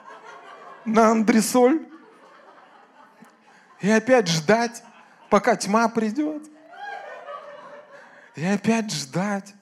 на 0.84 1.12
андресоль. 1.12 1.88
И 3.80 3.90
опять 3.90 4.28
ждать, 4.28 4.84
пока 5.30 5.56
тьма 5.56 5.88
придет. 5.88 6.44
И 8.36 8.46
опять 8.46 8.92
ждать, 8.92 9.54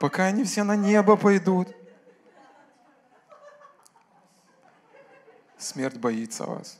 пока 0.00 0.24
они 0.24 0.44
все 0.44 0.62
на 0.64 0.76
небо 0.76 1.16
пойдут. 1.16 1.68
Смерть 5.56 5.96
боится 5.96 6.44
вас. 6.44 6.78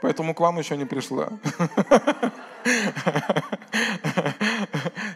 Поэтому 0.00 0.34
к 0.34 0.40
вам 0.40 0.58
еще 0.58 0.76
не 0.76 0.84
пришла. 0.84 1.28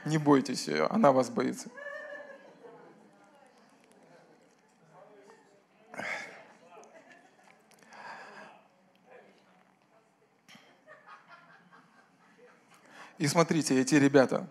Не 0.05 0.19
бойтесь 0.19 0.69
ее, 0.69 0.87
она 0.87 1.11
вас 1.13 1.29
боится. 1.29 1.69
И 13.19 13.27
смотрите, 13.27 13.81
эти 13.81 13.95
ребята, 13.95 14.47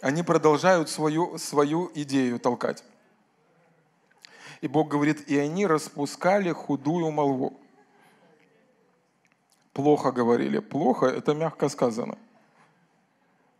они 0.00 0.22
продолжают 0.22 0.88
свою, 0.88 1.38
свою 1.38 1.90
идею 1.94 2.38
толкать. 2.38 2.84
И 4.60 4.68
Бог 4.68 4.88
говорит, 4.88 5.30
и 5.30 5.38
они 5.38 5.66
распускали 5.66 6.52
худую 6.52 7.10
молву. 7.10 7.52
Плохо 9.72 10.10
говорили. 10.10 10.58
Плохо– 10.58 11.06
это 11.06 11.34
мягко 11.34 11.68
сказано. 11.68 12.18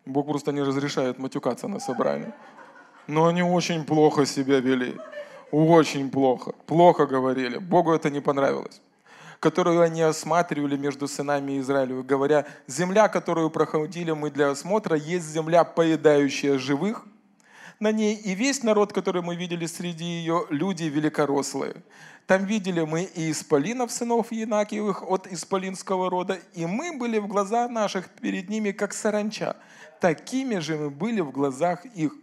Бог 0.05 0.26
просто 0.26 0.53
не 0.53 0.62
разрешает 0.62 1.18
матюкаться 1.18 1.68
на 1.68 1.80
собрании. 1.80 2.32
Но 3.07 3.26
они 3.26 3.43
очень 3.43 3.84
плохо 3.84 4.26
себя 4.26 4.61
вели. 4.61 4.97
Очень 5.53 6.11
плохо. 6.11 6.53
Плохо 6.66 7.07
говорили. 7.07 7.59
Богу 7.59 7.93
это 7.93 8.11
не 8.11 8.20
понравилось. 8.20 8.80
Которую 9.41 9.82
они 9.82 10.03
осматривали 10.03 10.76
между 10.76 11.07
сынами 11.07 11.59
Израиля, 11.61 12.03
говоря, 12.03 12.47
земля, 12.66 13.09
которую 13.09 13.51
проходили 13.51 14.11
мы 14.11 14.30
для 14.30 14.51
осмотра, 14.51 14.97
есть 14.97 15.26
земля, 15.26 15.64
поедающая 15.64 16.59
живых. 16.59 17.07
На 17.78 17.93
ней 17.93 18.16
и 18.16 18.34
весь 18.34 18.64
народ, 18.64 18.93
который 18.93 19.22
мы 19.22 19.36
видели 19.36 19.66
среди 19.66 20.05
ее, 20.05 20.47
люди 20.51 20.84
великорослые. 20.84 21.76
Там 22.26 22.45
видели 22.45 22.80
мы 22.82 23.05
и 23.05 23.30
исполинов, 23.30 23.93
сынов 23.93 24.32
Янакиевых 24.32 25.03
от 25.03 25.26
исполинского 25.28 26.11
рода, 26.11 26.39
и 26.55 26.66
мы 26.66 26.99
были 26.99 27.18
в 27.18 27.28
глазах 27.28 27.70
наших 27.70 28.09
перед 28.09 28.51
ними, 28.51 28.72
как 28.72 28.93
саранча 28.93 29.57
такими 30.01 30.59
же 30.59 30.76
мы 30.76 30.91
были 30.91 31.20
в 31.20 31.30
глазах 31.30 31.84
их. 31.84 32.14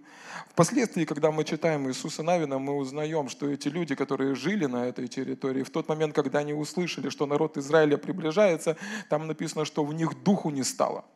Впоследствии, 0.49 1.05
когда 1.05 1.31
мы 1.31 1.43
читаем 1.43 1.87
Иисуса 1.87 2.23
Навина, 2.23 2.59
мы 2.59 2.75
узнаем, 2.75 3.29
что 3.29 3.49
эти 3.49 3.67
люди, 3.67 3.95
которые 3.95 4.35
жили 4.35 4.65
на 4.65 4.87
этой 4.87 5.07
территории, 5.07 5.63
в 5.63 5.69
тот 5.69 5.87
момент, 5.89 6.15
когда 6.15 6.39
они 6.39 6.53
услышали, 6.53 7.09
что 7.09 7.25
народ 7.25 7.57
Израиля 7.57 7.97
приближается, 7.97 8.77
там 9.09 9.27
написано, 9.27 9.65
что 9.65 9.83
в 9.83 9.93
них 9.93 10.23
духу 10.23 10.49
не 10.49 10.63
стало– 10.63 11.05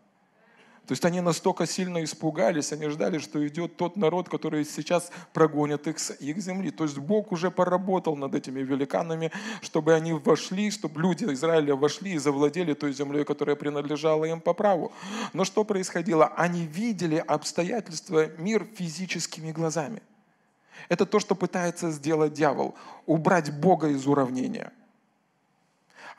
то 0.89 0.93
есть 0.93 1.05
они 1.05 1.21
настолько 1.21 1.67
сильно 1.67 2.03
испугались, 2.03 2.73
они 2.73 2.87
ждали, 2.87 3.19
что 3.19 3.47
идет 3.47 3.77
тот 3.77 3.95
народ, 3.95 4.27
который 4.27 4.65
сейчас 4.65 5.11
прогонит 5.33 5.85
их 5.85 5.99
с 5.99 6.15
их 6.15 6.39
земли. 6.39 6.71
То 6.71 6.83
есть 6.83 6.97
Бог 6.97 7.31
уже 7.31 7.51
поработал 7.51 8.15
над 8.15 8.33
этими 8.33 8.61
великанами, 8.61 9.31
чтобы 9.61 9.93
они 9.93 10.13
вошли, 10.13 10.71
чтобы 10.71 10.99
люди 10.99 11.25
Израиля 11.25 11.75
вошли 11.75 12.13
и 12.13 12.17
завладели 12.17 12.73
той 12.73 12.91
землей, 12.91 13.23
которая 13.23 13.55
принадлежала 13.55 14.25
им 14.25 14.41
по 14.41 14.55
праву. 14.55 14.91
Но 15.33 15.45
что 15.45 15.63
происходило? 15.63 16.25
Они 16.25 16.65
видели 16.65 17.17
обстоятельства, 17.17 18.25
мир 18.39 18.65
физическими 18.75 19.51
глазами. 19.51 20.01
Это 20.87 21.05
то, 21.05 21.19
что 21.19 21.35
пытается 21.35 21.91
сделать 21.91 22.33
дьявол. 22.33 22.73
Убрать 23.05 23.53
Бога 23.53 23.89
из 23.89 24.07
уравнения– 24.07 24.73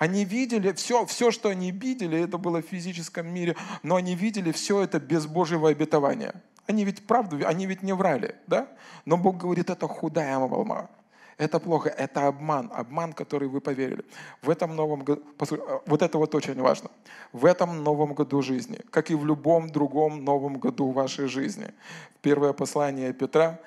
они 0.00 0.24
видели 0.24 0.72
все, 0.72 1.04
все, 1.04 1.30
что 1.30 1.50
они 1.50 1.70
видели, 1.72 2.18
это 2.24 2.38
было 2.38 2.62
в 2.62 2.66
физическом 2.66 3.26
мире, 3.28 3.54
но 3.82 3.96
они 3.96 4.14
видели 4.14 4.50
все 4.50 4.80
это 4.80 4.98
без 4.98 5.26
Божьего 5.26 5.68
обетования. 5.68 6.32
Они 6.66 6.86
ведь 6.86 7.06
правду, 7.06 7.46
они 7.46 7.66
ведь 7.66 7.82
не 7.82 7.92
врали, 7.92 8.34
да? 8.46 8.66
Но 9.04 9.18
Бог 9.18 9.36
говорит, 9.36 9.68
это 9.68 9.86
худая 9.86 10.38
волна. 10.38 10.88
Это 11.36 11.60
плохо, 11.60 11.90
это 11.90 12.28
обман, 12.28 12.70
обман, 12.74 13.12
который 13.12 13.48
вы 13.48 13.60
поверили. 13.60 14.02
В 14.40 14.48
этом 14.48 14.74
новом 14.74 15.04
году, 15.04 15.22
а, 15.38 15.82
вот 15.84 16.00
это 16.00 16.16
вот 16.16 16.34
очень 16.34 16.58
важно, 16.58 16.90
в 17.32 17.44
этом 17.44 17.84
новом 17.84 18.14
году 18.14 18.40
жизни, 18.40 18.78
как 18.90 19.10
и 19.10 19.14
в 19.14 19.26
любом 19.26 19.70
другом 19.70 20.24
новом 20.24 20.58
году 20.58 20.92
вашей 20.92 21.28
жизни. 21.28 21.74
Первое 22.22 22.54
послание 22.54 23.12
Петра, 23.12 23.58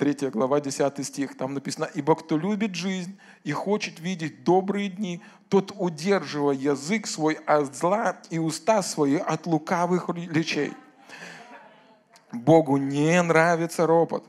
3 0.00 0.30
глава, 0.30 0.60
10 0.60 1.04
стих, 1.06 1.36
там 1.36 1.52
написано, 1.52 1.86
«Ибо 1.92 2.16
кто 2.16 2.38
любит 2.38 2.74
жизнь 2.74 3.18
и 3.44 3.52
хочет 3.52 4.00
видеть 4.00 4.44
добрые 4.44 4.88
дни, 4.88 5.20
тот 5.50 5.72
удерживая 5.78 6.56
язык 6.56 7.06
свой 7.06 7.34
от 7.34 7.76
зла 7.76 8.16
и 8.30 8.38
уста 8.38 8.82
свои 8.82 9.16
от 9.16 9.46
лукавых 9.46 10.08
речей». 10.08 10.72
Богу 12.32 12.78
не 12.78 13.22
нравится 13.22 13.86
ропот. 13.86 14.24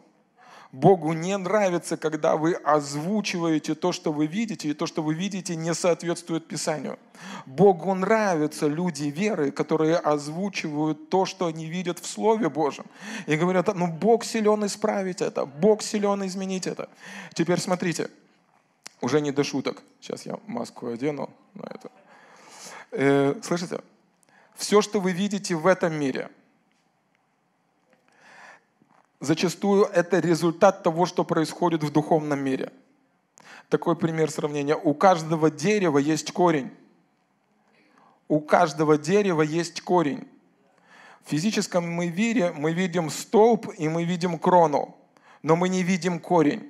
Богу 0.72 1.12
не 1.12 1.38
нравится, 1.38 1.98
когда 1.98 2.38
вы 2.38 2.54
озвучиваете 2.54 3.76
то, 3.76 3.92
что 3.92 4.14
вы 4.14 4.26
видите, 4.26 4.70
и 4.70 4.74
то, 4.74 4.88
что 4.88 5.04
вы 5.04 5.14
видите, 5.14 5.56
не 5.56 5.74
соответствует 5.74 6.48
Писанию. 6.48 6.98
Богу 7.46 7.94
нравятся 7.94 8.68
люди 8.68 9.04
веры, 9.04 9.52
которые 9.52 9.98
озвучивают 9.98 11.10
то, 11.10 11.26
что 11.26 11.48
они 11.48 11.66
видят 11.66 12.00
в 12.00 12.06
Слове 12.06 12.50
Божьем. 12.50 12.86
И 13.28 13.36
говорят, 13.36 13.68
ну 13.76 13.88
Бог 13.88 14.24
силен 14.24 14.66
исправить 14.66 15.22
это, 15.22 15.46
Бог 15.46 15.82
силен 15.82 16.26
изменить 16.26 16.68
это. 16.68 16.88
Теперь 17.34 17.60
смотрите, 17.60 18.10
уже 19.02 19.20
не 19.20 19.32
до 19.32 19.44
шуток. 19.44 19.84
Сейчас 20.00 20.26
я 20.26 20.40
маску 20.48 20.88
одену 20.88 21.30
на 21.54 21.66
это. 21.66 21.92
Э, 22.92 23.36
слышите? 23.44 23.82
Все, 24.56 24.82
что 24.82 25.02
вы 25.02 25.12
видите 25.12 25.56
в 25.56 25.68
этом 25.68 25.94
мире– 25.94 26.30
зачастую 29.22 29.86
это 29.86 30.20
результат 30.20 30.84
того, 30.84 31.06
что 31.06 31.24
происходит 31.24 31.84
в 31.84 31.92
духовном 31.92 32.40
мире. 32.44 32.74
Такой 33.70 33.96
пример 33.96 34.30
сравнения. 34.30 34.76
У 34.76 34.94
каждого 34.94 35.50
дерева 35.50 36.00
есть 36.00 36.34
корень. 36.34 36.72
У 38.28 38.42
каждого 38.42 38.98
дерева 38.98 39.44
есть 39.44 39.82
корень. 39.82 40.28
В 41.24 41.30
физическом 41.30 41.90
мы 41.90 42.10
мире 42.10 42.52
мы 42.52 42.74
видим 42.74 43.10
столб 43.10 43.68
и 43.78 43.88
мы 43.88 44.04
видим 44.04 44.40
крону, 44.40 44.98
но 45.44 45.56
мы 45.56 45.70
не 45.70 45.84
видим 45.84 46.20
корень. 46.20 46.68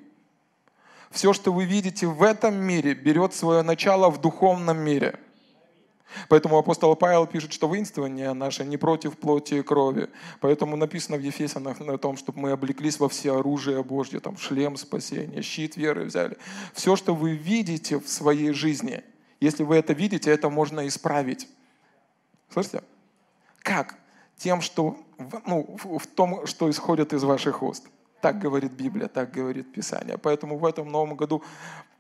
Все, 1.10 1.34
что 1.34 1.52
вы 1.54 1.66
видите 1.66 2.06
в 2.06 2.22
этом 2.22 2.56
мире, 2.56 2.94
берет 2.94 3.34
свое 3.34 3.64
начало 3.64 4.10
в 4.10 4.22
духовном 4.22 4.78
мире– 4.78 5.18
Поэтому 6.30 6.58
апостол 6.58 6.96
Павел 6.96 7.28
пишет, 7.28 7.54
что 7.54 7.68
воинствование 7.68 8.34
наше 8.34 8.66
не 8.66 8.78
против 8.78 9.18
плоти 9.18 9.56
и 9.56 9.62
крови. 9.62 10.10
Поэтому 10.40 10.76
написано 10.76 11.18
в 11.18 11.22
Ефесянах 11.22 11.80
на 11.80 11.98
том, 11.98 12.18
чтобы 12.18 12.40
мы 12.40 12.52
облеклись 12.52 13.00
во 13.00 13.10
все 13.10 13.38
оружие 13.38 13.84
Божье, 13.84 14.20
там 14.20 14.38
шлем 14.38 14.78
спасения, 14.78 15.42
щит 15.42 15.78
веры 15.78 16.06
взяли. 16.06 16.38
Все, 16.74 16.96
что 16.96 17.14
вы 17.14 17.32
видите 17.32 18.00
в 18.00 18.08
своей 18.08 18.52
жизни, 18.54 19.04
если 19.40 19.64
вы 19.64 19.76
это 19.76 19.94
видите, 19.94 20.30
это 20.30 20.50
можно 20.50 20.88
исправить. 20.88 21.48
Слышите? 22.50 22.84
Как? 23.60 23.96
Тем, 24.38 24.62
что 24.62 24.98
ну, 25.46 25.78
в 25.84 26.08
том, 26.08 26.46
что 26.46 26.70
исходит 26.70 27.14
из 27.14 27.24
ваших 27.24 27.64
уст. 27.64 27.88
Так 28.22 28.40
говорит 28.40 28.72
Библия, 28.72 29.08
так 29.08 29.32
говорит 29.32 29.74
Писание. 29.74 30.18
Поэтому 30.18 30.58
в 30.58 30.66
этом 30.66 30.90
новом 30.90 31.16
году 31.16 31.44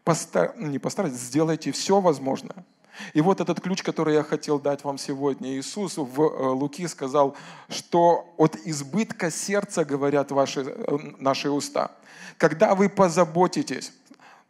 постар... 0.04 0.54
не 0.58 0.80
постарайтесь, 0.80 1.20
сделайте 1.20 1.72
все 1.72 2.00
возможное, 2.00 2.64
и 3.14 3.22
вот 3.22 3.42
этот 3.42 3.60
ключ, 3.62 3.84
который 3.84 4.16
я 4.16 4.24
хотел 4.24 4.60
дать 4.60 4.84
вам 4.84 4.98
сегодня. 4.98 5.58
Иисус 5.58 5.98
в 5.98 6.22
э, 6.22 6.50
Луки 6.50 6.88
сказал, 6.88 7.36
что 7.70 8.34
от 8.38 8.56
избытка 8.66 9.32
сердца 9.32 9.86
говорят 9.86 10.32
ваши, 10.32 10.62
э, 10.62 10.98
наши 11.18 11.50
уста. 11.50 11.92
Когда 12.38 12.76
вы 12.76 12.90
позаботитесь, 12.90 13.94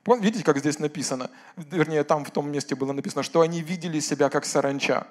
видите, 0.05 0.43
как 0.43 0.59
здесь 0.59 0.79
написано, 0.79 1.29
вернее, 1.55 2.03
там 2.03 2.25
в 2.25 2.31
том 2.31 2.51
месте 2.51 2.75
было 2.75 2.91
написано, 2.93 3.23
что 3.23 3.41
они 3.41 3.61
видели 3.61 3.99
себя 3.99 4.29
как 4.29 4.45
саранча. 4.45 5.07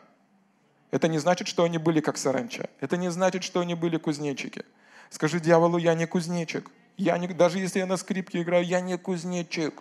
Это 0.91 1.09
не 1.09 1.18
значит, 1.18 1.47
что 1.47 1.64
они 1.64 1.78
были 1.78 2.01
как 2.01 2.16
саранча. 2.18 2.68
Это 2.81 2.97
не 2.97 3.11
значит, 3.11 3.45
что 3.45 3.61
они 3.61 3.74
были 3.74 3.97
кузнечики. 3.97 4.64
Скажи 5.09 5.41
дьяволу, 5.41 5.78
я 5.78 5.95
не 5.95 6.07
кузнечик. 6.07 6.70
Я 6.97 7.16
не, 7.18 7.28
даже 7.28 7.59
если 7.59 7.78
я 7.78 7.87
на 7.87 7.97
скрипке 7.97 8.43
играю, 8.43 8.64
я 8.64 8.81
не 8.81 8.99
кузнечик. 8.99 9.74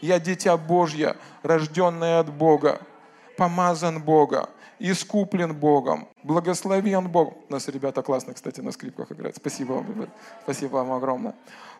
Я 0.00 0.18
дитя 0.18 0.56
Божье, 0.56 1.16
рожденное 1.42 2.20
от 2.20 2.32
Бога 2.32 2.80
помазан 3.36 4.02
Бога, 4.02 4.48
искуплен 4.78 5.54
Богом, 5.54 6.08
благословен 6.22 7.08
Богом. 7.08 7.34
У 7.48 7.52
нас 7.52 7.68
ребята 7.68 8.02
классно, 8.02 8.34
кстати, 8.34 8.60
на 8.60 8.72
скрипках 8.72 9.12
играют. 9.12 9.36
Спасибо 9.36 9.74
вам, 9.74 9.88
ребят. 9.88 10.10
Спасибо 10.42 10.76
вам 10.76 10.92
огромное. 10.92 11.34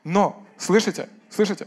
Но, 0.05 0.43
слышите, 0.57 1.09
слышите? 1.31 1.67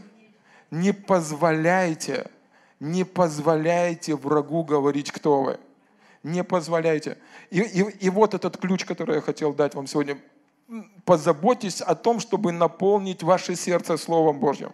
Не 0.70 0.92
позволяйте, 0.92 2.30
не 2.78 3.04
позволяйте 3.04 4.14
врагу 4.14 4.64
говорить, 4.64 5.10
кто 5.10 5.42
вы. 5.42 5.58
Не 6.22 6.44
позволяйте. 6.44 7.16
И, 7.50 7.60
и, 7.60 7.80
и 8.06 8.10
вот 8.10 8.34
этот 8.34 8.56
ключ, 8.56 8.84
который 8.84 9.16
я 9.16 9.20
хотел 9.20 9.52
дать 9.54 9.74
вам 9.74 9.86
сегодня. 9.86 10.18
Позаботьтесь 11.04 11.80
о 11.80 11.94
том, 11.94 12.20
чтобы 12.20 12.52
наполнить 12.52 13.22
ваше 13.22 13.56
сердце 13.56 13.96
Словом 13.96 14.38
Божьим 14.38 14.72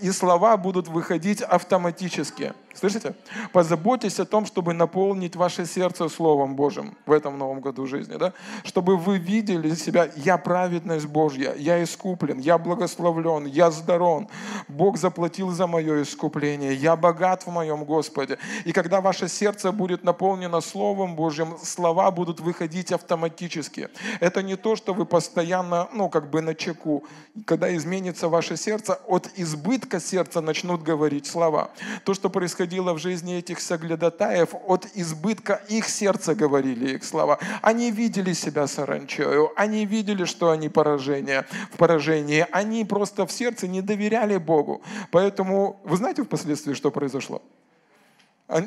и 0.00 0.10
слова 0.10 0.56
будут 0.56 0.88
выходить 0.88 1.42
автоматически. 1.42 2.54
Слышите? 2.78 3.14
Позаботьтесь 3.52 4.20
о 4.20 4.24
том, 4.24 4.46
чтобы 4.46 4.72
наполнить 4.72 5.34
ваше 5.34 5.66
сердце 5.66 6.08
Словом 6.08 6.54
Божьим 6.54 6.96
в 7.06 7.12
этом 7.12 7.36
новом 7.36 7.60
году 7.60 7.86
жизни. 7.86 8.16
Да? 8.16 8.32
Чтобы 8.62 8.96
вы 8.96 9.18
видели 9.18 9.74
себя, 9.74 10.08
я 10.14 10.38
праведность 10.38 11.06
Божья, 11.06 11.54
я 11.56 11.82
искуплен, 11.82 12.38
я 12.38 12.56
благословлен, 12.56 13.46
я 13.46 13.72
здоров. 13.72 14.26
Бог 14.68 14.96
заплатил 14.96 15.50
за 15.50 15.66
мое 15.66 16.02
искупление, 16.02 16.72
я 16.72 16.94
богат 16.94 17.46
в 17.46 17.50
моем 17.50 17.84
Господе. 17.84 18.38
И 18.64 18.70
когда 18.72 19.00
ваше 19.00 19.26
сердце 19.28 19.72
будет 19.72 20.04
наполнено 20.04 20.60
Словом 20.60 21.16
Божьим, 21.16 21.56
слова 21.60 22.12
будут 22.12 22.38
выходить 22.38 22.92
автоматически. 22.92 23.88
Это 24.20 24.40
не 24.40 24.54
то, 24.54 24.76
что 24.76 24.94
вы 24.94 25.04
постоянно, 25.04 25.88
ну, 25.92 26.08
как 26.08 26.30
бы 26.30 26.42
на 26.42 26.54
чеку. 26.54 27.02
Когда 27.44 27.74
изменится 27.74 28.28
ваше 28.28 28.56
сердце, 28.56 29.00
от 29.08 29.28
избытка 29.34 29.98
сердца 29.98 30.40
начнут 30.40 30.84
говорить 30.84 31.26
слова. 31.26 31.70
То, 32.04 32.14
что 32.14 32.30
происходит 32.30 32.67
происходило 32.68 32.92
в 32.92 32.98
жизни 32.98 33.38
этих 33.38 33.60
соглядатаев, 33.60 34.54
от 34.66 34.86
избытка 34.94 35.60
их 35.70 35.88
сердца 35.88 36.34
говорили 36.34 36.96
их 36.96 37.04
слова. 37.04 37.38
Они 37.62 37.90
видели 37.90 38.34
себя 38.34 38.66
саранчою, 38.66 39.50
они 39.56 39.86
видели, 39.86 40.26
что 40.26 40.50
они 40.50 40.68
поражение, 40.68 41.44
в 41.72 41.76
поражении. 41.76 42.46
Они 42.52 42.84
просто 42.84 43.24
в 43.24 43.32
сердце 43.32 43.68
не 43.68 43.82
доверяли 43.82 44.38
Богу. 44.38 44.82
Поэтому, 45.10 45.80
вы 45.84 45.96
знаете 45.96 46.22
впоследствии, 46.22 46.74
что 46.74 46.90
произошло? 46.90 47.40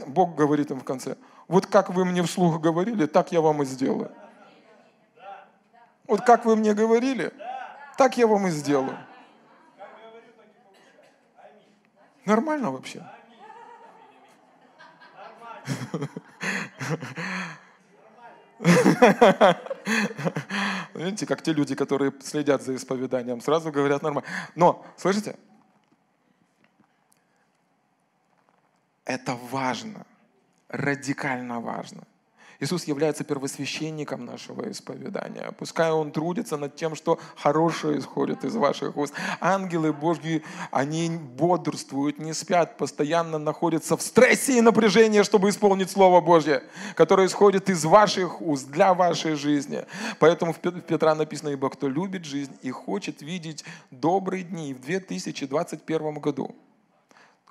Бог 0.08 0.36
говорит 0.36 0.72
им 0.72 0.80
в 0.80 0.84
конце, 0.84 1.16
вот 1.48 1.66
как 1.66 1.90
вы 1.90 2.06
мне 2.06 2.22
вслух 2.24 2.60
говорили, 2.60 3.06
так 3.06 3.32
я 3.32 3.42
вам 3.42 3.62
и 3.62 3.66
сделаю. 3.66 4.10
Вот 6.08 6.22
как 6.22 6.46
вы 6.46 6.56
мне 6.56 6.74
говорили, 6.74 7.32
так 7.98 8.18
я 8.18 8.26
вам 8.28 8.48
и 8.48 8.52
сделаю. 8.52 8.98
Нормально 12.26 12.72
вообще? 12.72 13.02
Видите, 20.94 21.26
как 21.26 21.42
те 21.42 21.54
люди, 21.54 21.76
которые 21.76 22.14
следят 22.22 22.62
за 22.62 22.76
исповеданием, 22.76 23.42
сразу 23.42 23.72
говорят 23.72 24.04
нормально. 24.04 24.30
Но, 24.56 24.86
слышите, 24.98 25.36
это 29.06 29.36
важно, 29.36 30.06
радикально 30.70 31.60
важно. 31.60 32.04
Иисус 32.62 32.86
является 32.86 33.24
первосвященником 33.24 34.24
нашего 34.24 34.70
исповедания. 34.70 35.52
Пускай 35.58 35.92
Он 35.92 36.12
трудится 36.12 36.58
над 36.58 36.76
тем, 36.76 36.94
что 36.96 37.20
хорошее 37.36 37.98
исходит 37.98 38.46
из 38.46 38.56
ваших 38.56 38.96
уст. 38.98 39.16
Ангелы 39.40 39.92
Божьи, 39.92 40.44
они 40.70 41.10
бодрствуют, 41.10 42.20
не 42.20 42.34
спят, 42.34 42.78
постоянно 42.78 43.40
находятся 43.40 43.98
в 43.98 44.04
стрессе 44.04 44.60
и 44.60 44.62
напряжении, 44.62 45.24
чтобы 45.24 45.50
исполнить 45.50 45.90
Слово 45.90 46.22
Божье, 46.22 46.62
которое 46.96 47.26
исходит 47.26 47.68
из 47.68 47.84
ваших 47.84 48.42
уст, 48.42 48.68
для 48.70 48.94
вашей 48.94 49.34
жизни. 49.34 49.84
Поэтому 50.20 50.54
в 50.54 50.60
Петра 50.60 51.16
написано, 51.16 51.50
ибо 51.50 51.68
кто 51.72 51.90
любит 51.90 52.26
жизнь 52.26 52.56
и 52.62 52.70
хочет 52.70 53.24
видеть 53.24 53.66
добрые 53.90 54.44
дни 54.44 54.76
в 54.76 54.82
2021 54.82 56.20
году 56.20 56.56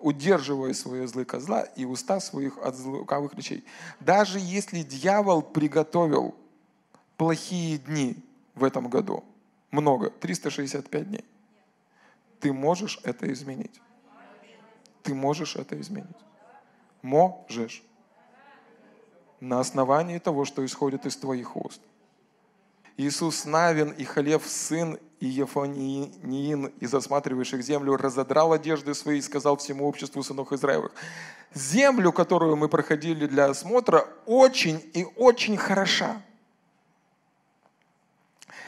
удерживая 0.01 0.73
свой 0.75 1.03
язык 1.03 1.35
от 1.35 1.43
зла 1.43 1.63
и 1.77 1.85
уста 1.85 2.21
своих 2.21 2.59
от 2.59 2.79
лукавых 2.79 3.35
речей. 3.35 3.65
Даже 4.01 4.39
если 4.41 4.83
дьявол 4.83 5.43
приготовил 5.43 6.35
плохие 7.17 7.79
дни 7.79 8.17
в 8.55 8.65
этом 8.65 8.89
году, 8.89 9.25
много, 9.71 10.11
365 10.11 11.09
дней, 11.09 11.25
ты 12.41 12.53
можешь 12.53 12.99
это 13.05 13.31
изменить. 13.33 13.81
Ты 15.03 15.15
можешь 15.15 15.57
это 15.57 15.81
изменить. 15.81 16.17
Можешь. 17.03 17.83
На 19.41 19.61
основании 19.61 20.19
того, 20.19 20.45
что 20.45 20.65
исходит 20.65 21.07
из 21.07 21.17
твоих 21.17 21.57
уст. 21.57 21.81
Иисус 22.97 23.47
Навин 23.47 23.91
и 23.91 24.05
Халев, 24.05 24.47
сын 24.47 24.99
и 25.21 25.27
Ефаниин, 25.27 26.67
из 26.81 26.95
осматривающих 26.95 27.63
землю, 27.63 27.97
разодрал 27.97 28.53
одежды 28.53 28.95
свои 28.95 29.19
и 29.19 29.23
сказал 29.23 29.59
всему 29.59 29.87
обществу 29.87 30.23
сынов 30.23 30.53
Израилевых, 30.53 30.93
землю, 31.55 32.11
которую 32.11 32.57
мы 32.57 32.69
проходили 32.69 33.27
для 33.27 33.47
осмотра, 33.47 34.09
очень 34.27 34.83
и 34.95 35.07
очень 35.17 35.57
хороша. 35.57 36.23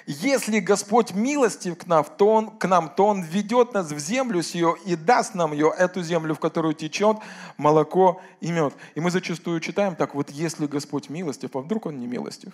Если 0.07 0.59
Господь 0.59 1.15
милостив 1.15 1.79
к 1.79 1.87
нам, 1.87 2.05
то 2.05 2.35
Он, 2.35 2.51
к 2.51 2.69
нам, 2.69 2.91
то 2.91 3.07
Он 3.07 3.23
ведет 3.23 3.73
нас 3.73 3.91
в 3.91 3.99
землю 3.99 4.43
сию 4.43 4.77
и 4.85 4.97
даст 4.97 5.35
нам 5.35 5.53
ее, 5.53 5.73
эту 5.77 6.03
землю, 6.03 6.35
в 6.35 6.41
которую 6.41 6.75
течет 6.75 7.19
молоко 7.57 8.21
и 8.41 8.51
мед. 8.51 8.75
И 8.95 9.01
мы 9.01 9.11
зачастую 9.11 9.61
читаем 9.61 9.95
так, 9.95 10.15
вот 10.15 10.29
если 10.31 10.67
Господь 10.67 11.09
милостив, 11.09 11.55
а 11.55 11.61
вдруг 11.61 11.87
Он 11.87 11.99
не 11.99 12.07
милостив? 12.07 12.53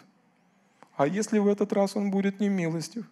А 0.96 1.06
если 1.06 1.38
в 1.38 1.48
этот 1.48 1.72
раз 1.72 1.96
он 1.96 2.10
будет 2.10 2.40
не 2.40 2.48
милостив? 2.48 3.06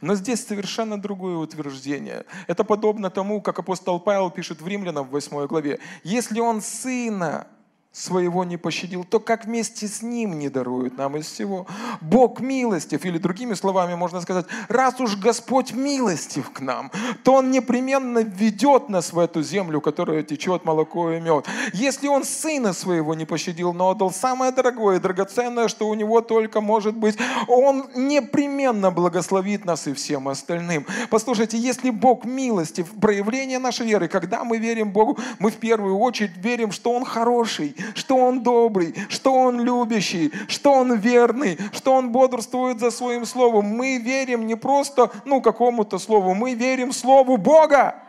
Но 0.00 0.14
здесь 0.14 0.46
совершенно 0.46 1.00
другое 1.00 1.36
утверждение. 1.36 2.24
Это 2.46 2.64
подобно 2.64 3.10
тому, 3.10 3.40
как 3.40 3.58
апостол 3.58 4.00
Павел 4.00 4.30
пишет 4.30 4.60
в 4.60 4.68
Римлянам 4.68 5.06
в 5.06 5.10
8 5.10 5.46
главе. 5.46 5.78
Если 6.04 6.40
он 6.40 6.60
сына 6.60 7.46
своего 7.92 8.44
не 8.44 8.56
пощадил, 8.56 9.02
то 9.02 9.18
как 9.18 9.46
вместе 9.46 9.88
с 9.88 10.00
ним 10.00 10.38
не 10.38 10.48
дарует 10.48 10.96
нам 10.96 11.16
из 11.16 11.26
всего? 11.26 11.66
Бог 12.00 12.40
милостив, 12.40 13.04
или 13.04 13.18
другими 13.18 13.54
словами 13.54 13.94
можно 13.94 14.20
сказать, 14.20 14.46
раз 14.68 15.00
уж 15.00 15.16
Господь 15.16 15.72
милостив 15.72 16.50
к 16.52 16.60
нам, 16.60 16.92
то 17.24 17.34
Он 17.34 17.50
непременно 17.50 18.20
введет 18.20 18.88
нас 18.88 19.12
в 19.12 19.18
эту 19.18 19.42
землю, 19.42 19.80
которая 19.80 20.22
течет 20.22 20.64
молоко 20.64 21.10
и 21.10 21.20
мед. 21.20 21.46
Если 21.72 22.06
Он 22.06 22.22
сына 22.24 22.72
своего 22.74 23.14
не 23.14 23.24
пощадил, 23.24 23.72
но 23.72 23.90
отдал 23.90 24.12
самое 24.12 24.52
дорогое 24.52 24.98
и 24.98 25.00
драгоценное, 25.00 25.66
что 25.66 25.88
у 25.88 25.94
него 25.94 26.20
только 26.20 26.60
может 26.60 26.96
быть, 26.96 27.18
Он 27.48 27.86
непременно 27.96 28.92
благословит 28.92 29.64
нас 29.64 29.88
и 29.88 29.94
всем 29.94 30.28
остальным. 30.28 30.86
Послушайте, 31.10 31.58
если 31.58 31.90
Бог 31.90 32.24
милостив, 32.24 32.86
проявление 33.00 33.58
нашей 33.58 33.86
веры, 33.86 34.06
когда 34.06 34.44
мы 34.44 34.58
верим 34.58 34.92
Богу, 34.92 35.18
мы 35.40 35.50
в 35.50 35.56
первую 35.56 35.98
очередь 35.98 36.36
верим, 36.36 36.70
что 36.70 36.92
Он 36.92 37.04
хороший, 37.04 37.74
что 37.94 38.16
Он 38.16 38.42
добрый, 38.42 38.94
что 39.08 39.34
Он 39.34 39.60
любящий, 39.60 40.32
что 40.48 40.72
Он 40.72 40.96
верный, 40.96 41.58
что 41.72 41.94
Он 41.94 42.10
бодрствует 42.10 42.80
за 42.80 42.90
Своим 42.90 43.26
Словом. 43.26 43.66
Мы 43.66 43.98
верим 43.98 44.46
не 44.46 44.56
просто 44.56 45.10
ну, 45.24 45.40
какому-то 45.40 45.98
Слову, 45.98 46.34
мы 46.34 46.54
верим 46.54 46.92
Слову 46.92 47.36
Бога 47.36 48.02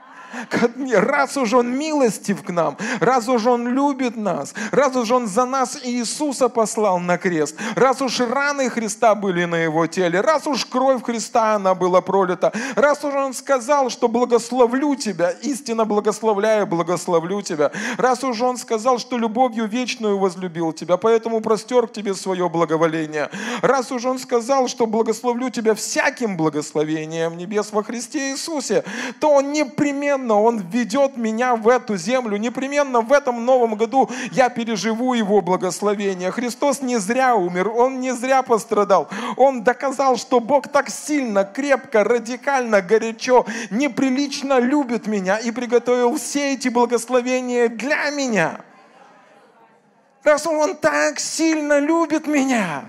раз 0.94 1.38
уж 1.38 1.54
Он 1.54 1.78
милостив 1.78 2.44
к 2.44 2.50
нам, 2.50 2.78
раз 3.00 3.28
уж 3.28 3.46
Он 3.46 3.68
любит 3.68 4.16
нас, 4.16 4.54
раз 4.72 4.96
уж 4.96 5.12
Он 5.12 5.28
за 5.28 5.46
нас 5.46 5.78
Иисуса 5.84 6.50
послал 6.50 7.00
на 7.00 7.18
крест, 7.18 7.56
раз 7.76 8.02
уж 8.02 8.20
раны 8.20 8.70
Христа 8.70 9.16
были 9.16 9.46
на 9.46 9.56
Его 9.56 9.88
теле, 9.88 10.22
раз 10.22 10.48
уж 10.48 10.66
кровь 10.66 11.04
Христа 11.04 11.56
она 11.56 11.76
была 11.76 12.02
пролита, 12.02 12.52
раз 12.76 13.04
уж 13.04 13.14
Он 13.14 13.34
сказал, 13.34 13.90
что 13.90 14.08
благословлю 14.08 14.96
тебя, 14.96 15.32
истинно 15.42 15.86
благословляю, 15.86 16.68
благословлю 16.68 17.42
тебя, 17.42 17.72
раз 17.98 18.24
уж 18.24 18.42
Он 18.42 18.58
сказал, 18.58 19.00
что 19.00 19.18
любовью 19.18 19.68
вечную 19.68 20.18
возлюбил 20.18 20.74
тебя, 20.74 20.98
поэтому 20.98 21.42
простер 21.42 21.88
к 21.88 21.94
тебе 21.94 22.14
свое 22.14 22.50
благоволение, 22.50 23.30
раз 23.62 23.92
уж 23.92 24.06
Он 24.06 24.20
сказал, 24.20 24.68
что 24.68 24.86
благословлю 24.86 25.50
тебя 25.50 25.76
всяким 25.76 26.38
благословением 26.38 27.38
небес 27.38 27.72
во 27.72 27.84
Христе 27.84 28.32
Иисусе, 28.32 28.84
то 29.20 29.32
Он 29.32 29.52
непременно 29.52 30.21
непременно 30.22 30.42
Он 30.42 30.60
введет 30.60 31.18
меня 31.18 31.56
в 31.56 31.68
эту 31.68 31.98
землю, 31.98 32.38
непременно 32.38 33.02
в 33.02 33.12
этом 33.12 33.46
новом 33.46 33.76
году 33.76 34.10
я 34.32 34.50
переживу 34.50 35.14
Его 35.14 35.42
благословение. 35.42 36.32
Христос 36.32 36.82
не 36.82 36.98
зря 36.98 37.36
умер, 37.36 37.70
Он 37.70 38.00
не 38.00 38.14
зря 38.14 38.42
пострадал. 38.42 39.10
Он 39.38 39.64
доказал, 39.64 40.18
что 40.18 40.40
Бог 40.40 40.68
так 40.68 40.90
сильно, 40.90 41.44
крепко, 41.44 42.04
радикально, 42.04 42.82
горячо, 42.82 43.46
неприлично 43.72 44.60
любит 44.60 45.08
меня 45.08 45.38
и 45.38 45.52
приготовил 45.52 46.16
все 46.18 46.54
эти 46.54 46.70
благословения 46.70 47.68
для 47.68 48.10
меня. 48.12 48.62
Раз 50.24 50.46
Он 50.46 50.76
так 50.76 51.20
сильно 51.20 51.80
любит 51.80 52.28
меня, 52.28 52.84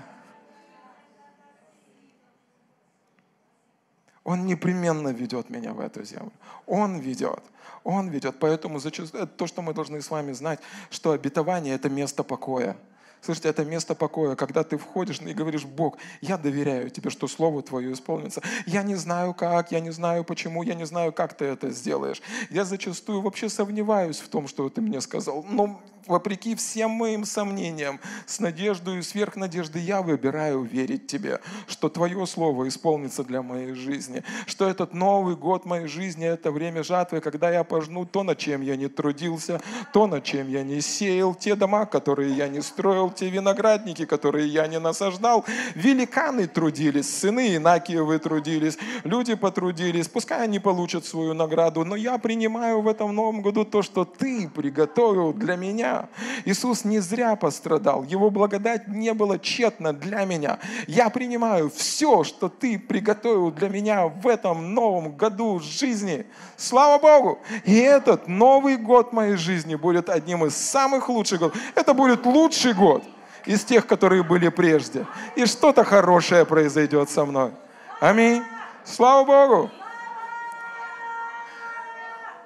Он 4.23 4.45
непременно 4.45 5.09
ведет 5.09 5.49
меня 5.49 5.73
в 5.73 5.79
эту 5.79 6.03
землю. 6.03 6.31
Он 6.65 6.99
ведет. 6.99 7.43
Он 7.83 8.09
ведет. 8.09 8.39
Поэтому 8.39 8.79
зачастую, 8.79 9.27
то, 9.27 9.47
что 9.47 9.61
мы 9.61 9.73
должны 9.73 10.01
с 10.01 10.09
вами 10.09 10.31
знать, 10.31 10.59
что 10.89 11.11
обетование– 11.11 11.75
это 11.75 11.89
место 11.89 12.23
покоя. 12.23 12.77
Слышите, 13.23 13.47
это 13.47 13.63
место 13.63 13.95
покоя, 13.95 14.35
когда 14.35 14.63
ты 14.63 14.77
входишь 14.77 15.21
и 15.21 15.33
говоришь, 15.33 15.63
Бог, 15.63 15.97
я 16.19 16.37
доверяю 16.37 16.89
тебе, 16.89 17.09
что 17.09 17.29
Слово 17.29 17.61
Твое 17.61 17.93
исполнится. 17.93 18.41
Я 18.65 18.83
не 18.83 18.95
знаю 18.95 19.33
как, 19.33 19.71
я 19.71 19.79
не 19.79 19.91
знаю 19.91 20.25
почему, 20.25 20.61
я 20.61 20.73
не 20.73 20.85
знаю, 20.85 21.13
как 21.13 21.33
ты 21.33 21.45
это 21.45 21.69
сделаешь. 21.69 22.21
Я 22.49 22.65
зачастую 22.65 23.21
вообще 23.21 23.47
сомневаюсь 23.47 24.19
в 24.19 24.27
том, 24.27 24.47
что 24.49 24.69
ты 24.69 24.81
мне 24.81 24.99
сказал. 24.99 25.45
Но 25.49 25.81
вопреки 26.07 26.55
всем 26.55 26.91
моим 26.91 27.25
сомнениям, 27.25 27.99
с 28.25 28.39
надеждой 28.39 28.99
и 28.99 29.01
сверх 29.01 29.35
надежды 29.35 29.79
я 29.79 30.01
выбираю 30.01 30.63
верить 30.63 31.07
Тебе, 31.07 31.39
что 31.67 31.89
Твое 31.89 32.25
Слово 32.25 32.67
исполнится 32.67 33.23
для 33.23 33.41
моей 33.41 33.73
жизни, 33.73 34.23
что 34.47 34.67
этот 34.67 34.93
Новый 34.93 35.35
год 35.35 35.65
моей 35.65 35.87
жизни– 35.87 36.25
это 36.27 36.51
время 36.51 36.83
жатвы, 36.83 37.21
когда 37.21 37.51
я 37.51 37.63
пожну 37.63 38.05
то, 38.05 38.23
над 38.23 38.37
чем 38.37 38.61
я 38.61 38.75
не 38.75 38.87
трудился, 38.87 39.61
то, 39.93 40.07
над 40.07 40.23
чем 40.23 40.49
я 40.49 40.63
не 40.63 40.81
сеял, 40.81 41.33
те 41.35 41.55
дома, 41.55 41.85
которые 41.85 42.33
я 42.33 42.47
не 42.47 42.61
строил, 42.61 43.12
те 43.15 43.29
виноградники, 43.29 44.05
которые 44.05 44.47
я 44.47 44.67
не 44.67 44.79
насаждал. 44.79 45.45
Великаны 45.75 46.47
трудились, 46.47 47.09
сыны 47.19 47.55
Инакиевы 47.55 48.19
трудились, 48.19 48.77
люди 49.03 49.35
потрудились, 49.35 50.07
пускай 50.07 50.43
они 50.43 50.59
получат 50.59 51.05
свою 51.05 51.33
награду, 51.33 51.85
но 51.85 51.95
я 51.95 52.17
принимаю 52.17 52.81
в 52.81 52.87
этом 52.87 53.15
Новом 53.15 53.41
году 53.41 53.65
то, 53.65 53.81
что 53.81 54.05
Ты 54.05 54.49
приготовил 54.49 55.33
для 55.33 55.55
меня, 55.55 56.09
Иисус 56.45 56.85
не 56.85 56.99
зря 56.99 57.35
пострадал. 57.35 58.03
Его 58.03 58.29
благодать 58.29 58.87
не 58.87 59.13
была 59.13 59.37
тщетна 59.39 59.93
для 59.93 60.25
меня. 60.25 60.59
Я 60.87 61.09
принимаю 61.09 61.69
все, 61.69 62.23
что 62.23 62.49
Ты 62.49 62.79
приготовил 62.79 63.51
для 63.51 63.69
меня 63.69 64.07
в 64.07 64.27
этом 64.27 64.73
новом 64.73 65.15
году 65.15 65.59
жизни. 65.59 66.25
Слава 66.57 66.99
Богу! 66.99 67.39
И 67.65 67.75
этот 67.75 68.27
Новый 68.27 68.77
год 68.77 69.13
моей 69.13 69.35
жизни 69.35 69.75
будет 69.75 70.09
одним 70.09 70.45
из 70.45 70.55
самых 70.55 71.09
лучших 71.09 71.39
годов. 71.39 71.57
Это 71.75 71.93
будет 71.93 72.25
лучший 72.25 72.73
год 72.73 73.02
из 73.45 73.63
тех, 73.63 73.87
которые 73.87 74.23
были 74.23 74.49
прежде. 74.49 75.05
И 75.35 75.45
что-то 75.45 75.83
хорошее 75.83 76.45
произойдет 76.45 77.09
со 77.09 77.25
мной. 77.25 77.51
Аминь. 77.99 78.43
Слава 78.83 79.25
Богу! 79.25 79.71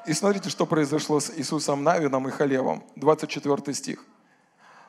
И 0.05 0.13
смотрите, 0.13 0.49
что 0.49 0.65
произошло 0.65 1.19
с 1.19 1.31
Иисусом 1.35 1.83
Навином 1.83 2.27
и 2.27 2.31
Халевом. 2.31 2.83
24 2.95 3.73
стих. 3.73 4.05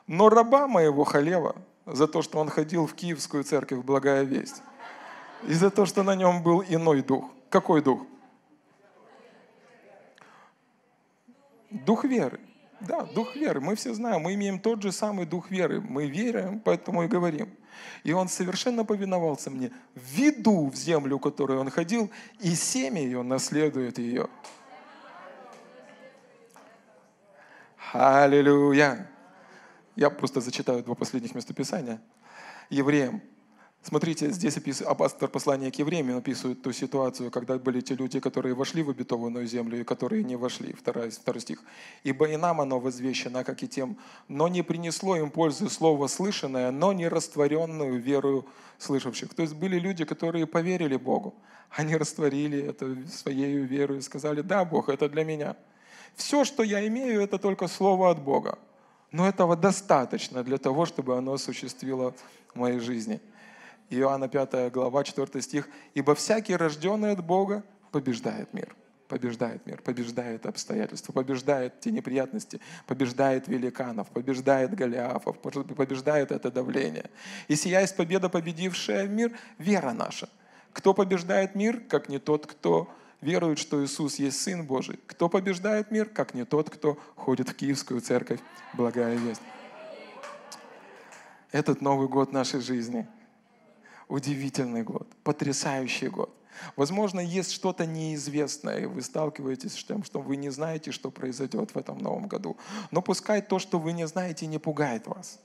«Но 0.07 0.29
раба 0.29 0.67
моего 0.67 1.03
Халева 1.03 1.55
за 1.85 2.07
то, 2.07 2.21
что 2.21 2.39
он 2.39 2.49
ходил 2.49 2.87
в 2.87 2.93
Киевскую 2.93 3.43
церковь, 3.43 3.79
благая 3.79 4.23
весть, 4.23 4.61
и 5.47 5.53
за 5.53 5.69
то, 5.69 5.85
что 5.85 6.03
на 6.03 6.15
нем 6.15 6.41
был 6.41 6.63
иной 6.67 7.01
дух». 7.01 7.25
Какой 7.49 7.81
дух? 7.81 8.01
Дух 11.71 12.05
веры. 12.05 12.39
Да, 12.81 13.03
дух 13.03 13.35
веры. 13.35 13.59
Мы 13.59 13.75
все 13.75 13.93
знаем, 13.93 14.21
мы 14.21 14.33
имеем 14.35 14.59
тот 14.59 14.81
же 14.81 14.91
самый 14.91 15.25
дух 15.25 15.51
веры. 15.51 15.81
Мы 15.81 16.07
верим, 16.07 16.59
поэтому 16.59 17.03
и 17.03 17.07
говорим. 17.07 17.49
И 18.03 18.13
он 18.13 18.29
совершенно 18.29 18.85
повиновался 18.85 19.49
мне. 19.49 19.71
Введу 19.95 20.69
в 20.69 20.75
землю, 20.75 21.17
в 21.17 21.21
которую 21.21 21.59
он 21.59 21.69
ходил, 21.69 22.09
и 22.39 22.55
семя 22.55 23.01
ее 23.01 23.21
наследует 23.23 23.97
ее. 23.97 24.27
Аллилуйя. 27.91 29.09
Я 29.95 30.09
просто 30.09 30.41
зачитаю 30.41 30.83
два 30.83 30.95
последних 30.95 31.35
местописания. 31.35 31.99
Евреям. 32.69 33.21
Смотрите, 33.81 34.29
здесь 34.31 34.57
апостол 34.81 35.29
послания 35.29 35.71
к 35.71 35.75
евреям 35.75 36.17
описывает 36.17 36.61
ту 36.61 36.73
ситуацию, 36.73 37.31
когда 37.31 37.57
были 37.57 37.79
те 37.79 37.95
люди, 37.95 38.19
которые 38.19 38.53
вошли 38.53 38.83
в 38.83 38.89
обетованную 38.89 39.47
землю 39.47 39.79
и 39.79 39.83
которые 39.83 40.23
не 40.23 40.35
вошли. 40.35 40.73
Второй, 40.73 41.09
второй 41.09 41.41
стих. 41.41 41.63
«Ибо 42.03 42.25
и 42.25 42.37
нам 42.37 42.59
оно 42.59 42.79
возвещено, 42.79 43.43
как 43.43 43.63
и 43.63 43.67
тем, 43.67 43.97
но 44.27 44.47
не 44.47 44.63
принесло 44.63 45.15
им 45.15 45.31
пользы 45.31 45.69
слово 45.69 46.07
слышанное, 46.07 46.71
но 46.71 46.91
не 46.93 47.07
растворенную 47.07 48.01
верою 48.01 48.45
слышавших». 48.77 49.33
То 49.33 49.43
есть 49.43 49.55
были 49.55 49.79
люди, 49.79 50.03
которые 50.03 50.45
поверили 50.45 50.97
Богу. 50.97 51.33
Они 51.69 51.95
растворили 51.95 52.61
это 52.61 52.97
своей 53.07 53.57
верой 53.59 53.99
и 53.99 54.01
сказали, 54.01 54.41
да, 54.41 54.65
Бог, 54.65 54.89
это 54.89 55.07
для 55.07 55.23
меня– 55.23 55.55
все, 56.19 56.43
что 56.43 56.63
я 56.63 56.85
имею, 56.87 57.21
это 57.21 57.37
только 57.37 57.67
слово 57.67 58.11
от 58.11 58.21
Бога. 58.21 58.59
Но 59.11 59.27
этого 59.27 59.55
достаточно 59.55 60.43
для 60.43 60.57
того, 60.57 60.85
чтобы 60.85 61.17
оно 61.17 61.33
осуществило 61.33 62.13
в 62.53 62.55
моей 62.55 62.79
жизни. 62.79 63.21
Иоанна 63.89 64.27
5 64.27 64.71
глава 64.71 65.03
4 65.03 65.41
стих. 65.41 65.67
«Ибо 65.93 66.13
всякий, 66.15 66.55
рожденный 66.55 67.11
от 67.11 67.25
Бога, 67.25 67.63
побеждает 67.91 68.53
мир». 68.53 68.75
Побеждает 69.07 69.65
мир, 69.65 69.81
побеждает 69.81 70.45
обстоятельства, 70.45 71.11
побеждает 71.11 71.79
те 71.79 71.89
неприятности, 71.89 72.61
побеждает 72.85 73.47
великанов, 73.47 74.07
побеждает 74.11 74.75
Голиафов, 74.75 75.39
побеждает 75.39 76.31
это 76.31 76.51
давление. 76.51 77.09
И 77.47 77.55
сия 77.55 77.81
есть 77.81 77.95
победа, 77.97 78.29
победившая 78.29 79.07
мир, 79.07 79.31
вера 79.57 79.93
наша. 79.93 80.29
Кто 80.73 80.93
побеждает 80.93 81.55
мир, 81.55 81.79
как 81.89 82.07
не 82.07 82.19
тот, 82.19 82.45
кто 82.45 82.87
веруют, 83.21 83.57
что 83.57 83.83
Иисус 83.83 84.19
есть 84.19 84.39
Сын 84.39 84.63
Божий. 84.63 84.99
Кто 85.07 85.27
побеждает 85.27 85.89
мир, 85.89 86.07
как 86.07 86.35
не 86.35 86.45
тот, 86.45 86.69
кто 86.69 86.99
ходит 87.15 87.49
в 87.49 87.55
Киевскую 87.55 88.01
церковь. 88.01 88.39
Благая 88.75 89.15
весть. 89.15 89.41
Этот 91.51 91.81
Новый 91.81 92.07
год 92.07 92.31
нашей 92.31 92.61
жизни. 92.61 93.07
Удивительный 94.09 94.83
год, 94.83 95.07
потрясающий 95.23 96.09
год. 96.09 96.35
Возможно, 96.75 97.19
есть 97.19 97.51
что-то 97.51 97.85
неизвестное, 97.85 98.79
и 98.79 98.85
вы 98.85 99.01
сталкиваетесь 99.01 99.73
с 99.73 99.83
тем, 99.83 100.03
что 100.03 100.19
вы 100.19 100.35
не 100.35 100.49
знаете, 100.49 100.91
что 100.91 101.11
произойдет 101.11 101.71
в 101.71 101.77
этом 101.77 101.99
новом 101.99 102.27
году. 102.27 102.57
Но 102.91 103.01
пускай 103.01 103.41
то, 103.41 103.59
что 103.59 103.79
вы 103.79 103.93
не 103.93 104.07
знаете, 104.07 104.47
не 104.47 104.57
пугает 104.57 105.07
вас. 105.07 105.39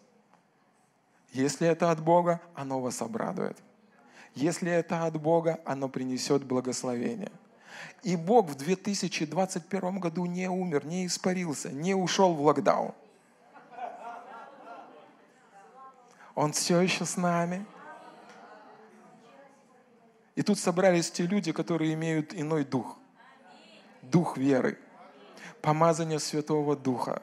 Если 1.33 1.69
это 1.69 1.91
от 1.91 2.03
Бога, 2.03 2.41
оно 2.55 2.81
вас 2.81 3.03
обрадует. 3.03 3.59
Если 4.35 4.71
это 4.71 5.05
от 5.05 5.21
Бога, 5.21 5.61
оно 5.65 5.89
принесет 5.89 6.45
благословение. 6.45 7.31
И 8.03 8.17
Бог 8.17 8.49
в 8.49 8.55
2021 8.55 10.01
году 10.01 10.27
не 10.27 10.49
умер, 10.49 10.87
не 10.87 11.07
испарился, 11.07 11.71
не 11.71 11.95
ушел 11.95 12.35
в 12.35 12.41
локдаун. 12.41 12.93
Он 16.35 16.53
все 16.53 16.81
еще 16.81 17.05
с 17.05 17.17
нами. 17.17 17.65
И 20.35 20.43
тут 20.43 20.59
собрались 20.59 21.11
те 21.11 21.27
люди, 21.27 21.53
которые 21.53 21.95
имеют 21.95 22.35
иной 22.35 22.65
дух. 22.65 22.99
Дух 24.03 24.37
веры. 24.37 24.79
Помазание 25.63 26.19
Святого 26.19 26.77
Духа. 26.77 27.23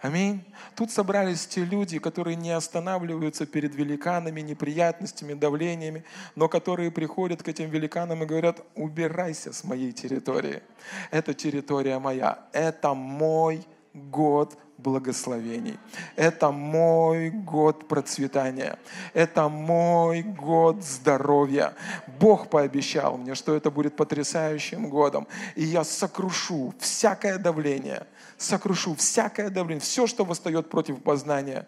Аминь. 0.00 0.44
Тут 0.74 0.90
собрались 0.90 1.46
те 1.46 1.64
люди, 1.64 1.98
которые 1.98 2.36
не 2.36 2.50
останавливаются 2.50 3.46
перед 3.46 3.74
великанами, 3.74 4.40
неприятностями, 4.40 5.34
давлениями, 5.34 6.04
но 6.34 6.48
которые 6.48 6.90
приходят 6.90 7.42
к 7.42 7.48
этим 7.48 7.70
великанам 7.70 8.22
и 8.22 8.26
говорят, 8.26 8.60
убирайся 8.74 9.52
с 9.52 9.62
моей 9.64 9.92
территории. 9.92 10.62
Это 11.10 11.34
территория 11.34 11.98
моя, 11.98 12.48
это 12.52 12.94
мой 12.94 13.64
год 13.94 14.58
благословений. 14.78 15.78
Это 16.16 16.50
мой 16.50 17.30
год 17.30 17.88
процветания. 17.88 18.78
Это 19.12 19.48
мой 19.48 20.22
год 20.22 20.82
здоровья. 20.82 21.74
Бог 22.20 22.48
пообещал 22.48 23.18
мне, 23.18 23.34
что 23.34 23.54
это 23.54 23.70
будет 23.70 23.96
потрясающим 23.96 24.88
годом. 24.88 25.26
И 25.56 25.64
я 25.64 25.84
сокрушу 25.84 26.72
всякое 26.78 27.38
давление, 27.38 28.06
сокрушу 28.36 28.94
всякое 28.94 29.50
давление, 29.50 29.80
все, 29.80 30.06
что 30.06 30.24
восстает 30.24 30.70
против 30.70 31.02
познания. 31.02 31.66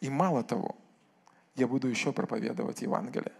И 0.00 0.10
мало 0.10 0.42
того, 0.42 0.74
я 1.54 1.66
буду 1.66 1.88
еще 1.88 2.12
проповедовать 2.12 2.82
Евангелие 2.82 3.32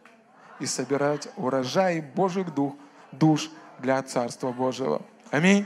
и 0.61 0.66
собирать 0.66 1.28
урожай 1.36 2.00
Божьих 2.00 2.54
дух, 2.54 2.74
душ 3.12 3.50
для 3.80 4.02
Царства 4.02 4.52
Божьего. 4.52 5.02
Аминь. 5.30 5.64